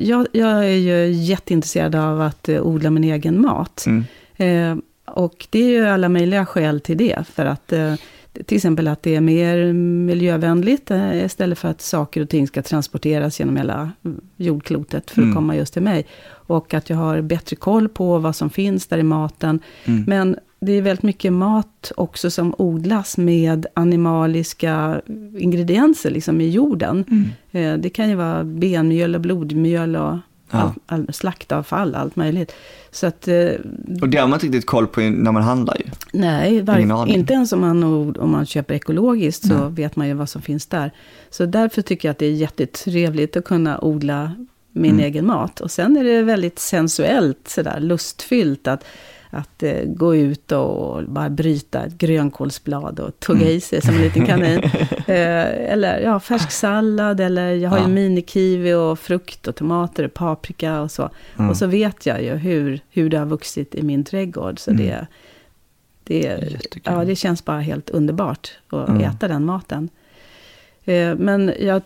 jag, 0.00 0.26
jag 0.32 0.64
är 0.64 0.76
ju 0.76 1.12
jätteintresserad 1.12 1.94
av 1.94 2.20
att 2.20 2.48
eh, 2.48 2.62
odla 2.62 2.90
min 2.90 3.04
egen 3.04 3.40
mat. 3.40 3.84
Mm. 3.86 4.04
Eh, 4.36 4.82
och 5.14 5.46
det 5.50 5.58
är 5.58 5.68
ju 5.68 5.86
alla 5.86 6.08
möjliga 6.08 6.46
skäl 6.46 6.80
till 6.80 6.96
det. 6.96 7.24
För 7.34 7.46
att 7.46 7.72
eh, 7.72 7.94
till 8.46 8.56
exempel 8.56 8.88
att 8.88 9.02
det 9.02 9.14
är 9.16 9.20
mer 9.20 9.72
miljövänligt 10.06 10.90
eh, 10.90 11.24
istället 11.24 11.58
för 11.58 11.68
att 11.68 11.80
saker 11.80 12.20
och 12.22 12.28
ting 12.28 12.46
ska 12.46 12.62
transporteras 12.62 13.40
genom 13.40 13.56
hela 13.56 13.90
jordklotet 14.36 15.10
för 15.10 15.20
att 15.20 15.24
Mm. 15.24 15.34
komma 15.34 15.56
just 15.56 15.72
till 15.72 15.82
mig. 15.82 16.06
Och 16.28 16.74
att 16.74 16.90
jag 16.90 16.96
har 16.96 17.20
bättre 17.20 17.56
koll 17.56 17.88
på 17.88 18.18
vad 18.18 18.36
som 18.36 18.50
finns 18.50 18.86
där 18.86 18.98
i 18.98 19.02
maten. 19.02 19.60
Mm. 19.84 20.04
Men 20.06 20.36
det 20.60 20.72
är 20.72 20.82
väldigt 20.82 21.02
mycket 21.02 21.32
mat 21.32 21.92
också 21.96 22.30
som 22.30 22.54
odlas 22.58 23.18
med 23.18 23.66
animaliska 23.74 25.00
ingredienser 25.38 26.10
liksom 26.10 26.40
i 26.40 26.48
jorden. 26.48 27.04
Mm. 27.10 27.74
Eh, 27.74 27.80
Det 27.82 27.90
kan 27.90 28.08
ju 28.08 28.14
vara 28.14 28.44
benmjöl 28.44 29.14
och 29.14 29.20
blodmjöl 29.20 29.96
och 29.96 30.18
all, 30.50 30.70
all, 30.86 31.12
slaktavfall, 31.12 31.94
allt 31.94 32.16
möjligt. 32.16 32.52
Så 32.90 33.06
att, 33.06 33.28
eh, 33.28 33.48
Och 34.02 34.08
det 34.08 34.18
har 34.18 34.28
man 34.28 34.36
inte 34.36 34.46
riktigt 34.46 34.66
koll 34.66 34.86
på 34.86 35.00
när 35.00 35.32
man 35.32 35.42
handlar 35.42 35.76
ju. 35.78 35.84
nej, 36.12 36.60
var, 36.62 37.06
inte 37.06 37.32
ens 37.34 37.52
om 37.52 37.60
man, 37.60 37.82
om 38.18 38.30
man 38.30 38.46
köper 38.46 38.74
ekologiskt 38.74 39.46
så 39.46 39.54
Nej. 39.54 39.70
vet 39.72 39.96
man 39.96 40.08
ju 40.08 40.14
vad 40.14 40.28
som 40.28 40.42
finns 40.42 40.66
där. 40.66 40.90
Så 41.30 41.46
därför 41.46 41.82
tycker 41.82 42.08
jag 42.08 42.12
att 42.12 42.18
det 42.18 42.26
är 42.26 42.32
jättetrevligt 42.32 43.36
att 43.36 43.44
kunna 43.44 43.78
odla 43.84 44.32
min 44.72 44.92
Mm. 44.92 45.04
egen 45.04 45.26
mat. 45.26 45.60
Och 45.60 45.70
sen 45.70 45.96
är 45.96 46.04
det 46.04 46.22
väldigt 46.22 46.58
sensuellt, 46.58 47.48
sådär 47.48 47.80
lustfyllt 47.80 48.66
att, 48.68 48.84
att 49.30 49.62
eh, 49.62 49.84
gå 49.86 50.16
ut 50.16 50.52
och 50.52 51.02
bara 51.04 51.30
bryta 51.30 51.84
ett 51.84 51.98
grönkålsblad 51.98 53.00
och 53.00 53.20
tugga 53.20 53.40
Mm. 53.40 53.52
i 53.56 53.60
sig 53.60 53.82
som 53.82 53.94
en 53.94 54.00
liten 54.02 54.26
kanin. 54.26 54.58
eh, 55.06 55.72
eller 55.72 56.00
ja, 56.00 56.20
färsk 56.20 56.50
sallad, 56.50 57.20
eller 57.20 57.54
jag 57.54 57.70
har 57.70 57.78
Ja. 57.78 57.86
ju 57.88 57.92
minikiwi 57.92 58.74
och 58.74 58.98
frukt 58.98 59.46
och 59.48 59.56
tomater 59.56 60.04
och 60.04 60.14
paprika 60.14 60.80
och 60.80 60.90
så. 60.90 61.10
Mm. 61.38 61.50
Och 61.50 61.56
så 61.56 61.66
vet 61.66 62.06
jag 62.06 62.22
ju 62.22 62.34
hur, 62.34 62.80
hur 62.90 63.10
det 63.10 63.18
har 63.18 63.26
vuxit 63.26 63.74
i 63.74 63.82
min 63.82 64.04
trädgård. 64.04 64.58
Så 64.58 64.70
Mm. 64.70 64.86
det, 64.86 65.06
det, 66.04 66.16
Jättekul. 66.50 66.82
ja, 66.84 67.04
det 67.04 67.16
känns 67.16 67.44
bara 67.44 67.60
helt 67.60 67.90
underbart 67.90 68.50
att 68.68 68.88
Mm. 68.88 69.00
äta 69.02 69.28
den 69.28 69.44
maten. 69.44 69.88
Eh, 70.84 71.14
men 71.14 71.52
jag, 71.60 71.82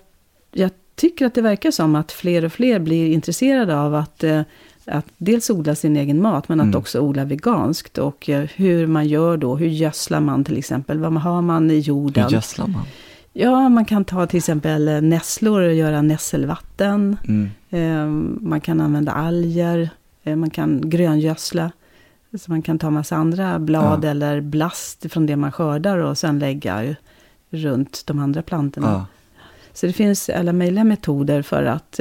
jag 0.52 0.70
tycker 0.94 1.26
att 1.26 1.34
det 1.34 1.42
verkar 1.42 1.70
som 1.70 1.94
att 1.94 2.12
fler 2.12 2.44
och 2.44 2.52
fler 2.52 2.78
blir 2.78 3.12
intresserade 3.12 3.76
av 3.80 3.94
att, 3.94 4.24
eh, 4.24 4.42
att 4.86 5.06
dels 5.18 5.50
odla 5.50 5.74
sin 5.74 5.96
egen 5.96 6.22
mat, 6.22 6.48
men 6.48 6.60
att 6.60 6.64
Mm. 6.64 6.78
också 6.78 7.00
odla 7.00 7.24
veganskt. 7.24 7.98
Och 7.98 8.28
eh, 8.28 8.48
hur 8.56 8.86
man 8.86 9.06
gör 9.08 9.36
då, 9.36 9.56
hur 9.56 9.66
gödslar 9.68 10.20
man 10.20 10.44
till 10.44 10.58
exempel, 10.58 10.98
vad 10.98 11.12
har 11.12 11.42
man 11.42 11.70
i 11.70 11.78
jorden? 11.78 12.24
Hur 12.24 12.30
gödslar 12.30 12.66
man? 12.66 12.82
Ja, 13.32 13.68
man 13.68 13.84
kan 13.84 14.04
ta 14.04 14.26
till 14.26 14.38
exempel 14.38 14.88
eh, 14.88 15.00
nässlor 15.00 15.62
och 15.62 15.74
göra 15.74 16.02
nässelvatten. 16.02 17.16
Mm. 17.28 17.50
Eh, 17.70 18.06
Man 18.48 18.60
kan 18.60 18.80
använda 18.80 19.12
alger, 19.12 19.90
eh, 20.24 20.36
man 20.36 20.50
kan 20.50 20.90
gröngödsla. 20.90 21.72
Så 22.38 22.50
man 22.50 22.62
kan 22.62 22.78
ta 22.78 22.90
massa 22.90 23.16
andra 23.16 23.58
blad 23.58 24.04
Ja. 24.04 24.08
eller 24.10 24.40
blast 24.40 25.12
från 25.12 25.26
det 25.26 25.36
man 25.36 25.52
skördar 25.52 25.98
och 25.98 26.18
sen 26.18 26.38
lägga 26.38 26.94
runt 27.50 28.02
de 28.06 28.18
andra 28.18 28.42
plantorna. 28.42 28.88
Ja. 28.90 29.06
Så 29.72 29.86
det 29.86 29.92
finns 29.92 30.28
alla 30.28 30.52
möjliga 30.52 30.84
metoder 30.84 31.42
för 31.42 31.64
att, 31.64 32.00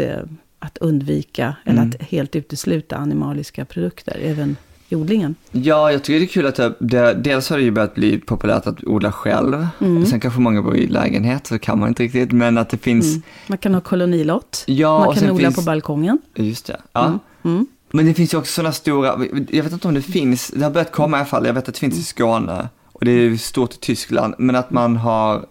att 0.59 0.77
undvika 0.77 1.55
eller 1.65 1.81
Mm. 1.81 1.89
att 1.89 2.07
helt 2.07 2.35
utesluta 2.35 2.95
animaliska 2.97 3.65
produkter, 3.65 4.19
även 4.23 4.57
i 4.89 4.95
odlingen. 4.95 5.35
ja, 5.51 5.91
jag 5.91 6.03
tycker 6.03 6.19
det 6.19 6.25
är 6.25 6.27
kul 6.27 6.45
att 6.45 6.55
det, 6.55 6.73
det, 6.79 7.13
dels 7.13 7.49
har 7.49 7.57
det 7.57 7.63
ju 7.63 7.71
börjat 7.71 7.95
bli 7.95 8.19
populärt 8.19 8.67
att 8.67 8.83
odla 8.83 9.11
själv. 9.11 9.67
Mm. 9.81 10.05
Sen 10.05 10.19
kanske 10.19 10.39
många 10.39 10.61
bor 10.61 10.77
i 10.77 10.87
lägenhet, 10.87 11.47
så 11.47 11.53
det 11.53 11.59
kan 11.59 11.79
man 11.79 11.89
inte 11.89 12.03
riktigt. 12.03 12.31
Men 12.31 12.57
att 12.57 12.69
det 12.69 12.77
finns, 12.77 13.05
Mm. 13.05 13.21
Man 13.47 13.57
kan 13.57 13.73
ha 13.73 13.81
kolonilott, 13.81 14.63
ja, 14.67 15.05
man 15.05 15.15
kan 15.15 15.29
odla 15.31 15.39
finns, 15.47 15.55
på 15.55 15.61
balkongen. 15.61 16.19
just 16.35 16.65
det. 16.65 16.81
Ja. 16.93 17.05
Mm. 17.05 17.19
Mm. 17.43 17.67
Men 17.91 18.05
det 18.05 18.13
finns 18.13 18.33
ju 18.33 18.37
också 18.37 18.51
sådana 18.53 18.71
stora, 18.73 19.07
jag 19.49 19.63
vet 19.63 19.73
inte 19.73 19.87
om 19.87 19.93
det 19.93 20.01
finns, 20.01 20.47
det 20.55 20.63
har 20.63 20.71
börjat 20.71 20.91
komma 20.91 21.17
i 21.17 21.19
alla 21.19 21.25
fall, 21.25 21.45
jag 21.45 21.53
vet 21.53 21.67
att 21.67 21.73
det 21.75 21.79
finns 21.79 21.97
i 21.99 22.03
Skåne 22.03 22.69
och 22.85 23.05
det 23.05 23.11
är 23.11 23.37
stort 23.37 23.73
i 23.73 23.77
Tyskland, 23.77 24.35
men 24.37 24.55
att 24.55 24.71
man 24.71 24.97
har, 24.97 25.45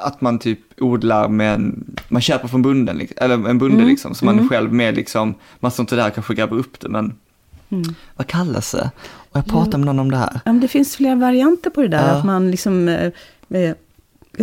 att 0.00 0.20
man 0.20 0.38
typ 0.38 0.60
odlar 0.80 1.28
med 1.28 1.54
en, 1.54 1.96
man 2.08 2.22
köper 2.22 2.48
från 2.48 2.62
bunden, 2.62 2.96
liksom, 2.98 3.16
eller 3.20 3.48
en 3.48 3.58
bonde 3.58 3.76
Mm, 3.76 3.88
liksom, 3.88 4.14
så 4.14 4.24
man 4.24 4.34
mm. 4.34 4.48
själv 4.48 4.72
med 4.72 4.94
liksom, 4.94 5.34
man 5.60 5.70
står 5.70 5.82
inte 5.82 5.96
där 5.96 6.10
kanske 6.10 6.34
gräver 6.34 6.56
upp 6.56 6.80
det, 6.80 6.88
men 6.88 7.14
Mm. 7.72 7.94
vad 8.16 8.26
kallas 8.26 8.72
det? 8.72 8.90
Och 9.04 9.36
jag 9.36 9.46
pratade 9.46 9.78
med 9.78 9.86
någon 9.86 9.98
om 9.98 10.10
det 10.10 10.16
här. 10.16 10.40
Ja, 10.44 10.52
men 10.52 10.60
det 10.60 10.68
finns 10.68 10.96
flera 10.96 11.14
varianter 11.14 11.70
på 11.70 11.82
det 11.82 11.88
där. 11.88 12.08
Ja. 12.08 12.14
Att 12.14 12.24
man 12.24 12.50
liksom... 12.50 12.88
Eh, 12.88 13.12
eh, 13.50 13.74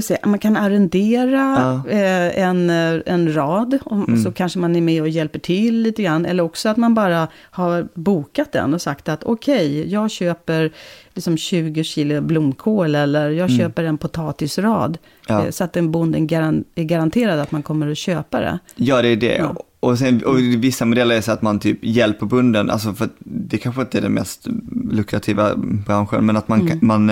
säga, 0.01 0.19
man 0.25 0.39
kan 0.39 0.57
arrendera 0.57 1.81
Ja. 1.85 1.91
eh, 1.91 2.39
en, 2.43 2.69
eh, 2.69 3.01
en 3.05 3.33
rad. 3.35 3.77
Och 3.85 4.07
Mm. 4.07 4.23
Så 4.23 4.31
kanske 4.31 4.59
man 4.59 4.75
är 4.75 4.81
med 4.81 5.01
och 5.01 5.09
hjälper 5.09 5.39
till 5.39 5.81
lite 5.81 6.03
grann. 6.03 6.25
Eller 6.25 6.43
också 6.43 6.69
att 6.69 6.77
man 6.77 6.93
bara 6.93 7.27
har 7.51 7.87
bokat 7.93 8.51
den 8.51 8.73
och 8.73 8.81
sagt 8.81 9.09
att 9.09 9.23
okej, 9.23 9.91
jag 9.91 10.11
köper 10.11 10.71
liksom 11.13 11.37
20 11.37 11.83
kilo 11.83 12.21
blomkål. 12.21 12.95
Eller 12.95 13.29
jag 13.29 13.49
Mm. 13.49 13.57
köper 13.59 13.83
en 13.83 13.97
potatisrad. 13.97 14.97
Ja. 15.27 15.43
Eh, 15.45 15.49
så 15.49 15.63
att 15.63 15.73
den 15.73 15.91
bonden 15.91 16.27
garan- 16.27 16.63
är 16.75 16.83
garanterad 16.83 17.39
att 17.39 17.51
man 17.51 17.63
kommer 17.63 17.91
att 17.91 17.97
köpa 17.97 18.39
det. 18.39 18.59
Ja, 18.75 19.01
det 19.01 19.07
är 19.07 19.15
det. 19.15 19.35
Ja. 19.37 19.55
Och, 19.79 19.97
sen, 19.99 20.23
och 20.25 20.39
vissa 20.39 20.85
modeller 20.85 21.15
är 21.15 21.21
så 21.21 21.31
att 21.31 21.41
man 21.41 21.59
typ 21.59 21.79
hjälper 21.81 22.25
bunden, 22.25 22.69
alltså 22.69 22.93
för 22.93 23.05
att 23.05 23.15
det 23.19 23.57
kanske 23.57 23.81
inte 23.81 23.97
är 23.97 24.01
den 24.01 24.13
mest 24.13 24.47
lukrativa 24.91 25.55
branschen, 25.55 26.25
men 26.25 26.37
att 26.37 26.47
man, 26.47 26.61
Mm. 26.61 26.79
man 26.81 27.09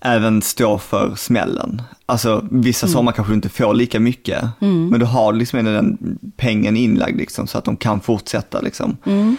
även 0.00 0.42
står 0.42 0.78
för 0.78 1.14
smällen. 1.14 1.82
Alltså 2.06 2.44
vissa 2.50 2.86
Mm. 2.86 2.92
sommar 2.94 3.12
kanske 3.12 3.30
du 3.32 3.34
inte 3.36 3.48
får 3.48 3.74
lika 3.74 4.00
mycket, 4.00 4.44
Mm. 4.60 4.88
men 4.88 5.00
du 5.00 5.06
har 5.06 5.32
liksom 5.32 5.58
ändå 5.58 5.70
den 5.72 6.18
pengen 6.36 6.76
inlagd 6.76 7.16
liksom, 7.16 7.46
så 7.46 7.58
att 7.58 7.64
de 7.64 7.76
kan 7.76 8.00
fortsätta 8.00 8.60
liksom. 8.60 8.96
Mm. 9.06 9.36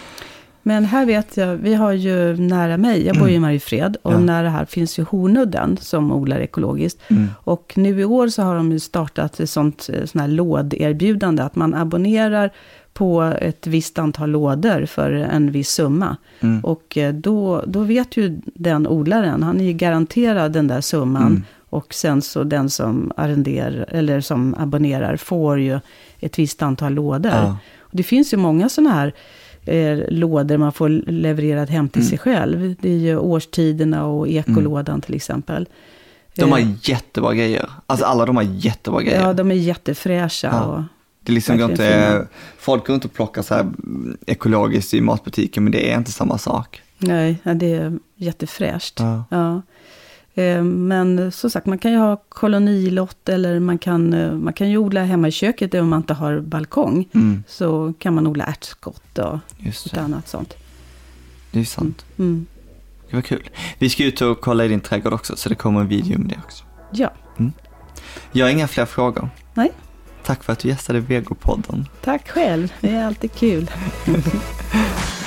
Men 0.62 0.84
här 0.84 1.06
vet 1.06 1.36
jag, 1.36 1.56
vi 1.56 1.74
har 1.74 1.92
ju 1.92 2.36
nära 2.36 2.76
mig, 2.76 3.06
jag 3.06 3.18
bor 3.18 3.28
ju 3.28 3.34
i 3.34 3.38
Mariefred, 3.40 3.96
och 4.02 4.12
Ja. 4.12 4.18
nära 4.18 4.48
här 4.50 4.64
finns 4.64 4.98
ju 4.98 5.02
Hornudden 5.04 5.76
som 5.80 6.12
odlar 6.12 6.38
ekologiskt. 6.40 7.00
Mm. 7.10 7.28
Och 7.44 7.72
nu 7.76 8.00
i 8.00 8.04
år 8.04 8.28
så 8.28 8.42
har 8.42 8.54
de 8.56 8.72
ju 8.72 8.78
startat 8.80 9.40
ett 9.40 9.50
sånt 9.50 9.90
eh, 9.92 10.04
sån 10.04 10.20
här 10.20 10.28
låderbjudande, 10.28 11.42
att 11.42 11.56
man 11.56 11.74
abonnerar 11.74 12.50
på 12.98 13.22
ett 13.22 13.66
visst 13.66 13.98
antal 13.98 14.30
lådor 14.30 14.86
för 14.86 15.10
en 15.12 15.50
viss 15.50 15.70
summa. 15.70 16.16
Mm. 16.40 16.64
Och 16.64 16.98
eh, 16.98 17.14
då, 17.14 17.64
då 17.66 17.80
vet 17.80 18.16
ju 18.16 18.40
den 18.44 18.86
odlaren, 18.86 19.42
han 19.42 19.60
är 19.60 19.64
ju 19.64 19.72
garanterad 19.72 20.52
den 20.52 20.66
där 20.68 20.80
summan. 20.80 21.26
Mm. 21.26 21.42
Och 21.70 21.94
sen 21.94 22.22
så 22.22 22.44
den 22.44 22.70
som 22.70 23.12
arrenderar, 23.16 23.86
eller 23.88 24.20
som 24.20 24.54
abonnerar, 24.58 25.16
får 25.16 25.60
ju 25.60 25.80
ett 26.20 26.38
visst 26.38 26.62
antal 26.62 26.92
lådor. 26.94 27.32
Ja. 27.32 27.56
Och 27.80 27.90
det 27.96 28.02
finns 28.02 28.32
ju 28.32 28.36
många 28.36 28.68
sådana 28.68 28.90
här 28.94 29.12
eh, 29.64 29.98
lådor 30.08 30.56
man 30.56 30.72
får 30.72 30.88
levererat 31.06 31.70
hem 31.70 31.88
till 31.88 32.02
Mm. 32.02 32.08
sig 32.10 32.18
själv. 32.18 32.74
Det 32.80 32.90
är 32.90 32.98
ju 32.98 33.18
årstiderna 33.18 34.04
och 34.06 34.28
ekolådan 34.28 35.00
till 35.00 35.14
exempel. 35.14 35.68
De 36.36 36.52
har 36.52 36.58
Eh, 36.58 36.68
jättebra 36.82 37.34
grejer. 37.34 37.68
Alltså 37.86 38.06
alla 38.06 38.26
de 38.26 38.36
har 38.36 38.42
jättebra 38.42 39.02
grejer. 39.02 39.20
Ja, 39.22 39.32
de 39.32 39.50
är 39.50 39.54
jättefräscha. 39.54 40.48
Ja. 40.52 40.62
Och, 40.64 40.82
Det 41.28 41.32
är 41.32 41.34
liksom 41.34 41.58
går 41.58 41.70
inte, 41.70 42.26
folk 42.58 42.86
går 42.86 42.94
inte 42.94 43.06
och 43.08 43.14
plockar 43.14 43.42
så 43.42 43.54
här 43.54 43.60
mm, 43.60 44.16
ekologiskt 44.26 44.94
i 44.94 45.00
matbutiken, 45.00 45.62
men 45.64 45.72
det 45.72 45.90
är 45.92 45.98
inte 45.98 46.12
samma 46.12 46.38
sak. 46.38 46.82
nej, 46.98 47.38
det 47.44 47.72
är 47.72 47.98
jättefräscht. 48.16 49.00
Ja. 49.00 49.24
Ja. 49.30 49.62
Eh, 50.42 50.62
Men 50.62 51.32
som 51.32 51.50
sagt, 51.50 51.66
man 51.66 51.78
kan 51.78 51.92
ju 51.92 51.98
ha 51.98 52.16
kolonilott 52.28 53.28
eller 53.28 53.60
man 53.60 53.78
kan, 53.78 54.14
eh, 54.14 54.32
man 54.32 54.52
kan 54.52 54.70
ju 54.70 54.78
odla 54.78 55.04
hemma 55.04 55.28
i 55.28 55.30
köket 55.32 55.74
om 55.74 55.88
man 55.88 55.96
inte 56.00 56.14
har 56.14 56.40
balkong. 56.40 57.08
Mm, 57.14 57.44
Så 57.48 57.92
kan 57.98 58.14
man 58.14 58.26
odla 58.26 58.44
ärtskott 58.44 59.18
och 59.18 59.38
just 59.58 59.86
ett 59.86 59.98
annat 59.98 60.28
sånt. 60.28 60.54
det 61.50 61.60
är 61.60 61.64
sant. 61.64 62.04
Mm. 62.18 62.46
Det 63.10 63.16
var 63.16 63.22
kul. 63.22 63.50
Vi 63.78 63.90
ska 63.90 64.04
ut 64.04 64.20
och 64.20 64.40
kolla 64.40 64.64
i 64.64 64.68
din 64.68 64.80
trädgård 64.80 65.12
också, 65.12 65.36
så 65.36 65.48
det 65.48 65.54
kommer 65.54 65.80
en 65.80 65.88
video 65.88 66.16
om 66.16 66.28
det 66.28 66.36
också. 66.44 66.64
Ja, 66.92 67.10
Jag 68.32 68.46
har 68.46 68.50
inga 68.50 68.68
fler 68.68 68.84
frågor. 68.86 69.28
Nej. 69.54 69.72
Tack 70.24 70.44
för 70.44 70.52
att 70.52 70.58
du 70.58 70.68
gästade 70.68 71.00
Vegopodden. 71.00 71.88
tack 72.04 72.28
själv. 72.28 72.72
Det 72.80 72.90
är 72.90 73.06
alltid 73.06 73.32
kul. 73.34 73.70